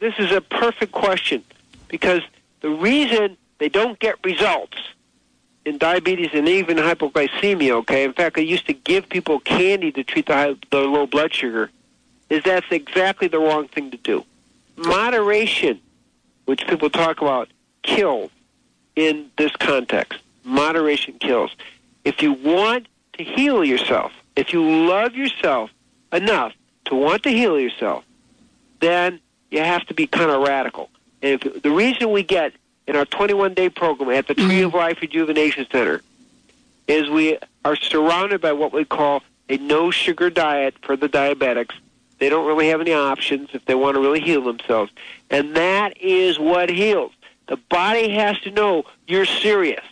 this 0.00 0.14
is 0.18 0.32
a 0.32 0.40
perfect 0.40 0.92
question 0.92 1.42
because 1.88 2.22
the 2.60 2.70
reason 2.70 3.36
they 3.58 3.68
don't 3.68 3.98
get 3.98 4.16
results 4.24 4.76
in 5.64 5.78
diabetes 5.78 6.30
and 6.34 6.46
even 6.48 6.76
hypoglycemia, 6.76 7.70
okay, 7.70 8.04
in 8.04 8.12
fact, 8.12 8.36
I 8.36 8.42
used 8.42 8.66
to 8.66 8.72
give 8.74 9.08
people 9.08 9.40
candy 9.40 9.90
to 9.92 10.04
treat 10.04 10.26
the, 10.26 10.34
high, 10.34 10.54
the 10.70 10.80
low 10.80 11.06
blood 11.06 11.32
sugar, 11.32 11.70
is 12.28 12.42
that's 12.42 12.66
exactly 12.70 13.28
the 13.28 13.38
wrong 13.38 13.68
thing 13.68 13.90
to 13.90 13.96
do. 13.96 14.24
Moderation, 14.76 15.80
which 16.44 16.66
people 16.66 16.90
talk 16.90 17.22
about, 17.22 17.48
kills 17.82 18.30
in 18.96 19.30
this 19.38 19.52
context. 19.56 20.20
Moderation 20.44 21.14
kills. 21.18 21.54
If 22.04 22.22
you 22.22 22.32
want 22.32 22.86
to 23.14 23.24
heal 23.24 23.64
yourself, 23.64 24.12
if 24.36 24.52
you 24.52 24.86
love 24.86 25.14
yourself 25.14 25.70
enough 26.12 26.52
to 26.86 26.94
want 26.94 27.22
to 27.24 27.30
heal 27.30 27.58
yourself, 27.58 28.04
then 28.80 29.20
you 29.50 29.60
have 29.60 29.86
to 29.86 29.94
be 29.94 30.06
kind 30.06 30.30
of 30.30 30.42
radical. 30.42 30.90
And 31.22 31.42
if, 31.44 31.62
the 31.62 31.70
reason 31.70 32.10
we 32.10 32.22
get 32.22 32.52
in 32.86 32.96
our 32.96 33.06
21 33.06 33.54
day 33.54 33.70
program 33.70 34.10
at 34.10 34.26
the 34.26 34.34
Tree 34.34 34.62
of 34.62 34.70
mm-hmm. 34.70 34.78
Life 34.78 35.00
Rejuvenation 35.00 35.66
Center 35.70 36.02
is 36.86 37.08
we 37.08 37.38
are 37.64 37.76
surrounded 37.76 38.40
by 38.40 38.52
what 38.52 38.72
we 38.72 38.84
call 38.84 39.22
a 39.48 39.56
no 39.58 39.90
sugar 39.90 40.30
diet 40.30 40.74
for 40.82 40.96
the 40.96 41.08
diabetics. 41.08 41.74
They 42.18 42.28
don't 42.28 42.46
really 42.46 42.68
have 42.68 42.80
any 42.80 42.92
options 42.92 43.50
if 43.52 43.64
they 43.64 43.74
want 43.74 43.96
to 43.96 44.00
really 44.00 44.20
heal 44.20 44.42
themselves. 44.42 44.92
And 45.30 45.56
that 45.56 46.00
is 46.00 46.38
what 46.38 46.68
heals. 46.70 47.12
The 47.48 47.56
body 47.56 48.10
has 48.10 48.38
to 48.40 48.50
know 48.50 48.84
you're 49.06 49.26
serious. 49.26 49.84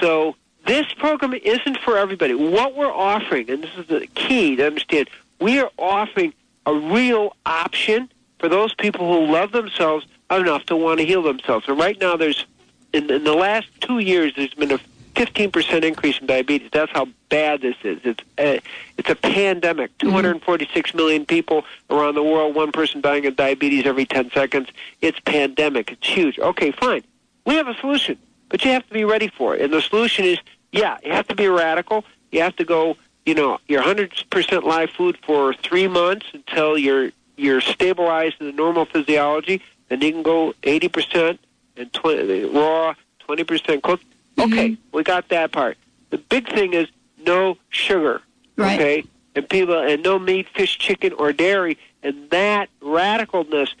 So 0.00 0.36
this 0.66 0.92
program 0.94 1.34
isn't 1.34 1.78
for 1.78 1.96
everybody. 1.96 2.34
What 2.34 2.74
we're 2.74 2.92
offering, 2.92 3.50
and 3.50 3.62
this 3.62 3.74
is 3.76 3.86
the 3.86 4.06
key 4.14 4.56
to 4.56 4.66
understand, 4.66 5.08
we 5.40 5.60
are 5.60 5.70
offering 5.78 6.34
a 6.64 6.74
real 6.74 7.36
option 7.46 8.10
for 8.38 8.48
those 8.48 8.74
people 8.74 9.06
who 9.06 9.32
love 9.32 9.52
themselves 9.52 10.06
enough 10.30 10.66
to 10.66 10.76
want 10.76 10.98
to 11.00 11.06
heal 11.06 11.22
themselves. 11.22 11.68
And 11.68 11.78
right 11.78 11.98
now, 12.00 12.16
there's 12.16 12.44
in, 12.92 13.10
in 13.10 13.24
the 13.24 13.34
last 13.34 13.68
two 13.80 13.98
years, 13.98 14.32
there's 14.36 14.54
been 14.54 14.72
a 14.72 14.80
15% 15.14 15.84
increase 15.84 16.18
in 16.18 16.26
diabetes. 16.26 16.70
That's 16.72 16.92
how 16.92 17.08
bad 17.28 17.62
this 17.62 17.76
is. 17.82 18.00
It's 18.04 18.22
a, 18.38 18.60
it's 18.98 19.10
a 19.10 19.14
pandemic. 19.14 19.96
Mm-hmm. 19.98 20.08
246 20.08 20.94
million 20.94 21.24
people 21.24 21.64
around 21.90 22.14
the 22.14 22.22
world, 22.22 22.54
one 22.54 22.72
person 22.72 23.00
dying 23.00 23.26
of 23.26 23.36
diabetes 23.36 23.86
every 23.86 24.06
10 24.06 24.30
seconds. 24.32 24.68
It's 25.00 25.18
pandemic. 25.20 25.92
It's 25.92 26.06
huge. 26.06 26.38
Okay, 26.38 26.70
fine. 26.70 27.02
We 27.44 27.54
have 27.54 27.68
a 27.68 27.74
solution, 27.76 28.18
but 28.48 28.64
you 28.64 28.70
have 28.72 28.86
to 28.86 28.94
be 28.94 29.04
ready 29.04 29.28
for 29.28 29.54
it. 29.54 29.62
And 29.62 29.72
the 29.72 29.82
solution 29.82 30.24
is, 30.24 30.38
yeah, 30.72 30.98
you 31.04 31.12
have 31.12 31.28
to 31.28 31.34
be 31.34 31.48
radical. 31.48 32.04
You 32.32 32.42
have 32.42 32.56
to 32.56 32.64
go, 32.64 32.96
you 33.24 33.34
know, 33.34 33.58
your 33.68 33.82
100% 33.82 34.62
live 34.62 34.90
food 34.90 35.18
for 35.24 35.54
three 35.54 35.88
months 35.88 36.26
until 36.32 36.76
you're 36.76 37.10
you're 37.36 37.60
stabilized 37.60 38.36
in 38.40 38.46
the 38.46 38.52
normal 38.52 38.86
physiology. 38.86 39.62
Then 39.88 40.00
you 40.00 40.10
can 40.10 40.22
go 40.22 40.54
80% 40.62 41.38
and 41.76 41.92
20, 41.92 42.44
raw, 42.46 42.94
20% 43.28 43.82
cooked. 43.82 44.04
Mm-hmm. 44.36 44.52
Okay, 44.52 44.76
we 44.92 45.02
got 45.02 45.28
that 45.28 45.52
part. 45.52 45.76
The 46.10 46.18
big 46.18 46.48
thing 46.48 46.72
is 46.72 46.88
no 47.18 47.58
sugar. 47.68 48.22
Right. 48.56 48.80
Okay, 48.80 49.04
and 49.34 49.48
people 49.48 49.78
and 49.78 50.02
no 50.02 50.18
meat, 50.18 50.48
fish, 50.54 50.78
chicken, 50.78 51.12
or 51.12 51.32
dairy. 51.32 51.78
And 52.02 52.30
that 52.30 52.70
radicalness 52.82 53.74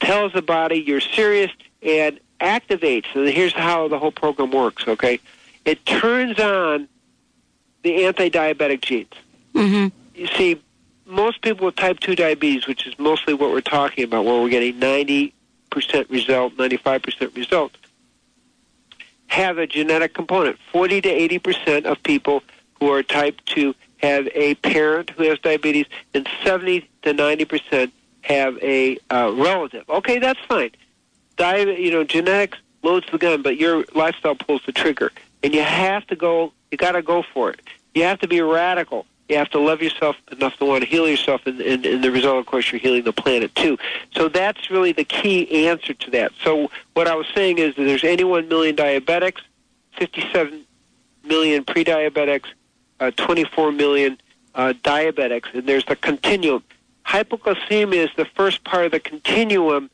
tells 0.00 0.32
the 0.32 0.42
body 0.42 0.78
you're 0.78 1.00
serious 1.00 1.50
and 1.82 2.18
activates. 2.40 3.06
And 3.14 3.28
here's 3.28 3.52
how 3.52 3.88
the 3.88 3.98
whole 3.98 4.12
program 4.12 4.50
works. 4.50 4.86
Okay, 4.86 5.20
it 5.64 5.84
turns 5.86 6.38
on 6.38 6.88
the 7.82 8.04
anti-diabetic 8.04 8.80
genes. 8.82 9.12
Mm-hmm. 9.54 9.88
You 10.14 10.26
see, 10.28 10.60
most 11.06 11.40
people 11.42 11.66
with 11.66 11.76
type 11.76 12.00
2 12.00 12.16
diabetes, 12.16 12.66
which 12.66 12.86
is 12.86 12.98
mostly 12.98 13.34
what 13.34 13.50
we're 13.50 13.60
talking 13.60 14.04
about, 14.04 14.24
where 14.24 14.40
we're 14.40 14.48
getting 14.48 14.80
90% 14.80 15.32
result, 16.10 16.56
95% 16.56 17.36
result, 17.36 17.72
have 19.28 19.58
a 19.58 19.66
genetic 19.66 20.14
component. 20.14 20.58
40 20.72 21.00
to 21.02 21.08
80% 21.08 21.84
of 21.84 22.02
people 22.02 22.42
who 22.80 22.90
are 22.90 23.02
type 23.02 23.40
2 23.46 23.74
have 23.98 24.28
a 24.34 24.54
parent 24.56 25.10
who 25.10 25.24
has 25.24 25.38
diabetes, 25.38 25.86
and 26.12 26.28
70 26.44 26.88
to 27.02 27.14
90% 27.14 27.90
have 28.22 28.58
a 28.62 28.98
uh, 29.10 29.32
relative. 29.34 29.88
Okay, 29.88 30.18
that's 30.18 30.40
fine. 30.40 30.70
Diabetes, 31.36 31.84
you 31.84 31.90
know, 31.90 32.04
genetics 32.04 32.58
loads 32.82 33.06
the 33.10 33.18
gun, 33.18 33.42
but 33.42 33.56
your 33.56 33.84
lifestyle 33.94 34.34
pulls 34.34 34.62
the 34.64 34.72
trigger. 34.72 35.12
And 35.42 35.54
you 35.54 35.62
have 35.62 36.06
to 36.08 36.16
go, 36.16 36.52
you 36.70 36.78
got 36.78 36.92
to 36.92 37.02
go 37.02 37.22
for 37.22 37.50
it. 37.50 37.60
You 37.94 38.04
have 38.04 38.20
to 38.20 38.28
be 38.28 38.40
radical. 38.40 39.06
You 39.28 39.36
have 39.36 39.50
to 39.50 39.58
love 39.58 39.82
yourself 39.82 40.16
enough 40.30 40.56
to 40.58 40.64
want 40.64 40.84
to 40.84 40.88
heal 40.88 41.08
yourself, 41.08 41.46
and, 41.46 41.60
and, 41.60 41.84
and 41.84 42.04
the 42.04 42.12
result, 42.12 42.38
of 42.38 42.46
course, 42.46 42.70
you're 42.70 42.80
healing 42.80 43.02
the 43.02 43.12
planet 43.12 43.54
too. 43.56 43.76
So 44.14 44.28
that's 44.28 44.70
really 44.70 44.92
the 44.92 45.04
key 45.04 45.66
answer 45.66 45.94
to 45.94 46.10
that. 46.12 46.32
So 46.44 46.70
what 46.94 47.08
I 47.08 47.16
was 47.16 47.26
saying 47.34 47.58
is 47.58 47.74
that 47.74 47.82
there's 47.82 48.04
81 48.04 48.48
million 48.48 48.76
diabetics, 48.76 49.40
57 49.98 50.64
million 51.24 51.64
pre-diabetics, 51.64 52.46
uh, 53.00 53.10
24 53.16 53.72
million 53.72 54.18
uh, 54.54 54.74
diabetics, 54.84 55.52
and 55.54 55.66
there's 55.66 55.84
the 55.86 55.96
continuum. 55.96 56.62
Hypoglycemia 57.04 58.04
is 58.04 58.10
the 58.16 58.24
first 58.24 58.62
part 58.62 58.86
of 58.86 58.92
the 58.92 59.00
continuum 59.00 59.90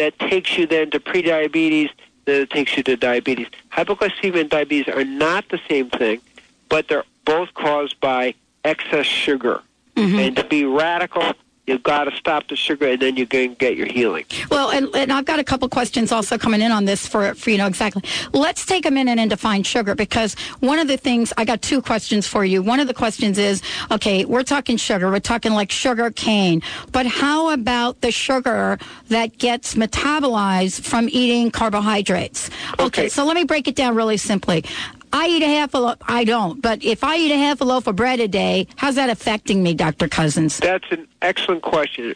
that 0.00 0.18
takes 0.18 0.56
you 0.56 0.66
then 0.66 0.90
to 0.90 0.98
prediabetes, 0.98 1.90
then 2.24 2.40
it 2.40 2.50
takes 2.50 2.74
you 2.74 2.82
to 2.82 2.96
diabetes. 2.96 3.48
Hypoglycemia 3.70 4.40
and 4.40 4.48
diabetes 4.48 4.88
are 4.88 5.04
not 5.04 5.46
the 5.50 5.60
same 5.68 5.90
thing, 5.90 6.22
but 6.70 6.88
they're 6.88 7.04
both 7.26 7.52
caused 7.52 8.00
by 8.00 8.34
excess 8.64 9.04
sugar. 9.04 9.60
Mm-hmm. 9.96 10.18
And 10.18 10.36
to 10.36 10.44
be 10.44 10.64
radical, 10.64 11.34
you've 11.66 11.82
got 11.82 12.04
to 12.04 12.16
stop 12.16 12.48
the 12.48 12.56
sugar, 12.56 12.86
and 12.86 13.00
then 13.00 13.16
you 13.16 13.26
can 13.26 13.54
get 13.54 13.76
your 13.76 13.86
healing. 13.86 14.24
Well, 14.50 14.70
and, 14.70 14.88
and 14.94 15.12
I've 15.12 15.24
got 15.24 15.38
a 15.38 15.44
couple 15.44 15.68
questions 15.68 16.12
also 16.12 16.38
coming 16.38 16.60
in 16.60 16.72
on 16.72 16.84
this 16.84 17.06
for, 17.06 17.34
for 17.34 17.50
you 17.50 17.58
know 17.58 17.66
exactly. 17.66 18.02
Let's 18.32 18.66
take 18.66 18.86
a 18.86 18.90
minute 18.90 19.18
and 19.18 19.30
define 19.30 19.62
sugar 19.62 19.94
because 19.94 20.34
one 20.60 20.78
of 20.78 20.88
the 20.88 20.96
things 20.96 21.32
I 21.36 21.44
got 21.44 21.62
two 21.62 21.80
questions 21.82 22.26
for 22.26 22.44
you. 22.44 22.62
One 22.62 22.80
of 22.80 22.86
the 22.86 22.94
questions 22.94 23.38
is, 23.38 23.62
okay, 23.90 24.24
we're 24.24 24.42
talking 24.42 24.76
sugar, 24.76 25.10
we're 25.10 25.20
talking 25.20 25.52
like 25.52 25.70
sugar 25.70 26.10
cane, 26.10 26.62
but 26.92 27.06
how 27.06 27.50
about 27.50 28.00
the 28.00 28.10
sugar 28.10 28.78
that 29.08 29.38
gets 29.38 29.74
metabolized 29.74 30.84
from 30.84 31.08
eating 31.10 31.50
carbohydrates? 31.50 32.50
Okay, 32.78 33.08
so 33.08 33.24
let 33.24 33.36
me 33.36 33.44
break 33.44 33.68
it 33.68 33.76
down 33.76 33.94
really 33.94 34.16
simply. 34.16 34.64
I 35.12 35.28
eat 35.28 35.42
a 35.42 35.48
half 35.48 35.74
a 35.74 35.78
loaf. 35.78 35.96
I 36.02 36.24
don't, 36.24 36.60
but 36.60 36.84
if 36.84 37.04
I 37.04 37.16
eat 37.16 37.32
a 37.32 37.36
half 37.36 37.60
a 37.60 37.64
loaf 37.64 37.86
of 37.86 37.96
bread 37.96 38.20
a 38.20 38.28
day, 38.28 38.66
how's 38.76 38.94
that 38.94 39.10
affecting 39.10 39.62
me, 39.62 39.74
Dr. 39.74 40.08
Cousens? 40.08 40.58
That's 40.58 40.90
an 40.90 41.08
excellent 41.22 41.62
question. 41.62 42.14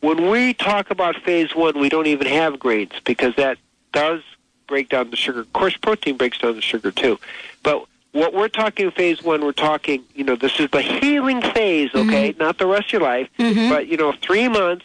When 0.00 0.30
we 0.30 0.54
talk 0.54 0.90
about 0.90 1.16
phase 1.16 1.54
one, 1.54 1.78
we 1.78 1.88
don't 1.88 2.06
even 2.06 2.26
have 2.26 2.58
grains 2.58 2.92
because 3.04 3.34
that 3.36 3.58
does 3.92 4.22
break 4.66 4.90
down 4.90 5.10
the 5.10 5.16
sugar. 5.16 5.40
Of 5.40 5.52
course, 5.52 5.76
protein 5.76 6.16
breaks 6.16 6.38
down 6.38 6.54
the 6.54 6.62
sugar 6.62 6.92
too. 6.92 7.18
But 7.62 7.86
what 8.12 8.34
we're 8.34 8.48
talking 8.48 8.90
phase 8.90 9.22
one, 9.22 9.42
we're 9.42 9.52
talking, 9.52 10.04
you 10.14 10.24
know, 10.24 10.36
this 10.36 10.60
is 10.60 10.70
the 10.70 10.82
healing 10.82 11.42
phase, 11.42 11.90
mm-hmm. 11.90 12.08
okay? 12.08 12.34
Not 12.38 12.58
the 12.58 12.66
rest 12.66 12.86
of 12.86 12.92
your 12.92 13.02
life, 13.02 13.28
mm-hmm. 13.38 13.68
but, 13.70 13.88
you 13.88 13.96
know, 13.96 14.12
three 14.12 14.48
months 14.48 14.84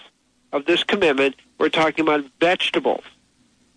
of 0.51 0.65
this 0.65 0.83
commitment, 0.83 1.35
we're 1.57 1.69
talking 1.69 2.03
about 2.03 2.25
vegetables. 2.39 3.03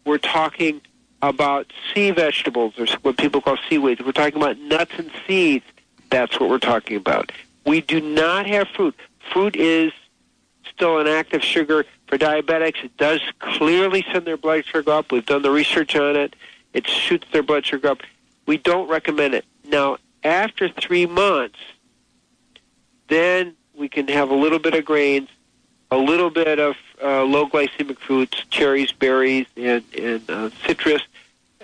We're 0.04 0.18
talking 0.18 0.80
about 1.28 1.72
sea 1.92 2.10
vegetables, 2.10 2.74
or 2.78 2.86
what 3.02 3.16
people 3.16 3.40
call 3.40 3.58
seaweeds. 3.68 4.00
We're 4.00 4.12
talking 4.12 4.40
about 4.40 4.58
nuts 4.58 4.92
and 4.98 5.10
seeds. 5.26 5.64
That's 6.10 6.38
what 6.38 6.48
we're 6.48 6.58
talking 6.58 6.96
about. 6.96 7.32
We 7.64 7.80
do 7.80 8.00
not 8.00 8.46
have 8.46 8.68
fruit. 8.68 8.94
Fruit 9.32 9.56
is 9.56 9.92
still 10.72 10.98
an 10.98 11.08
active 11.08 11.42
sugar 11.42 11.84
for 12.06 12.16
diabetics. 12.16 12.84
It 12.84 12.96
does 12.96 13.20
clearly 13.40 14.06
send 14.12 14.24
their 14.26 14.36
blood 14.36 14.64
sugar 14.64 14.92
up. 14.92 15.10
We've 15.10 15.26
done 15.26 15.42
the 15.42 15.50
research 15.50 15.96
on 15.96 16.16
it. 16.16 16.36
It 16.72 16.86
shoots 16.86 17.26
their 17.32 17.42
blood 17.42 17.66
sugar 17.66 17.88
up. 17.88 18.02
We 18.46 18.58
don't 18.58 18.88
recommend 18.88 19.34
it. 19.34 19.44
Now, 19.64 19.96
after 20.22 20.68
three 20.68 21.06
months, 21.06 21.58
then 23.08 23.56
we 23.76 23.88
can 23.88 24.06
have 24.08 24.30
a 24.30 24.34
little 24.34 24.58
bit 24.58 24.74
of 24.74 24.84
grains, 24.84 25.28
a 25.90 25.96
little 25.96 26.30
bit 26.30 26.60
of 26.60 26.76
uh, 27.02 27.24
low 27.24 27.48
glycemic 27.48 27.98
fruits, 27.98 28.44
cherries, 28.50 28.92
berries, 28.92 29.46
and, 29.56 29.82
and 29.98 30.30
uh, 30.30 30.50
citrus, 30.64 31.02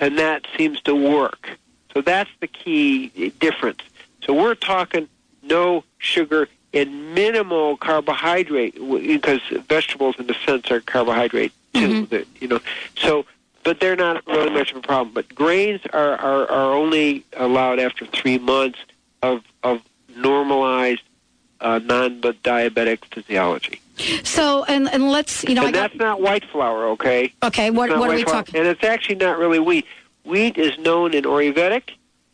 and 0.02 0.18
that 0.18 0.44
seems 0.58 0.80
to 0.82 0.94
work. 0.94 1.48
So 1.94 2.00
that's 2.02 2.30
the 2.40 2.48
key 2.48 3.30
difference. 3.40 3.80
So 4.24 4.34
we're 4.34 4.56
talking 4.56 5.08
no 5.42 5.84
sugar 5.98 6.48
and 6.74 7.14
minimal 7.14 7.76
carbohydrate 7.76 8.74
because 8.74 9.40
vegetables, 9.68 10.16
in 10.18 10.28
a 10.30 10.34
sense, 10.46 10.70
are 10.70 10.80
carbohydrate 10.80 11.52
too. 11.74 12.06
that- 12.06 12.26
You 12.40 12.48
know, 12.48 12.60
so 12.96 13.24
but 13.64 13.78
they're 13.78 13.94
not 13.94 14.26
really 14.26 14.50
much 14.50 14.72
of 14.72 14.78
a 14.78 14.80
problem. 14.80 15.14
But 15.14 15.32
grains 15.34 15.80
are 15.92 16.14
are, 16.16 16.50
are 16.50 16.72
only 16.74 17.24
allowed 17.36 17.78
after 17.78 18.04
three 18.06 18.38
months 18.38 18.78
of 19.22 19.42
of 19.62 19.80
normalized 20.16 21.02
uh, 21.60 21.78
non-diabetic 21.78 23.04
physiology. 23.14 23.80
So, 24.24 24.64
and, 24.64 24.88
and 24.88 25.10
let's, 25.10 25.44
you 25.44 25.54
know, 25.54 25.62
I 25.62 25.66
and 25.66 25.74
got, 25.74 25.90
that's 25.90 26.00
not 26.00 26.20
white 26.20 26.44
flour, 26.50 26.86
okay? 26.90 27.32
okay, 27.42 27.70
what, 27.70 27.90
what 27.98 28.10
are 28.10 28.14
we 28.14 28.22
flour. 28.24 28.36
talking? 28.36 28.56
And 28.60 28.68
it's 28.68 28.84
actually 28.84 29.16
not 29.16 29.38
really 29.38 29.58
wheat. 29.58 29.86
Wheat 30.24 30.56
is 30.58 30.78
known 30.78 31.14
in 31.14 31.24
Ayurvedic 31.24 31.90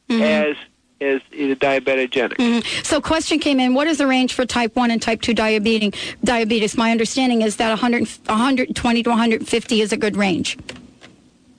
Mm-hmm. 0.08 0.22
as 0.22 0.56
as 1.02 1.20
uh, 1.20 1.54
diabetogenic. 1.56 2.36
Mhm. 2.36 2.84
So, 2.84 2.98
question 2.98 3.38
came 3.38 3.60
in: 3.60 3.74
What 3.74 3.86
is 3.86 3.98
the 3.98 4.06
range 4.06 4.32
for 4.32 4.46
type 4.46 4.74
one 4.74 4.90
and 4.90 5.02
type 5.02 5.20
two 5.20 5.34
diabetes? 5.34 5.92
Diabetes. 6.24 6.78
My 6.78 6.90
understanding 6.90 7.42
is 7.42 7.56
that 7.56 7.68
100, 7.68 8.08
120 8.26 9.02
to 9.02 9.10
150 9.10 9.80
is 9.82 9.92
a 9.92 9.98
good 9.98 10.16
range. 10.16 10.56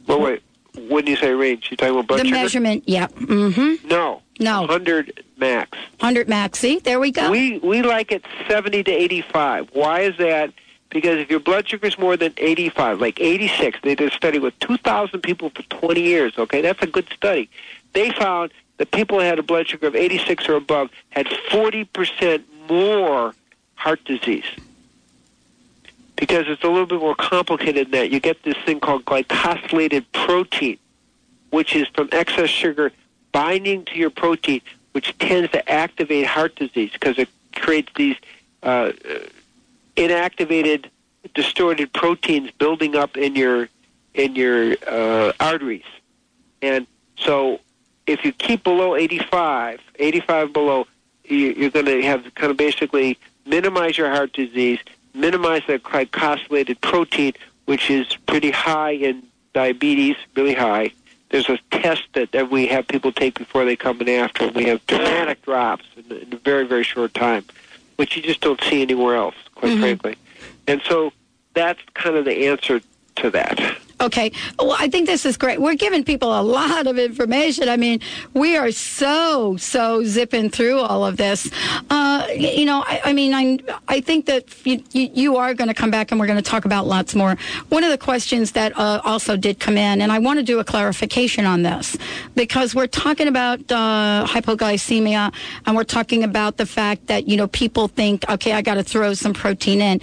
Well, 0.07 0.19
wait. 0.19 0.41
When 0.89 1.05
do 1.05 1.11
you 1.11 1.17
say 1.17 1.31
range, 1.31 1.67
you 1.69 1.77
talking 1.77 1.99
about 1.99 2.17
the 2.17 2.23
sugar? 2.25 2.35
measurement, 2.35 2.83
yeah. 2.87 3.07
Mm-hmm. 3.07 3.87
No. 3.87 4.23
No. 4.39 4.61
100 4.61 5.23
max. 5.39 5.77
100 5.99 6.27
max. 6.27 6.59
See, 6.59 6.79
there 6.79 6.99
we 6.99 7.11
go. 7.11 7.31
We 7.31 7.59
we 7.59 7.81
like 7.81 8.11
it 8.11 8.23
70 8.47 8.83
to 8.83 8.91
85. 8.91 9.69
Why 9.73 10.01
is 10.01 10.17
that? 10.17 10.53
Because 10.89 11.19
if 11.19 11.29
your 11.29 11.39
blood 11.39 11.67
sugar 11.67 11.85
is 11.85 11.99
more 11.99 12.17
than 12.17 12.33
85, 12.37 12.99
like 12.99 13.19
86, 13.19 13.79
they 13.83 13.93
did 13.93 14.11
a 14.11 14.15
study 14.15 14.39
with 14.39 14.57
2,000 14.59 15.21
people 15.21 15.51
for 15.51 15.61
20 15.63 16.01
years. 16.01 16.33
Okay, 16.37 16.61
that's 16.61 16.81
a 16.81 16.87
good 16.87 17.07
study. 17.13 17.49
They 17.93 18.09
found 18.11 18.51
that 18.77 18.91
people 18.91 19.19
who 19.19 19.25
had 19.25 19.37
a 19.37 19.43
blood 19.43 19.67
sugar 19.67 19.87
of 19.87 19.95
86 19.95 20.49
or 20.49 20.55
above 20.55 20.89
had 21.11 21.27
40% 21.27 22.43
more 22.67 23.35
heart 23.75 24.03
disease. 24.05 24.45
Because 26.15 26.47
it's 26.47 26.63
a 26.63 26.67
little 26.67 26.85
bit 26.85 26.99
more 26.99 27.15
complicated 27.15 27.87
than 27.87 27.91
that. 27.91 28.11
You 28.11 28.19
get 28.19 28.41
this 28.43 28.57
thing 28.65 28.79
called 28.79 29.05
glycosylated 29.05 30.05
protein, 30.11 30.77
which 31.51 31.75
is 31.75 31.87
from 31.89 32.09
excess 32.11 32.49
sugar 32.49 32.91
binding 33.31 33.85
to 33.85 33.95
your 33.95 34.09
protein, 34.09 34.61
which 34.91 35.17
tends 35.19 35.51
to 35.51 35.71
activate 35.71 36.25
heart 36.25 36.55
disease 36.55 36.91
because 36.93 37.17
it 37.17 37.29
creates 37.55 37.91
these 37.95 38.15
uh, 38.63 38.91
inactivated, 39.95 40.85
distorted 41.33 41.91
proteins 41.93 42.51
building 42.51 42.95
up 42.95 43.17
in 43.17 43.35
your 43.35 43.69
in 44.13 44.35
your 44.35 44.75
uh, 44.87 45.31
arteries, 45.39 45.83
and 46.61 46.87
so 47.17 47.59
if 48.09 48.25
you 48.25 48.31
keep 48.31 48.63
below 48.63 48.95
85, 48.95 49.79
85 49.99 50.53
below, 50.53 50.87
you, 51.25 51.53
you're 51.55 51.69
going 51.69 51.85
to 51.85 52.01
have 52.01 52.33
kind 52.35 52.49
of 52.49 52.57
basically 52.57 53.17
minimize 53.45 53.97
your 53.97 54.09
heart 54.09 54.33
disease, 54.33 54.79
minimize 55.13 55.61
the 55.67 55.77
glycosylated 55.79 56.81
protein, 56.81 57.33
which 57.65 57.91
is 57.91 58.15
pretty 58.25 58.51
high 58.51 58.91
in 58.91 59.23
diabetes, 59.53 60.15
really 60.35 60.55
high. 60.55 60.91
There's 61.29 61.49
a 61.49 61.59
test 61.71 62.03
that, 62.13 62.31
that 62.31 62.49
we 62.49 62.67
have 62.67 62.87
people 62.87 63.11
take 63.11 63.37
before 63.37 63.63
they 63.65 63.75
come 63.75 64.01
in 64.01 64.09
after, 64.09 64.45
and 64.45 64.55
we 64.55 64.65
have 64.65 64.85
dramatic 64.87 65.41
drops 65.43 65.85
in, 65.95 66.17
in 66.17 66.33
a 66.33 66.37
very, 66.37 66.65
very 66.65 66.83
short 66.83 67.13
time, 67.13 67.45
which 67.97 68.15
you 68.15 68.21
just 68.21 68.41
don't 68.41 68.61
see 68.63 68.81
anywhere 68.81 69.15
else, 69.15 69.35
quite 69.55 69.73
mm-hmm. 69.73 69.81
frankly. 69.81 70.15
And 70.67 70.81
so 70.83 71.13
that's 71.53 71.79
kind 71.93 72.15
of 72.15 72.25
the 72.25 72.47
answer 72.47 72.81
to 73.17 73.29
that. 73.31 73.77
Okay. 74.01 74.31
Well, 74.57 74.75
I 74.79 74.87
think 74.87 75.07
this 75.07 75.25
is 75.25 75.35
great. 75.35 75.59
We're 75.59 75.75
giving 75.75 76.05
people 76.05 76.39
a 76.39 76.41
lot 76.41 76.87
of 76.87 76.97
information. 76.97 77.67
I 77.67 77.75
mean, 77.75 77.99
we 78.33 78.55
are 78.55 78.71
so, 78.71 79.57
so 79.57 80.05
zipping 80.05 80.49
through 80.49 80.79
all 80.79 81.05
of 81.05 81.17
this. 81.17 81.51
Uh, 81.89 82.25
you 82.33 82.65
know, 82.65 82.81
I, 82.87 83.01
I 83.05 83.13
mean, 83.13 83.33
I, 83.33 83.59
I 83.89 83.99
think 83.99 84.25
that 84.27 84.45
you, 84.65 84.81
you, 84.93 85.35
are 85.35 85.53
going 85.53 85.67
to 85.67 85.73
come 85.73 85.91
back 85.91 86.11
and 86.11 86.19
we're 86.19 86.27
going 86.27 86.41
to 86.41 86.49
talk 86.49 86.63
about 86.63 86.87
lots 86.87 87.13
more. 87.13 87.35
One 87.69 87.83
of 87.83 87.91
the 87.91 87.97
questions 87.97 88.53
that 88.53 88.77
uh, 88.77 89.01
also 89.03 89.35
did 89.35 89.59
come 89.59 89.77
in, 89.77 90.01
and 90.01 90.11
I 90.11 90.19
want 90.19 90.39
to 90.39 90.43
do 90.43 90.59
a 90.59 90.63
clarification 90.63 91.45
on 91.45 91.63
this 91.63 91.97
because 92.35 92.73
we're 92.73 92.87
talking 92.87 93.27
about 93.27 93.59
uh, 93.69 94.25
hypoglycemia 94.27 95.33
and 95.65 95.75
we're 95.75 95.83
talking 95.83 96.23
about 96.23 96.55
the 96.55 96.65
fact 96.65 97.07
that, 97.07 97.27
you 97.27 97.35
know, 97.35 97.47
people 97.47 97.89
think, 97.89 98.27
okay, 98.29 98.53
I 98.53 98.61
got 98.61 98.75
to 98.75 98.83
throw 98.83 99.13
some 99.13 99.33
protein 99.33 99.81
in. 99.81 100.01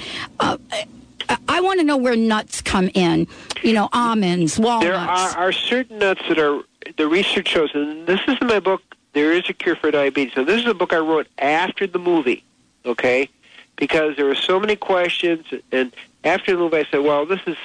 I- 1.28 1.60
want 1.66 1.80
to 1.80 1.84
know 1.84 1.96
where 1.96 2.16
nuts 2.16 2.62
come 2.62 2.90
in. 2.94 3.26
You 3.62 3.74
know, 3.74 3.88
almonds, 3.92 4.58
walnuts. 4.58 4.84
There 4.84 4.94
are, 4.94 5.46
are 5.48 5.52
certain 5.52 5.98
nuts 5.98 6.22
that 6.28 6.38
are 6.38 6.62
the 6.96 7.08
research 7.08 7.48
shows, 7.48 7.70
and 7.74 8.06
this 8.06 8.20
is 8.28 8.38
in 8.40 8.46
my 8.46 8.60
book. 8.60 8.82
There 9.12 9.32
is 9.32 9.44
a 9.48 9.52
cure 9.52 9.76
for 9.76 9.90
diabetes. 9.90 10.36
Now, 10.36 10.44
this 10.44 10.60
is 10.62 10.66
a 10.66 10.74
book 10.74 10.92
I 10.92 10.98
wrote 10.98 11.26
after 11.38 11.86
the 11.86 11.98
movie. 11.98 12.44
Okay, 12.84 13.28
because 13.76 14.16
there 14.16 14.26
were 14.26 14.36
so 14.36 14.60
many 14.60 14.76
questions. 14.76 15.44
And 15.72 15.92
after 16.22 16.52
the 16.52 16.58
movie, 16.58 16.78
I 16.78 16.86
said, 16.90 16.98
well, 16.98 17.26
this 17.26 17.40
is, 17.46 17.56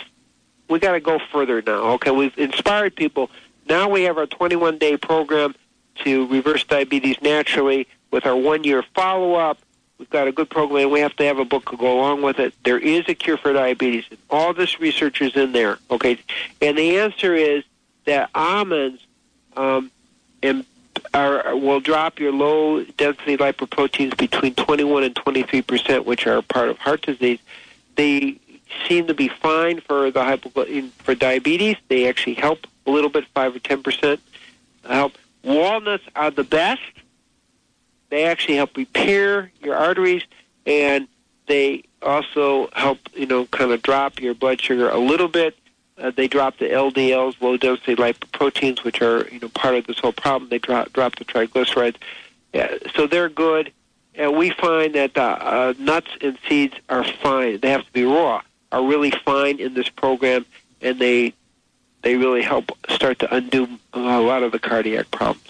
we 0.68 0.80
got 0.80 0.94
to 0.94 1.00
go 1.00 1.20
further 1.32 1.62
now. 1.62 1.92
Okay, 1.94 2.10
we've 2.10 2.36
inspired 2.38 2.96
people. 2.96 3.30
Now 3.70 3.88
we 3.88 4.04
have 4.04 4.18
our 4.18 4.26
21 4.26 4.80
day 4.80 4.98
program 4.98 5.54
to 6.04 6.26
reverse 6.28 6.64
diabetes 6.64 7.18
naturally 7.22 7.88
with 8.10 8.26
our 8.26 8.36
one 8.36 8.64
year 8.64 8.84
follow 8.96 9.36
up. 9.36 9.60
We've 10.02 10.10
got 10.10 10.28
a 10.28 10.32
good 10.32 10.50
program. 10.50 10.90
We 10.90 11.00
have 11.02 11.16
to 11.18 11.24
have 11.26 11.38
a 11.38 11.46
book 11.46 11.70
to 11.70 11.78
go 11.78 12.00
along 12.00 12.24
with 12.24 12.40
it. 12.40 12.56
There 12.64 12.80
is 12.80 13.08
a 13.08 13.14
cure 13.14 13.38
for 13.38 13.54
diabetes. 13.54 14.06
All 14.32 14.52
this 14.52 14.80
research 14.80 15.22
is 15.22 15.36
in 15.36 15.52
there. 15.52 15.78
Okay, 15.92 16.18
and 16.60 16.76
the 16.76 16.98
answer 16.98 17.36
is 17.36 17.64
that 18.06 18.32
almonds 18.34 19.06
um, 19.56 19.92
and 20.42 20.66
are, 21.14 21.56
will 21.56 21.82
drop 21.82 22.18
your 22.18 22.32
low 22.32 22.84
density 22.84 23.38
lipoproteins 23.38 24.18
between 24.18 24.56
21 24.56 25.04
and 25.04 25.16
23 25.16 25.62
percent, 25.62 26.08
which 26.08 26.26
are 26.26 26.42
part 26.42 26.70
of 26.70 26.80
heart 26.80 27.04
disease. 27.04 27.38
They 27.96 28.40
seem 28.88 29.06
to 29.06 29.14
be 29.14 29.28
fine 29.28 29.82
for 29.82 30.10
the 30.10 30.24
hypo 30.24 30.50
for 31.04 31.14
diabetes. 31.14 31.78
They 31.90 32.10
actually 32.10 32.34
help 32.34 32.66
a 32.88 32.90
little 32.90 33.12
bit, 33.12 33.28
five 33.36 33.56
or 33.56 33.60
10 33.60 33.84
percent 33.84 34.20
help. 34.84 35.14
Walnuts 35.44 36.06
are 36.16 36.32
the 36.32 36.44
best. 36.44 36.82
They 38.12 38.26
actually 38.26 38.58
help 38.58 38.76
repair 38.76 39.52
your 39.64 39.76
arteries, 39.76 40.24
and 40.66 41.08
they 41.48 41.86
also 42.02 42.70
help, 42.74 43.00
you 43.16 43.26
know, 43.26 43.46
kind 43.46 43.72
of 43.72 43.82
drop 43.82 44.22
your 44.22 44.36
blood 44.36 44.62
sugar 44.62 44.90
a 44.90 44.98
little 44.98 45.30
bit. 45.30 45.58
Uh, 45.98 46.12
they 46.12 46.28
drop 46.28 46.58
the 46.58 46.66
LDLs, 46.66 47.42
low 47.42 47.56
density 47.56 47.96
lipoproteins, 47.96 48.84
which 48.84 49.02
are, 49.02 49.28
you 49.30 49.40
know, 49.40 49.48
part 49.50 49.76
of 49.76 49.88
this 49.88 49.98
whole 50.00 50.12
problem. 50.12 50.50
They 50.50 50.60
drop 50.60 50.92
drop 50.92 51.16
the 51.16 51.26
triglycerides, 51.26 51.96
yeah, 52.54 52.76
so 52.96 53.08
they're 53.08 53.30
good. 53.30 53.72
And 54.16 54.36
we 54.36 54.50
find 54.50 54.94
that 54.96 55.18
uh, 55.18 55.38
uh, 55.40 55.74
nuts 55.80 56.10
and 56.20 56.38
seeds 56.50 56.76
are 56.90 57.06
fine. 57.06 57.62
They 57.62 57.70
have 57.70 57.86
to 57.86 57.94
be 57.94 58.04
raw. 58.04 58.42
Are 58.74 58.84
really 58.84 59.12
fine 59.12 59.60
in 59.60 59.74
this 59.74 59.88
program, 59.88 60.46
and 60.82 61.00
they 61.00 61.34
they 62.02 62.18
really 62.18 62.42
help 62.42 62.78
start 62.90 63.20
to 63.20 63.34
undo 63.34 63.70
a 63.94 64.20
lot 64.20 64.44
of 64.44 64.52
the 64.52 64.60
cardiac 64.60 65.12
problems. 65.12 65.48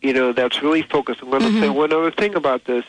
You 0.01 0.13
know, 0.13 0.33
that's 0.33 0.61
really 0.61 0.83
focused. 0.83 1.21
I'm 1.23 1.29
going 1.31 1.41
to 1.41 1.59
say 1.59 1.69
one 1.69 1.91
other 1.91 2.11
thing 2.11 2.35
about 2.35 2.65
this. 2.65 2.85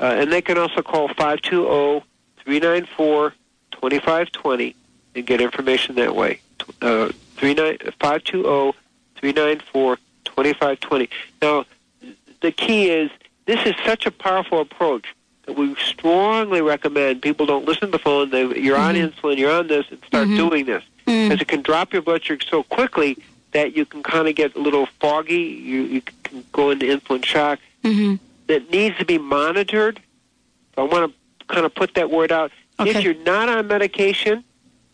Uh, 0.00 0.16
and 0.18 0.32
they 0.32 0.42
can 0.42 0.58
also 0.58 0.82
call 0.82 1.08
520 1.08 2.04
394 2.38 3.30
2520 3.70 4.76
and 5.14 5.26
get 5.26 5.40
information 5.40 5.94
that 5.96 6.14
way. 6.14 6.40
Uh, 6.82 7.10
520 7.36 8.72
394 9.16 9.96
2520. 10.24 11.08
Now, 11.42 11.64
the 12.40 12.52
key 12.52 12.90
is 12.90 13.10
this 13.46 13.64
is 13.66 13.74
such 13.84 14.06
a 14.06 14.10
powerful 14.10 14.60
approach 14.60 15.14
that 15.46 15.56
we 15.56 15.74
strongly 15.76 16.62
recommend 16.62 17.22
people 17.22 17.46
don't 17.46 17.66
listen 17.66 17.88
to 17.88 17.92
the 17.92 17.98
phone. 17.98 18.30
They, 18.30 18.60
you're 18.60 18.76
on 18.78 18.94
insulin, 18.94 19.36
you're 19.36 19.52
on 19.52 19.66
this, 19.66 19.86
and 19.90 20.02
start 20.04 20.28
doing 20.36 20.64
this 20.66 20.82
because 21.04 21.40
it 21.42 21.48
can 21.48 21.62
drop 21.62 21.92
your 21.92 22.02
blood 22.02 22.24
sugar 22.24 22.44
so 22.48 22.62
quickly 22.62 23.18
that 23.52 23.76
you 23.76 23.84
can 23.84 24.02
kind 24.02 24.26
of 24.26 24.34
get 24.34 24.56
a 24.56 24.58
little 24.58 24.86
foggy. 25.00 25.34
You, 25.34 25.82
you 25.82 26.02
can 26.22 26.44
go 26.52 26.70
into 26.70 26.86
insulin 26.86 27.24
shock. 27.24 27.58
Mm-hmm. 27.82 28.16
That 28.46 28.70
needs 28.70 28.98
to 28.98 29.04
be 29.04 29.18
monitored. 29.18 30.00
I 30.76 30.82
want 30.82 31.12
to 31.12 31.46
kind 31.46 31.64
of 31.64 31.74
put 31.74 31.94
that 31.94 32.10
word 32.10 32.32
out. 32.32 32.50
If 32.80 33.02
you're 33.02 33.14
not 33.14 33.48
on 33.48 33.66
medication, 33.66 34.44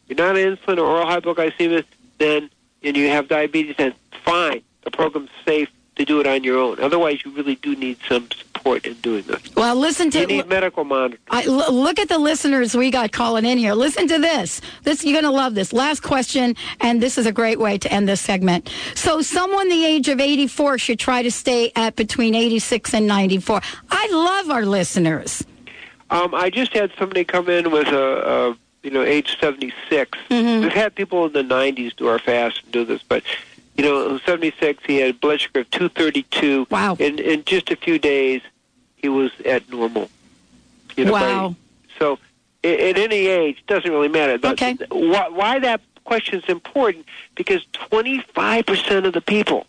you're 0.07 0.17
not 0.17 0.37
on 0.37 0.37
insulin 0.37 0.79
or 0.79 0.83
oral 0.83 1.07
hypoglycemia, 1.07 1.85
then 2.19 2.51
and 2.83 2.97
you 2.97 3.09
have 3.09 3.29
diabetes, 3.29 3.77
then 3.77 3.95
fine. 4.25 4.63
The 4.85 4.91
program's 4.91 5.31
safe 5.45 5.69
to 6.01 6.05
do 6.13 6.21
it 6.21 6.27
on 6.27 6.43
your 6.45 6.59
own. 6.59 6.81
Otherwise, 6.81 7.25
you 7.25 7.31
really 7.33 7.55
do 7.57 7.77
need 7.77 7.99
some 8.09 8.29
support 8.31 8.85
in 8.87 8.95
doing 8.95 9.23
this. 9.25 9.41
Well, 9.55 9.75
listen 9.77 10.11
to 10.13 10.21
You 10.21 10.27
need 10.27 10.49
medical 10.49 10.85
monitoring. 10.85 11.21
I, 11.31 11.45
l- 11.45 11.73
look 11.73 11.99
at 11.99 12.09
the 12.09 12.19
listeners 12.19 12.75
we 12.77 12.91
got 12.91 13.13
calling 13.13 13.45
in 13.45 13.59
here. 13.59 13.75
Listen 13.75 14.07
to 14.09 14.19
this. 14.19 14.61
This 14.83 15.05
you're 15.05 15.13
going 15.13 15.25
to 15.25 15.37
love 15.37 15.55
this. 15.55 15.73
Last 15.73 16.01
question, 16.03 16.57
and 16.81 17.03
this 17.03 17.19
is 17.19 17.27
a 17.27 17.33
great 17.33 17.59
way 17.59 17.79
to 17.79 17.93
end 17.93 18.09
this 18.09 18.21
segment. 18.21 18.71
So, 18.95 19.23
someone 19.23 19.69
the 19.69 19.85
age 19.85 20.09
of 20.09 20.21
84 20.21 20.79
should 20.79 20.99
try 20.99 21.23
to 21.23 21.31
stay 21.31 21.73
at 21.77 21.97
between 21.97 22.35
86 22.35 22.95
and 22.95 23.07
94. 23.07 23.61
I 23.91 24.09
love 24.13 24.51
our 24.51 24.65
listeners. 24.67 25.45
Um, 26.11 26.35
I 26.35 26.51
just 26.51 26.73
had 26.73 26.91
somebody 26.99 27.25
come 27.25 27.49
in 27.49 27.71
with 27.71 27.87
a, 27.89 28.49
a 28.51 28.59
you 28.83 28.91
know, 28.91 29.03
age 29.03 29.39
76. 29.41 30.19
We've 30.31 30.73
had 30.73 30.95
people 30.95 31.27
in 31.27 31.33
the 31.33 31.43
90s 31.43 31.95
do 31.97 32.09
our 32.09 32.19
fast 32.19 32.63
and 32.65 32.73
do 32.73 32.85
this, 32.85 33.03
but 33.03 33.23
you 33.81 33.87
know, 33.89 34.11
in 34.11 34.21
76, 34.27 34.83
he 34.87 34.97
had 34.97 35.11
a 35.11 35.15
blood 35.15 35.41
sugar 35.41 35.61
of 35.61 35.71
232. 35.71 36.67
Wow. 36.71 36.97
In 36.99 37.19
in 37.19 37.45
just 37.45 37.71
a 37.71 37.77
few 37.77 37.99
days, 37.99 38.43
he 38.97 39.09
was 39.09 39.31
at 39.47 39.71
normal. 39.71 40.11
You 40.97 41.07
know, 41.07 41.13
Wow. 41.13 41.49
by- 41.49 41.55
so, 41.99 42.19
at 42.63 42.99
any 42.99 43.27
age, 43.27 43.57
doesn't 43.67 43.91
really 43.91 44.09
matter. 44.09 44.37
But 44.37 44.53
Okay. 44.53 44.77
Why, 44.91 45.29
why 45.29 45.59
that 45.61 45.81
question 46.05 46.41
is 46.41 46.49
important? 46.49 47.07
Because 47.35 47.65
25% 47.73 49.07
of 49.07 49.15
the 49.15 49.23
people, 49.23 49.67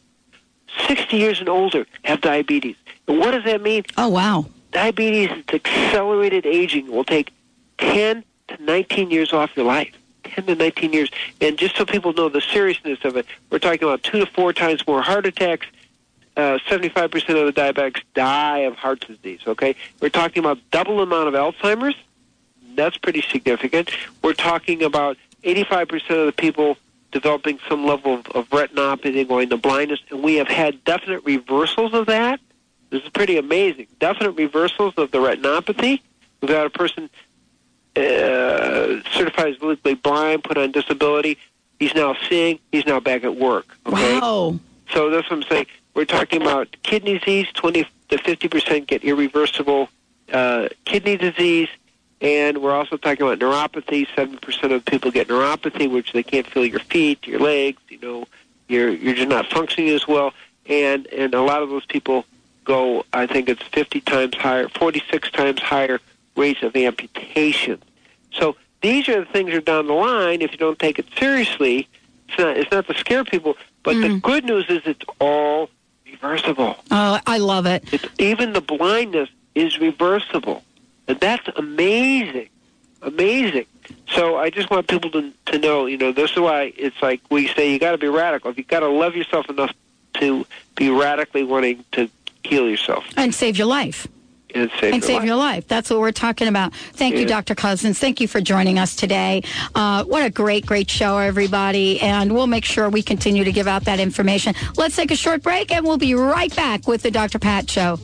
60 0.87 1.15
years 1.15 1.39
and 1.39 1.47
older, 1.47 1.87
have 2.03 2.19
diabetes. 2.19 2.75
And 3.07 3.17
what 3.17 3.31
does 3.31 3.45
that 3.45 3.61
mean? 3.61 3.83
Oh, 3.97 4.09
wow. 4.09 4.45
Diabetes 4.73 5.29
is 5.29 5.43
accelerated 5.53 6.45
aging. 6.45 6.91
Will 6.91 7.05
take 7.05 7.31
10 7.77 8.25
to 8.49 8.61
19 8.61 9.09
years 9.09 9.31
off 9.31 9.55
your 9.55 9.65
life. 9.65 9.93
10 10.31 10.45
to 10.47 10.55
19 10.55 10.93
years. 10.93 11.09
And 11.39 11.57
just 11.57 11.75
so 11.75 11.85
people 11.85 12.13
know 12.13 12.29
the 12.29 12.41
seriousness 12.41 12.99
of 13.03 13.17
it, 13.17 13.25
we're 13.49 13.59
talking 13.59 13.83
about 13.83 14.03
two 14.03 14.19
to 14.19 14.25
four 14.25 14.53
times 14.53 14.85
more 14.87 15.01
heart 15.01 15.25
attacks. 15.25 15.67
Uh, 16.37 16.57
75% 16.69 17.13
of 17.13 17.53
the 17.53 17.61
diabetics 17.61 18.01
die 18.13 18.59
of 18.59 18.75
heart 18.75 19.05
disease, 19.05 19.41
okay? 19.45 19.75
We're 19.99 20.09
talking 20.09 20.39
about 20.39 20.59
double 20.71 21.01
amount 21.01 21.27
of 21.27 21.33
Alzheimer's. 21.33 21.95
That's 22.75 22.97
pretty 22.97 23.21
significant. 23.21 23.91
We're 24.23 24.33
talking 24.33 24.81
about 24.81 25.17
85% 25.43 26.19
of 26.21 26.25
the 26.27 26.31
people 26.31 26.77
developing 27.11 27.59
some 27.67 27.85
level 27.85 28.13
of, 28.15 28.27
of 28.27 28.49
retinopathy, 28.49 29.27
going 29.27 29.49
to 29.49 29.57
blindness, 29.57 29.99
and 30.09 30.23
we 30.23 30.35
have 30.35 30.47
had 30.47 30.83
definite 30.85 31.23
reversals 31.25 31.93
of 31.93 32.05
that. 32.05 32.39
This 32.89 33.03
is 33.03 33.09
pretty 33.09 33.37
amazing. 33.37 33.87
Definite 33.99 34.31
reversals 34.31 34.93
of 34.97 35.11
the 35.11 35.17
retinopathy. 35.17 35.99
We've 36.41 36.49
got 36.49 36.65
a 36.65 36.69
person 36.69 37.09
uh, 37.95 39.01
certified 39.11 39.55
as 39.55 39.61
legally 39.61 39.95
blind, 39.95 40.43
put 40.43 40.57
on 40.57 40.71
disability. 40.71 41.37
He's 41.79 41.93
now 41.93 42.15
seeing. 42.29 42.59
He's 42.71 42.85
now 42.85 42.99
back 42.99 43.23
at 43.23 43.35
work. 43.35 43.75
Okay. 43.85 44.19
Wow. 44.19 44.59
So 44.93 45.09
that's 45.09 45.29
what 45.29 45.37
I'm 45.37 45.43
saying. 45.43 45.65
We're 45.93 46.05
talking 46.05 46.41
about 46.41 46.75
kidney 46.83 47.17
disease. 47.17 47.47
Twenty 47.53 47.85
to 48.09 48.17
fifty 48.17 48.47
percent 48.47 48.87
get 48.87 49.03
irreversible 49.03 49.89
uh, 50.31 50.69
kidney 50.85 51.17
disease, 51.17 51.69
and 52.21 52.59
we're 52.59 52.73
also 52.73 52.97
talking 52.97 53.25
about 53.25 53.39
neuropathy. 53.39 54.07
Seven 54.15 54.37
percent 54.37 54.73
of 54.73 54.85
people 54.85 55.11
get 55.11 55.27
neuropathy, 55.27 55.89
which 55.89 56.13
they 56.13 56.23
can't 56.23 56.47
feel 56.47 56.65
your 56.65 56.79
feet, 56.79 57.25
your 57.25 57.39
legs. 57.39 57.81
You 57.89 57.99
know, 57.99 58.25
you're 58.67 58.89
you're 58.89 59.15
just 59.15 59.29
not 59.29 59.47
functioning 59.47 59.89
as 59.89 60.07
well, 60.07 60.33
and 60.67 61.07
and 61.07 61.33
a 61.33 61.41
lot 61.41 61.63
of 61.63 61.69
those 61.69 61.85
people 61.85 62.25
go. 62.63 63.05
I 63.11 63.27
think 63.27 63.49
it's 63.49 63.63
fifty 63.63 64.01
times 64.01 64.35
higher, 64.37 64.69
forty 64.69 65.03
six 65.09 65.29
times 65.31 65.61
higher 65.61 65.99
rates 66.35 66.63
of 66.63 66.75
amputation. 66.75 67.81
So 68.31 68.55
these 68.81 69.07
are 69.09 69.19
the 69.19 69.25
things 69.25 69.51
that 69.51 69.57
are 69.57 69.61
down 69.61 69.87
the 69.87 69.93
line. 69.93 70.41
If 70.41 70.51
you 70.51 70.57
don't 70.57 70.79
take 70.79 70.99
it 70.99 71.07
seriously, 71.17 71.87
it's 72.27 72.37
not 72.37 72.57
it's 72.57 72.71
not 72.71 72.87
to 72.87 72.93
scare 72.95 73.23
people. 73.23 73.57
But 73.83 73.95
the 73.95 74.07
mm. 74.07 74.21
good 74.21 74.45
news 74.45 74.65
is 74.69 74.81
it's 74.85 75.05
all 75.19 75.69
reversible. 76.05 76.77
Oh, 76.91 77.19
I 77.25 77.37
love 77.39 77.65
it. 77.65 77.91
It's, 77.93 78.05
even 78.19 78.53
the 78.53 78.61
blindness 78.61 79.29
is 79.55 79.79
reversible, 79.79 80.63
and 81.07 81.19
that's 81.19 81.47
amazing, 81.55 82.49
amazing. 83.01 83.65
So 84.09 84.37
I 84.37 84.49
just 84.49 84.69
want 84.69 84.87
people 84.87 85.11
to 85.11 85.31
to 85.47 85.57
know, 85.57 85.85
you 85.85 85.97
know, 85.97 86.11
this 86.11 86.31
is 86.31 86.39
why 86.39 86.73
it's 86.77 87.01
like 87.01 87.21
we 87.29 87.47
say 87.47 87.71
you 87.71 87.79
got 87.79 87.91
to 87.91 87.97
be 87.97 88.07
radical. 88.07 88.51
If 88.51 88.57
You 88.57 88.63
got 88.63 88.81
to 88.81 88.89
love 88.89 89.15
yourself 89.15 89.49
enough 89.49 89.73
to 90.15 90.45
be 90.75 90.89
radically 90.89 91.43
wanting 91.43 91.83
to 91.93 92.09
heal 92.43 92.69
yourself 92.69 93.05
And 93.17 93.33
save 93.33 93.57
your 93.57 93.67
life. 93.67 94.07
And 94.53 94.69
save 94.79 94.93
and 94.93 94.95
your 94.95 95.01
save 95.01 95.17
life. 95.17 95.25
your 95.25 95.35
life. 95.35 95.67
That's 95.67 95.89
what 95.89 95.99
we're 95.99 96.11
talking 96.11 96.47
about. 96.47 96.73
Thank 96.73 97.15
you, 97.15 97.25
Dr. 97.25 97.55
Cousens. 97.55 97.97
Thank 97.97 98.21
you 98.21 98.27
for 98.27 98.41
joining 98.41 98.79
us 98.79 98.95
today. 98.95 99.43
Uh, 99.75 100.03
what 100.03 100.23
a 100.23 100.29
great, 100.29 100.65
great 100.65 100.89
show, 100.89 101.17
everybody. 101.17 101.99
And 102.01 102.33
we'll 102.33 102.47
make 102.47 102.65
sure 102.65 102.89
we 102.89 103.03
continue 103.03 103.43
to 103.43 103.51
give 103.51 103.67
out 103.67 103.85
that 103.85 103.99
information. 103.99 104.55
Let's 104.77 104.95
take 104.95 105.11
a 105.11 105.15
short 105.15 105.41
break 105.43 105.71
and 105.71 105.85
we'll 105.85 105.97
be 105.97 106.15
right 106.15 106.53
back 106.55 106.87
with 106.87 107.03
the 107.03 107.11
Dr. 107.11 107.39
Pat 107.39 107.69
Show. 107.69 107.97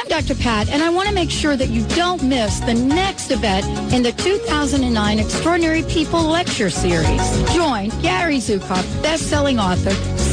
I'm 0.00 0.08
Dr. 0.08 0.34
Pat, 0.34 0.70
and 0.70 0.82
I 0.82 0.88
want 0.88 1.08
to 1.08 1.14
make 1.14 1.30
sure 1.30 1.56
that 1.56 1.68
you 1.68 1.86
don't 1.88 2.22
miss 2.22 2.60
the 2.60 2.72
next 2.72 3.30
event 3.30 3.66
in 3.92 4.02
the 4.02 4.12
2009 4.12 5.18
Extraordinary 5.18 5.82
People 5.82 6.22
Lecture 6.22 6.70
Series. 6.70 7.20
Join 7.52 7.90
Gary 8.00 8.38
Zukav, 8.38 8.82
best-selling 9.02 9.58
author, 9.58 9.90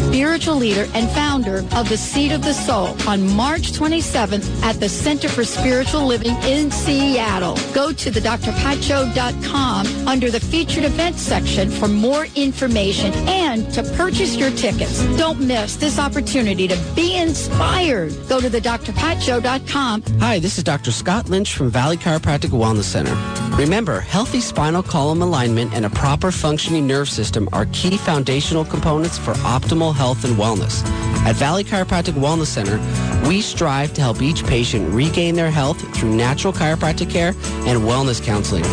spiritual 0.08 0.56
leader, 0.56 0.88
and 0.94 1.10
founder 1.12 1.58
of 1.76 1.90
The 1.90 1.98
Seat 1.98 2.32
of 2.32 2.42
the 2.42 2.54
Soul 2.54 2.96
on 3.08 3.28
March 3.36 3.74
27th 3.74 4.64
at 4.64 4.80
the 4.80 4.88
Center 4.88 5.28
for 5.28 5.44
Spiritual 5.44 6.06
Living 6.06 6.36
in 6.44 6.72
Seattle. 6.72 7.58
Go 7.74 7.92
to 7.92 8.10
the 8.10 8.22
drpatshow.com 8.22 10.08
under 10.08 10.32
the 10.32 10.40
featured 10.40 10.86
events 10.86 11.22
section 11.22 11.70
for 11.70 11.88
more 11.88 12.28
information 12.36 13.12
and 13.28 13.70
to 13.74 13.84
purchase 13.96 14.36
your 14.36 14.52
tickets. 14.52 15.04
Don't 15.18 15.40
miss 15.42 15.76
this 15.76 16.00
opportunity 16.00 16.68
to 16.68 16.78
be 16.96 17.18
inspired. 17.18 18.14
Go 18.30 18.40
to 18.40 18.50
the 18.50 18.62
drpatshow.com. 18.62 20.04
Hi, 20.20 20.40
this 20.40 20.58
is 20.58 20.64
Dr. 20.64 20.92
Scott 20.92 21.30
Lynch 21.30 21.54
from 21.54 21.70
Valley 21.70 21.98
Chiropractic 21.98 22.50
Wellness 22.50 22.84
Center. 22.84 23.16
Remember, 23.58 24.00
healthy 24.00 24.40
spinal 24.40 24.84
column 24.84 25.22
alignment 25.22 25.74
and 25.74 25.86
a 25.86 25.90
proper 25.90 26.32
functioning 26.32 26.88
nerve 26.88 27.10
system 27.10 27.50
are 27.52 27.66
key 27.74 27.98
foundational 27.98 28.64
components 28.64 29.18
for 29.18 29.34
optimal 29.34 29.97
health 29.98 30.24
and 30.24 30.36
wellness. 30.36 30.86
At 31.26 31.36
Valley 31.36 31.64
Chiropractic 31.64 32.14
Wellness 32.14 32.46
Center, 32.46 32.80
we 33.28 33.42
strive 33.42 33.94
to 33.96 34.02
help 34.02 34.22
each 34.22 34.46
patient 34.46 34.94
regain 34.94 35.36
their 35.36 35.52
health 35.52 35.82
through 35.98 36.16
natural 36.16 36.54
chiropractic 36.54 37.10
care 37.10 37.30
and 37.68 37.82
wellness 37.82 38.24
counseling. 38.24 38.64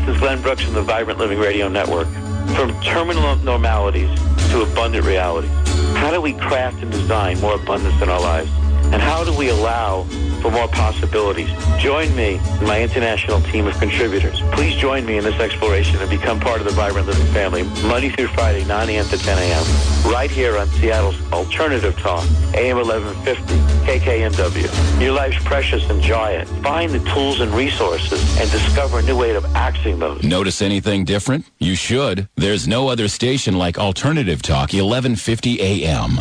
is 0.07 0.19
Glenn 0.19 0.41
Brooks 0.41 0.61
from 0.61 0.73
the 0.73 0.81
Vibrant 0.81 1.19
Living 1.19 1.39
Radio 1.39 1.67
Network. 1.67 2.07
From 2.55 2.79
terminal 2.81 3.35
normalities 3.37 4.09
to 4.51 4.61
abundant 4.61 5.05
realities, 5.05 5.51
how 5.95 6.11
do 6.11 6.19
we 6.19 6.33
craft 6.33 6.81
and 6.81 6.91
design 6.91 7.39
more 7.39 7.55
abundance 7.55 8.01
in 8.01 8.09
our 8.09 8.19
lives? 8.19 8.49
And 8.93 9.01
how 9.01 9.23
do 9.23 9.35
we 9.35 9.49
allow 9.49 10.03
for 10.39 10.51
more 10.51 10.67
possibilities? 10.67 11.49
Join 11.79 12.15
me 12.15 12.39
and 12.43 12.67
my 12.67 12.79
international 12.79 13.41
team 13.41 13.65
of 13.65 13.75
contributors. 13.79 14.39
Please 14.51 14.75
join 14.75 15.03
me 15.03 15.17
in 15.17 15.23
this 15.23 15.39
exploration 15.39 15.99
and 15.99 16.07
become 16.11 16.39
part 16.39 16.59
of 16.59 16.65
the 16.67 16.73
Vibrant 16.73 17.07
Living 17.07 17.25
family, 17.33 17.63
Monday 17.81 18.09
through 18.09 18.27
Friday, 18.27 18.63
9 18.65 18.89
a.m. 18.89 19.05
to 19.05 19.17
10 19.17 19.37
a.m., 19.39 20.11
right 20.11 20.29
here 20.29 20.59
on 20.59 20.67
Seattle's 20.67 21.19
Alternative 21.31 21.97
Talk, 21.97 22.23
AM 22.53 22.77
1150, 22.77 23.55
KKNW. 23.87 25.01
Your 25.01 25.13
life's 25.13 25.43
precious, 25.43 25.89
enjoy 25.89 26.29
it. 26.29 26.47
Find 26.61 26.91
the 26.91 26.99
tools 27.13 27.39
and 27.39 27.51
resources 27.51 28.21
and 28.37 28.51
discover 28.51 28.99
a 28.99 29.01
new 29.01 29.17
way 29.17 29.33
of 29.33 29.43
accessing 29.55 29.97
those. 29.97 30.21
Notice 30.21 30.61
anything 30.61 31.03
different? 31.03 31.49
You 31.57 31.73
should. 31.73 32.29
There's 32.35 32.67
no 32.67 32.89
other 32.89 33.07
station 33.07 33.57
like 33.57 33.79
Alternative 33.79 34.39
Talk 34.39 34.71
1150 34.71 35.61
AM. 35.61 36.19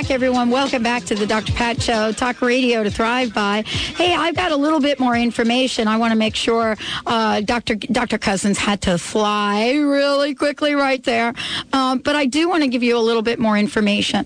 Back, 0.00 0.12
everyone. 0.12 0.48
Welcome 0.48 0.82
back 0.82 1.04
to 1.04 1.14
the 1.14 1.26
Dr. 1.26 1.52
Pat 1.52 1.82
Show, 1.82 2.10
Talk 2.12 2.40
Radio 2.40 2.82
to 2.82 2.90
Thrive 2.90 3.34
By. 3.34 3.64
Hey, 3.66 4.14
I've 4.14 4.34
got 4.34 4.50
a 4.50 4.56
little 4.56 4.80
bit 4.80 4.98
more 4.98 5.14
information. 5.14 5.88
I 5.88 5.98
want 5.98 6.12
to 6.12 6.18
make 6.18 6.34
sure 6.34 6.78
uh, 7.04 7.42
Dr. 7.42 7.74
Dr. 7.74 8.16
Cousens 8.16 8.56
had 8.56 8.80
to 8.82 8.96
fly 8.96 9.72
really 9.72 10.34
quickly 10.34 10.74
right 10.74 11.04
there, 11.04 11.34
um, 11.74 11.98
but 11.98 12.16
I 12.16 12.24
do 12.24 12.48
want 12.48 12.62
to 12.62 12.68
give 12.70 12.82
you 12.82 12.96
a 12.96 12.98
little 12.98 13.20
bit 13.20 13.38
more 13.38 13.58
information. 13.58 14.24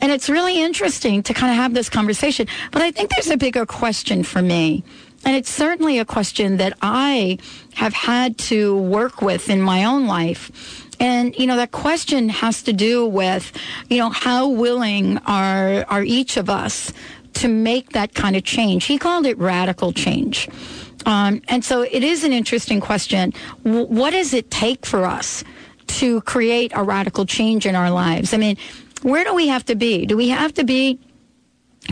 and 0.00 0.12
it's 0.12 0.28
really 0.28 0.62
interesting 0.62 1.22
to 1.22 1.34
kind 1.34 1.50
of 1.50 1.56
have 1.56 1.74
this 1.74 1.88
conversation. 1.88 2.46
But 2.70 2.82
I 2.82 2.90
think 2.90 3.10
there's 3.10 3.30
a 3.30 3.36
bigger 3.36 3.64
question 3.64 4.22
for 4.24 4.42
me. 4.42 4.84
And 5.24 5.34
it's 5.34 5.50
certainly 5.50 5.98
a 5.98 6.04
question 6.04 6.58
that 6.58 6.74
I 6.82 7.38
have 7.74 7.94
had 7.94 8.38
to 8.38 8.76
work 8.76 9.22
with 9.22 9.48
in 9.48 9.60
my 9.60 9.84
own 9.84 10.06
life. 10.06 10.84
And, 11.00 11.36
you 11.36 11.46
know, 11.46 11.56
that 11.56 11.72
question 11.72 12.28
has 12.28 12.62
to 12.62 12.72
do 12.72 13.06
with, 13.06 13.52
you 13.90 13.98
know, 13.98 14.10
how 14.10 14.48
willing 14.48 15.18
are, 15.26 15.84
are 15.88 16.02
each 16.02 16.36
of 16.36 16.48
us 16.48 16.92
to 17.34 17.48
make 17.48 17.90
that 17.90 18.14
kind 18.14 18.36
of 18.36 18.44
change? 18.44 18.84
He 18.84 18.98
called 18.98 19.26
it 19.26 19.36
radical 19.38 19.92
change. 19.92 20.48
Um, 21.06 21.40
and 21.48 21.64
so 21.64 21.82
it 21.82 22.04
is 22.04 22.24
an 22.24 22.32
interesting 22.32 22.80
question. 22.80 23.32
W- 23.64 23.86
what 23.86 24.10
does 24.10 24.34
it 24.34 24.50
take 24.50 24.84
for 24.84 25.06
us 25.06 25.44
to 25.86 26.20
create 26.22 26.72
a 26.74 26.82
radical 26.82 27.24
change 27.24 27.64
in 27.64 27.74
our 27.74 27.90
lives? 27.90 28.34
I 28.34 28.36
mean, 28.36 28.56
where 29.02 29.24
do 29.24 29.32
we 29.34 29.46
have 29.48 29.64
to 29.66 29.76
be? 29.76 30.04
Do 30.04 30.16
we 30.16 30.28
have 30.28 30.52
to 30.54 30.64
be 30.64 30.98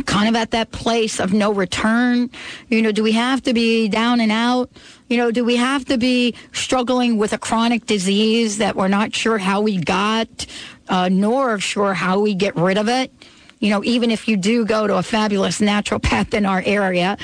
kind 0.06 0.28
of 0.28 0.34
at 0.34 0.50
that 0.50 0.72
place 0.72 1.20
of 1.20 1.32
no 1.32 1.52
return? 1.52 2.28
You 2.68 2.82
know, 2.82 2.90
do 2.90 3.04
we 3.04 3.12
have 3.12 3.40
to 3.44 3.54
be 3.54 3.88
down 3.88 4.20
and 4.20 4.32
out? 4.32 4.70
You 5.08 5.16
know, 5.16 5.30
do 5.30 5.44
we 5.44 5.54
have 5.56 5.84
to 5.84 5.96
be 5.96 6.34
struggling 6.52 7.16
with 7.16 7.32
a 7.32 7.38
chronic 7.38 7.86
disease 7.86 8.58
that 8.58 8.74
we're 8.74 8.88
not 8.88 9.14
sure 9.14 9.38
how 9.38 9.60
we 9.60 9.78
got, 9.78 10.46
uh, 10.88 11.08
nor 11.08 11.60
sure 11.60 11.94
how 11.94 12.18
we 12.18 12.34
get 12.34 12.56
rid 12.56 12.78
of 12.78 12.88
it? 12.88 13.12
You 13.60 13.70
know, 13.70 13.84
even 13.84 14.10
if 14.10 14.26
you 14.26 14.36
do 14.36 14.64
go 14.66 14.88
to 14.88 14.96
a 14.96 15.02
fabulous 15.02 15.60
naturopath 15.60 16.34
in 16.34 16.44
our 16.44 16.62
area, 16.66 17.16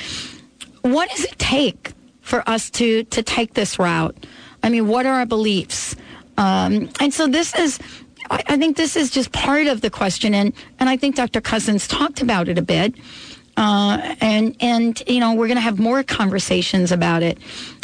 what 0.82 1.10
does 1.10 1.24
it 1.24 1.38
take 1.38 1.92
for 2.20 2.48
us 2.48 2.70
to 2.70 3.04
to 3.04 3.22
take 3.22 3.54
this 3.54 3.78
route? 3.78 4.16
I 4.62 4.68
mean, 4.68 4.88
what 4.88 5.06
are 5.06 5.14
our 5.14 5.26
beliefs? 5.26 5.96
Um, 6.36 6.88
and 7.00 7.12
so 7.12 7.26
this 7.26 7.54
is, 7.54 7.78
I, 8.30 8.42
I 8.46 8.56
think 8.56 8.76
this 8.76 8.96
is 8.96 9.10
just 9.10 9.32
part 9.32 9.66
of 9.66 9.80
the 9.80 9.90
question, 9.90 10.34
and 10.34 10.52
and 10.78 10.88
I 10.88 10.96
think 10.96 11.16
Dr. 11.16 11.40
Cousens 11.40 11.88
talked 11.88 12.22
about 12.22 12.48
it 12.48 12.58
a 12.58 12.62
bit. 12.62 12.94
Uh, 13.56 14.14
and 14.20 14.56
and 14.60 15.02
you 15.06 15.20
know 15.20 15.34
we're 15.34 15.48
going 15.48 15.56
to 15.56 15.62
have 15.62 15.78
more 15.78 16.02
conversations 16.02 16.92
about 16.92 17.22
it. 17.22 17.38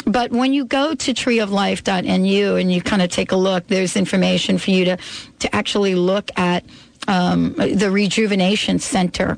But 0.05 0.31
when 0.31 0.53
you 0.53 0.65
go 0.65 0.95
to 0.95 1.13
treeoflife.nu 1.13 2.55
and 2.55 2.71
you 2.71 2.81
kind 2.81 3.01
of 3.01 3.11
take 3.11 3.31
a 3.31 3.35
look, 3.35 3.67
there's 3.67 3.95
information 3.95 4.57
for 4.57 4.71
you 4.71 4.85
to 4.85 4.97
to 5.39 5.55
actually 5.55 5.95
look 5.95 6.31
at 6.37 6.63
um, 7.07 7.53
the 7.53 7.91
rejuvenation 7.91 8.79
center. 8.79 9.37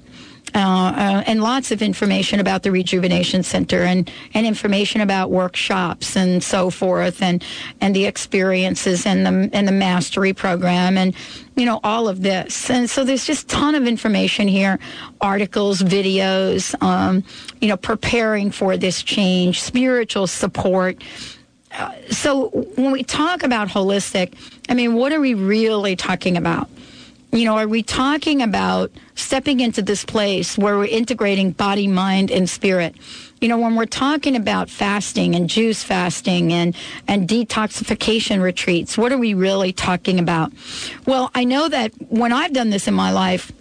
Uh, 0.55 0.57
uh, 0.59 1.23
and 1.27 1.43
lots 1.43 1.71
of 1.71 1.81
information 1.81 2.39
about 2.39 2.63
the 2.63 2.71
Rejuvenation 2.71 3.43
Center 3.43 3.83
and, 3.83 4.09
and 4.33 4.47
information 4.47 5.01
about 5.01 5.29
workshops 5.29 6.15
and 6.15 6.43
so 6.43 6.69
forth 6.69 7.21
and, 7.21 7.43
and 7.81 7.95
the 7.95 8.05
experiences 8.05 9.05
and 9.05 9.25
the, 9.25 9.49
and 9.53 9.67
the 9.67 9.71
mastery 9.71 10.33
program 10.33 10.97
and, 10.97 11.15
you 11.55 11.65
know, 11.65 11.79
all 11.83 12.07
of 12.07 12.21
this. 12.21 12.69
And 12.69 12.89
so 12.89 13.03
there's 13.03 13.25
just 13.25 13.47
ton 13.47 13.75
of 13.75 13.85
information 13.85 14.47
here, 14.47 14.79
articles, 15.21 15.81
videos, 15.81 16.73
um, 16.81 17.23
you 17.61 17.67
know, 17.67 17.77
preparing 17.77 18.49
for 18.49 18.75
this 18.75 19.03
change, 19.03 19.61
spiritual 19.61 20.25
support. 20.25 21.03
Uh, 21.71 21.93
so 22.09 22.49
when 22.75 22.91
we 22.91 23.03
talk 23.03 23.43
about 23.43 23.67
holistic, 23.67 24.33
I 24.67 24.73
mean, 24.73 24.95
what 24.95 25.11
are 25.11 25.19
we 25.19 25.35
really 25.35 25.95
talking 25.95 26.37
about? 26.37 26.69
You 27.32 27.45
know, 27.45 27.57
are 27.57 27.67
we 27.67 27.84
talking 27.84 28.41
about 28.41 28.91
stepping 29.13 29.59
into 29.59 29.82
this 29.82 30.03
place 30.03 30.57
where 30.57 30.77
we're 30.77 30.86
integrating 30.86 31.51
body, 31.51 31.88
mind, 31.88 32.32
and 32.32 32.49
spirit? 32.49 32.95
You 33.39 33.47
know, 33.47 33.57
when 33.57 33.75
we're 33.75 33.86
talking 33.86 34.36
about 34.36 34.69
fasting 34.69 35.36
and 35.36 35.47
juice 35.47 35.84
fasting 35.84 36.51
and, 36.51 36.75
and 37.07 37.27
detoxification 37.27 38.41
retreats, 38.41 38.97
what 38.97 39.11
are 39.11 39.17
we 39.17 39.34
really 39.34 39.71
talking 39.71 40.19
about? 40.19 40.51
Well, 41.05 41.30
I 41.36 41.43
know 41.43 41.69
that 41.69 41.93
when 42.09 42.34
I've 42.34 42.51
done 42.51 42.71
this 42.71 42.88
in 42.88 42.95
my 42.95 43.11
life, 43.11 43.51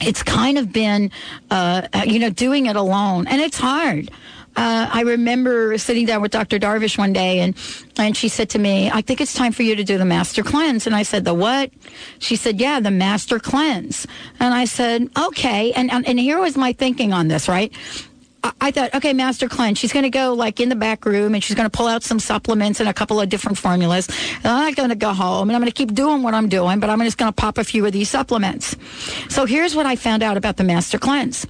it's 0.00 0.22
kind 0.22 0.56
of 0.56 0.72
been, 0.72 1.10
uh, 1.50 1.86
you 2.06 2.18
know, 2.18 2.30
doing 2.30 2.66
it 2.66 2.76
alone, 2.76 3.26
and 3.26 3.40
it's 3.40 3.58
hard. 3.58 4.10
Uh, 4.56 4.88
I 4.92 5.02
remember 5.02 5.76
sitting 5.78 6.06
down 6.06 6.22
with 6.22 6.30
Dr. 6.30 6.58
Darvish 6.58 6.96
one 6.96 7.12
day, 7.12 7.40
and 7.40 7.54
and 7.96 8.16
she 8.16 8.28
said 8.28 8.50
to 8.50 8.58
me, 8.58 8.90
"I 8.90 9.00
think 9.00 9.20
it's 9.20 9.34
time 9.34 9.52
for 9.52 9.62
you 9.62 9.74
to 9.76 9.84
do 9.84 9.98
the 9.98 10.04
master 10.04 10.42
cleanse." 10.42 10.86
And 10.86 10.94
I 10.94 11.02
said, 11.02 11.24
"The 11.24 11.34
what?" 11.34 11.70
She 12.18 12.36
said, 12.36 12.60
"Yeah, 12.60 12.80
the 12.80 12.90
master 12.90 13.38
cleanse." 13.38 14.06
And 14.38 14.54
I 14.54 14.64
said, 14.64 15.10
"Okay." 15.18 15.72
And 15.72 15.90
and, 15.90 16.06
and 16.06 16.18
here 16.18 16.38
was 16.38 16.56
my 16.56 16.72
thinking 16.72 17.12
on 17.12 17.28
this, 17.28 17.48
right? 17.48 17.72
I- 18.60 18.70
thought, 18.70 18.94
okay, 18.94 19.12
Master 19.12 19.48
Cleanse. 19.48 19.78
She's 19.78 19.92
going 19.92 20.02
to 20.02 20.10
go 20.10 20.34
like 20.34 20.60
in 20.60 20.68
the 20.68 20.76
back 20.76 21.06
room 21.06 21.34
and 21.34 21.42
she's 21.42 21.56
going 21.56 21.68
to 21.68 21.74
pull 21.74 21.86
out 21.86 22.02
some 22.02 22.18
supplements 22.18 22.80
and 22.80 22.88
a 22.88 22.92
couple 22.92 23.20
of 23.20 23.28
different 23.28 23.56
formulas. 23.56 24.08
And 24.36 24.46
I'm 24.46 24.64
not 24.64 24.76
going 24.76 24.90
to 24.90 24.94
go 24.96 25.14
home 25.14 25.48
and 25.48 25.56
I'm 25.56 25.62
going 25.62 25.72
to 25.72 25.76
keep 25.76 25.94
doing 25.94 26.22
what 26.22 26.34
I'm 26.34 26.48
doing, 26.48 26.80
but 26.80 26.90
I'm 26.90 27.00
just 27.00 27.16
going 27.16 27.32
to 27.32 27.34
pop 27.34 27.58
a 27.58 27.64
few 27.64 27.86
of 27.86 27.92
these 27.92 28.10
supplements. 28.10 28.76
So 29.28 29.46
here's 29.46 29.74
what 29.74 29.86
I 29.86 29.96
found 29.96 30.22
out 30.22 30.36
about 30.36 30.56
the 30.56 30.64
Master 30.64 30.98
Cleanse. 30.98 31.46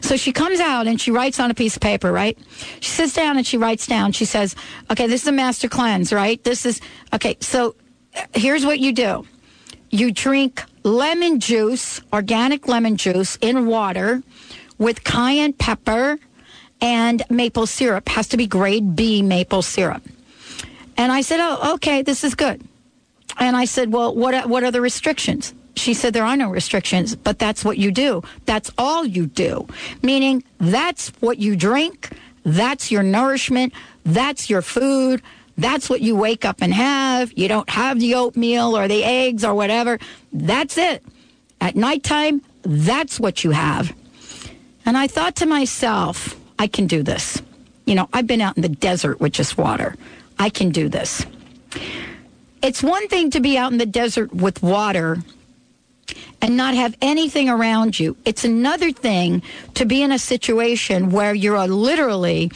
So 0.00 0.16
she 0.16 0.32
comes 0.32 0.60
out 0.60 0.86
and 0.86 1.00
she 1.00 1.10
writes 1.10 1.40
on 1.40 1.50
a 1.50 1.54
piece 1.54 1.76
of 1.76 1.82
paper, 1.82 2.12
right? 2.12 2.38
She 2.80 2.90
sits 2.90 3.14
down 3.14 3.36
and 3.36 3.46
she 3.46 3.56
writes 3.56 3.86
down. 3.86 4.12
She 4.12 4.24
says, 4.24 4.54
okay, 4.90 5.06
this 5.06 5.22
is 5.22 5.28
a 5.28 5.32
Master 5.32 5.68
Cleanse, 5.68 6.12
right? 6.12 6.42
This 6.44 6.66
is, 6.66 6.80
okay, 7.12 7.36
so 7.40 7.74
here's 8.34 8.64
what 8.64 8.78
you 8.78 8.92
do. 8.92 9.26
You 9.90 10.12
drink 10.12 10.62
lemon 10.84 11.40
juice, 11.40 12.00
organic 12.12 12.68
lemon 12.68 12.96
juice 12.96 13.36
in 13.40 13.66
water 13.66 14.22
with 14.78 15.04
cayenne 15.04 15.52
pepper 15.52 16.18
and 16.80 17.22
maple 17.30 17.66
syrup. 17.66 18.08
Has 18.08 18.28
to 18.28 18.36
be 18.36 18.46
grade 18.46 18.96
B 18.96 19.22
maple 19.22 19.62
syrup. 19.62 20.02
And 20.96 21.12
I 21.12 21.20
said, 21.20 21.40
"Oh, 21.40 21.74
okay, 21.74 22.02
this 22.02 22.24
is 22.24 22.34
good." 22.34 22.62
And 23.38 23.56
I 23.56 23.64
said, 23.64 23.92
"Well, 23.92 24.14
what 24.14 24.48
what 24.48 24.64
are 24.64 24.70
the 24.70 24.80
restrictions?" 24.80 25.54
She 25.74 25.94
said, 25.94 26.12
"There 26.12 26.24
are 26.24 26.36
no 26.36 26.50
restrictions, 26.50 27.14
but 27.14 27.38
that's 27.38 27.64
what 27.64 27.78
you 27.78 27.90
do. 27.90 28.22
That's 28.46 28.70
all 28.76 29.06
you 29.06 29.26
do. 29.26 29.66
Meaning 30.02 30.44
that's 30.58 31.08
what 31.20 31.38
you 31.38 31.56
drink. 31.56 32.10
That's 32.44 32.90
your 32.90 33.02
nourishment. 33.02 33.72
That's 34.04 34.50
your 34.50 34.62
food." 34.62 35.22
That's 35.58 35.90
what 35.90 36.00
you 36.00 36.16
wake 36.16 36.46
up 36.46 36.62
and 36.62 36.72
have. 36.72 37.32
You 37.36 37.46
don't 37.46 37.68
have 37.68 38.00
the 38.00 38.14
oatmeal 38.14 38.76
or 38.76 38.88
the 38.88 39.04
eggs 39.04 39.44
or 39.44 39.54
whatever. 39.54 39.98
That's 40.32 40.78
it. 40.78 41.04
At 41.60 41.76
nighttime, 41.76 42.40
that's 42.62 43.20
what 43.20 43.44
you 43.44 43.50
have. 43.50 43.92
And 44.86 44.96
I 44.96 45.06
thought 45.06 45.36
to 45.36 45.46
myself, 45.46 46.36
I 46.58 46.66
can 46.66 46.86
do 46.86 47.02
this. 47.02 47.42
You 47.84 47.94
know, 47.94 48.08
I've 48.12 48.26
been 48.26 48.40
out 48.40 48.56
in 48.56 48.62
the 48.62 48.68
desert 48.68 49.20
with 49.20 49.32
just 49.32 49.58
water. 49.58 49.94
I 50.38 50.48
can 50.48 50.70
do 50.70 50.88
this. 50.88 51.26
It's 52.62 52.82
one 52.82 53.06
thing 53.08 53.30
to 53.30 53.40
be 53.40 53.58
out 53.58 53.72
in 53.72 53.78
the 53.78 53.86
desert 53.86 54.32
with 54.32 54.62
water 54.62 55.22
and 56.40 56.56
not 56.56 56.74
have 56.74 56.96
anything 57.00 57.48
around 57.48 57.98
you. 57.98 58.16
It's 58.24 58.44
another 58.44 58.92
thing 58.92 59.42
to 59.74 59.84
be 59.84 60.02
in 60.02 60.12
a 60.12 60.18
situation 60.18 61.10
where 61.10 61.34
you're 61.34 61.66
literally 61.66 62.50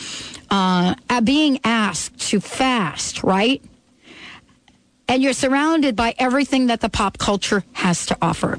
uh, 0.51 0.95
being 1.23 1.61
asked 1.65 2.19
to 2.31 2.41
fast, 2.41 3.23
right? 3.23 3.63
and 5.09 5.23
you're 5.23 5.33
surrounded 5.33 5.95
by 5.95 6.15
everything 6.19 6.67
that 6.67 6.81
the 6.81 6.89
pop 6.89 7.19
culture 7.19 7.65
has 7.75 8.07
to 8.07 8.17
offer. 8.21 8.59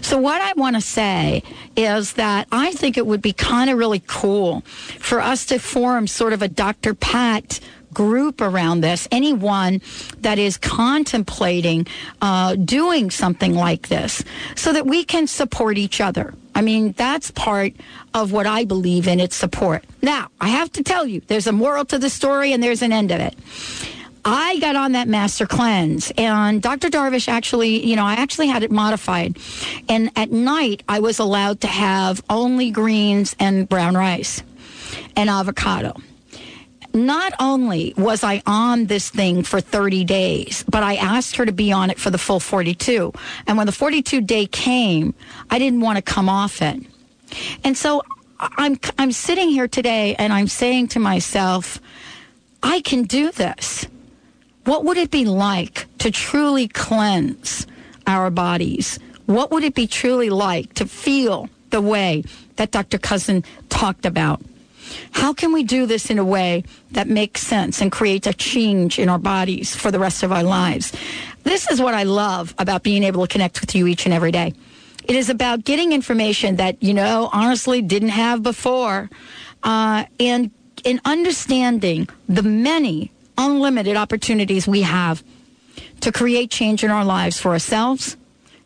So, 0.00 0.18
what 0.18 0.40
I 0.40 0.52
want 0.54 0.76
to 0.76 0.82
say 0.82 1.42
is 1.76 2.14
that 2.14 2.46
I 2.52 2.72
think 2.72 2.96
it 2.96 3.06
would 3.06 3.22
be 3.22 3.32
kind 3.32 3.70
of 3.70 3.78
really 3.78 4.02
cool 4.06 4.60
for 4.98 5.20
us 5.20 5.46
to 5.46 5.58
form 5.58 6.06
sort 6.06 6.32
of 6.32 6.42
a 6.42 6.48
Dr. 6.48 6.94
Pat 6.94 7.60
group 7.98 8.40
around 8.40 8.80
this. 8.80 9.08
Anyone 9.10 9.80
that 10.18 10.38
is 10.38 10.56
contemplating 10.56 11.84
uh, 12.22 12.54
doing 12.54 13.10
something 13.10 13.54
like 13.54 13.88
this 13.88 14.22
so 14.54 14.72
that 14.72 14.86
we 14.86 15.02
can 15.02 15.26
support 15.26 15.76
each 15.78 16.00
other. 16.00 16.32
I 16.54 16.62
mean, 16.62 16.92
that's 16.92 17.32
part 17.32 17.72
of 18.14 18.30
what 18.30 18.46
I 18.46 18.64
believe 18.64 19.08
in 19.08 19.18
its 19.18 19.34
support. 19.34 19.82
Now, 20.00 20.28
I 20.40 20.50
have 20.50 20.70
to 20.74 20.84
tell 20.84 21.08
you, 21.08 21.22
there's 21.26 21.48
a 21.48 21.52
moral 21.52 21.84
to 21.86 21.98
the 21.98 22.08
story 22.08 22.52
and 22.52 22.62
there's 22.62 22.82
an 22.82 22.92
end 22.92 23.10
of 23.10 23.20
it. 23.20 23.34
I 24.24 24.60
got 24.60 24.76
on 24.76 24.92
that 24.92 25.08
master 25.08 25.46
cleanse 25.46 26.12
and 26.16 26.62
Dr. 26.62 26.90
Darvish 26.90 27.26
actually, 27.26 27.84
you 27.84 27.96
know, 27.96 28.04
I 28.04 28.14
actually 28.14 28.46
had 28.46 28.62
it 28.62 28.70
modified. 28.70 29.38
And 29.88 30.12
at 30.14 30.30
night, 30.30 30.84
I 30.88 31.00
was 31.00 31.18
allowed 31.18 31.62
to 31.62 31.66
have 31.66 32.22
only 32.30 32.70
greens 32.70 33.34
and 33.40 33.68
brown 33.68 33.96
rice 33.96 34.40
and 35.16 35.28
avocado. 35.28 35.96
Not 36.94 37.32
only 37.38 37.94
was 37.96 38.24
I 38.24 38.42
on 38.46 38.86
this 38.86 39.10
thing 39.10 39.42
for 39.42 39.60
30 39.60 40.04
days, 40.04 40.64
but 40.68 40.82
I 40.82 40.96
asked 40.96 41.36
her 41.36 41.46
to 41.46 41.52
be 41.52 41.70
on 41.70 41.90
it 41.90 41.98
for 41.98 42.10
the 42.10 42.18
full 42.18 42.40
42. 42.40 43.12
And 43.46 43.56
when 43.56 43.66
the 43.66 43.72
42 43.72 44.20
day 44.22 44.46
came, 44.46 45.14
I 45.50 45.58
didn't 45.58 45.80
want 45.80 45.96
to 45.96 46.02
come 46.02 46.28
off 46.28 46.62
it. 46.62 46.82
And 47.62 47.76
so 47.76 48.02
I'm, 48.40 48.78
I'm 48.98 49.12
sitting 49.12 49.48
here 49.50 49.68
today 49.68 50.14
and 50.16 50.32
I'm 50.32 50.46
saying 50.46 50.88
to 50.88 50.98
myself, 50.98 51.80
I 52.62 52.80
can 52.80 53.02
do 53.04 53.30
this. 53.32 53.86
What 54.64 54.84
would 54.84 54.96
it 54.96 55.10
be 55.10 55.24
like 55.24 55.86
to 55.98 56.10
truly 56.10 56.68
cleanse 56.68 57.66
our 58.06 58.30
bodies? 58.30 58.98
What 59.26 59.50
would 59.50 59.64
it 59.64 59.74
be 59.74 59.86
truly 59.86 60.30
like 60.30 60.74
to 60.74 60.86
feel 60.86 61.48
the 61.70 61.80
way 61.80 62.24
that 62.56 62.70
Dr. 62.70 62.98
Cousin 62.98 63.44
talked 63.68 64.06
about? 64.06 64.40
How 65.12 65.32
can 65.32 65.52
we 65.52 65.62
do 65.62 65.86
this 65.86 66.10
in 66.10 66.18
a 66.18 66.24
way 66.24 66.64
that 66.92 67.08
makes 67.08 67.42
sense 67.42 67.80
and 67.80 67.90
creates 67.90 68.26
a 68.26 68.32
change 68.32 68.98
in 68.98 69.08
our 69.08 69.18
bodies 69.18 69.74
for 69.74 69.90
the 69.90 69.98
rest 69.98 70.22
of 70.22 70.32
our 70.32 70.42
lives? 70.42 70.92
This 71.42 71.70
is 71.70 71.80
what 71.80 71.94
I 71.94 72.02
love 72.02 72.54
about 72.58 72.82
being 72.82 73.02
able 73.02 73.26
to 73.26 73.32
connect 73.32 73.60
with 73.60 73.74
you 73.74 73.86
each 73.86 74.04
and 74.04 74.14
every 74.14 74.32
day. 74.32 74.54
It 75.04 75.16
is 75.16 75.30
about 75.30 75.64
getting 75.64 75.92
information 75.92 76.56
that, 76.56 76.82
you 76.82 76.92
know, 76.92 77.30
honestly 77.32 77.80
didn't 77.80 78.10
have 78.10 78.42
before 78.42 79.08
uh, 79.62 80.04
and 80.20 80.50
in 80.84 81.00
understanding 81.04 82.08
the 82.28 82.42
many 82.42 83.10
unlimited 83.38 83.96
opportunities 83.96 84.68
we 84.68 84.82
have 84.82 85.24
to 86.00 86.12
create 86.12 86.50
change 86.50 86.84
in 86.84 86.90
our 86.90 87.04
lives 87.04 87.40
for 87.40 87.52
ourselves 87.52 88.17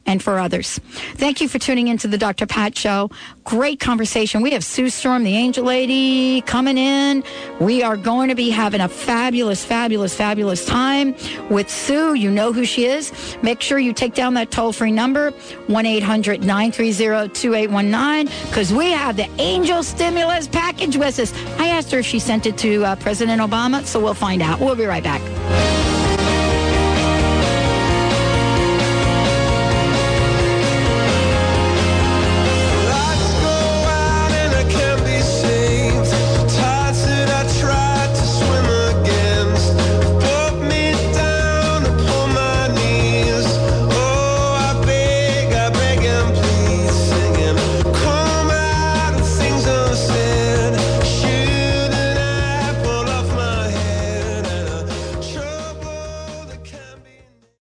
and 0.06 0.22
for 0.22 0.38
others. 0.38 0.78
Thank 1.14 1.40
you 1.40 1.48
for 1.48 1.58
tuning 1.58 1.88
into 1.88 2.08
the 2.08 2.18
Dr. 2.18 2.46
Pat 2.46 2.76
Show. 2.76 3.10
Great 3.44 3.80
conversation. 3.80 4.42
We 4.42 4.50
have 4.50 4.64
Sue 4.64 4.90
Storm, 4.90 5.24
the 5.24 5.36
Angel 5.36 5.64
Lady, 5.64 6.40
coming 6.42 6.78
in. 6.78 7.24
We 7.60 7.82
are 7.82 7.96
going 7.96 8.28
to 8.28 8.34
be 8.34 8.50
having 8.50 8.80
a 8.80 8.88
fabulous, 8.88 9.64
fabulous, 9.64 10.14
fabulous 10.14 10.64
time 10.64 11.14
with 11.50 11.70
Sue. 11.70 12.14
You 12.14 12.30
know 12.30 12.52
who 12.52 12.64
she 12.64 12.86
is. 12.86 13.12
Make 13.42 13.60
sure 13.60 13.78
you 13.78 13.92
take 13.92 14.14
down 14.14 14.34
that 14.34 14.50
toll 14.50 14.72
free 14.72 14.92
number, 14.92 15.30
1 15.30 15.86
800 15.86 16.40
930 16.40 17.28
2819, 17.32 18.48
because 18.48 18.72
we 18.72 18.90
have 18.90 19.16
the 19.16 19.28
Angel 19.38 19.82
Stimulus 19.82 20.48
Package 20.48 20.96
with 20.96 21.18
us. 21.18 21.32
I 21.58 21.68
asked 21.68 21.90
her 21.92 21.98
if 21.98 22.06
she 22.06 22.18
sent 22.18 22.46
it 22.46 22.58
to 22.58 22.84
uh, 22.84 22.96
President 22.96 23.40
Obama, 23.40 23.84
so 23.84 24.00
we'll 24.00 24.14
find 24.14 24.42
out. 24.42 24.60
We'll 24.60 24.76
be 24.76 24.84
right 24.84 25.02
back. 25.02 25.81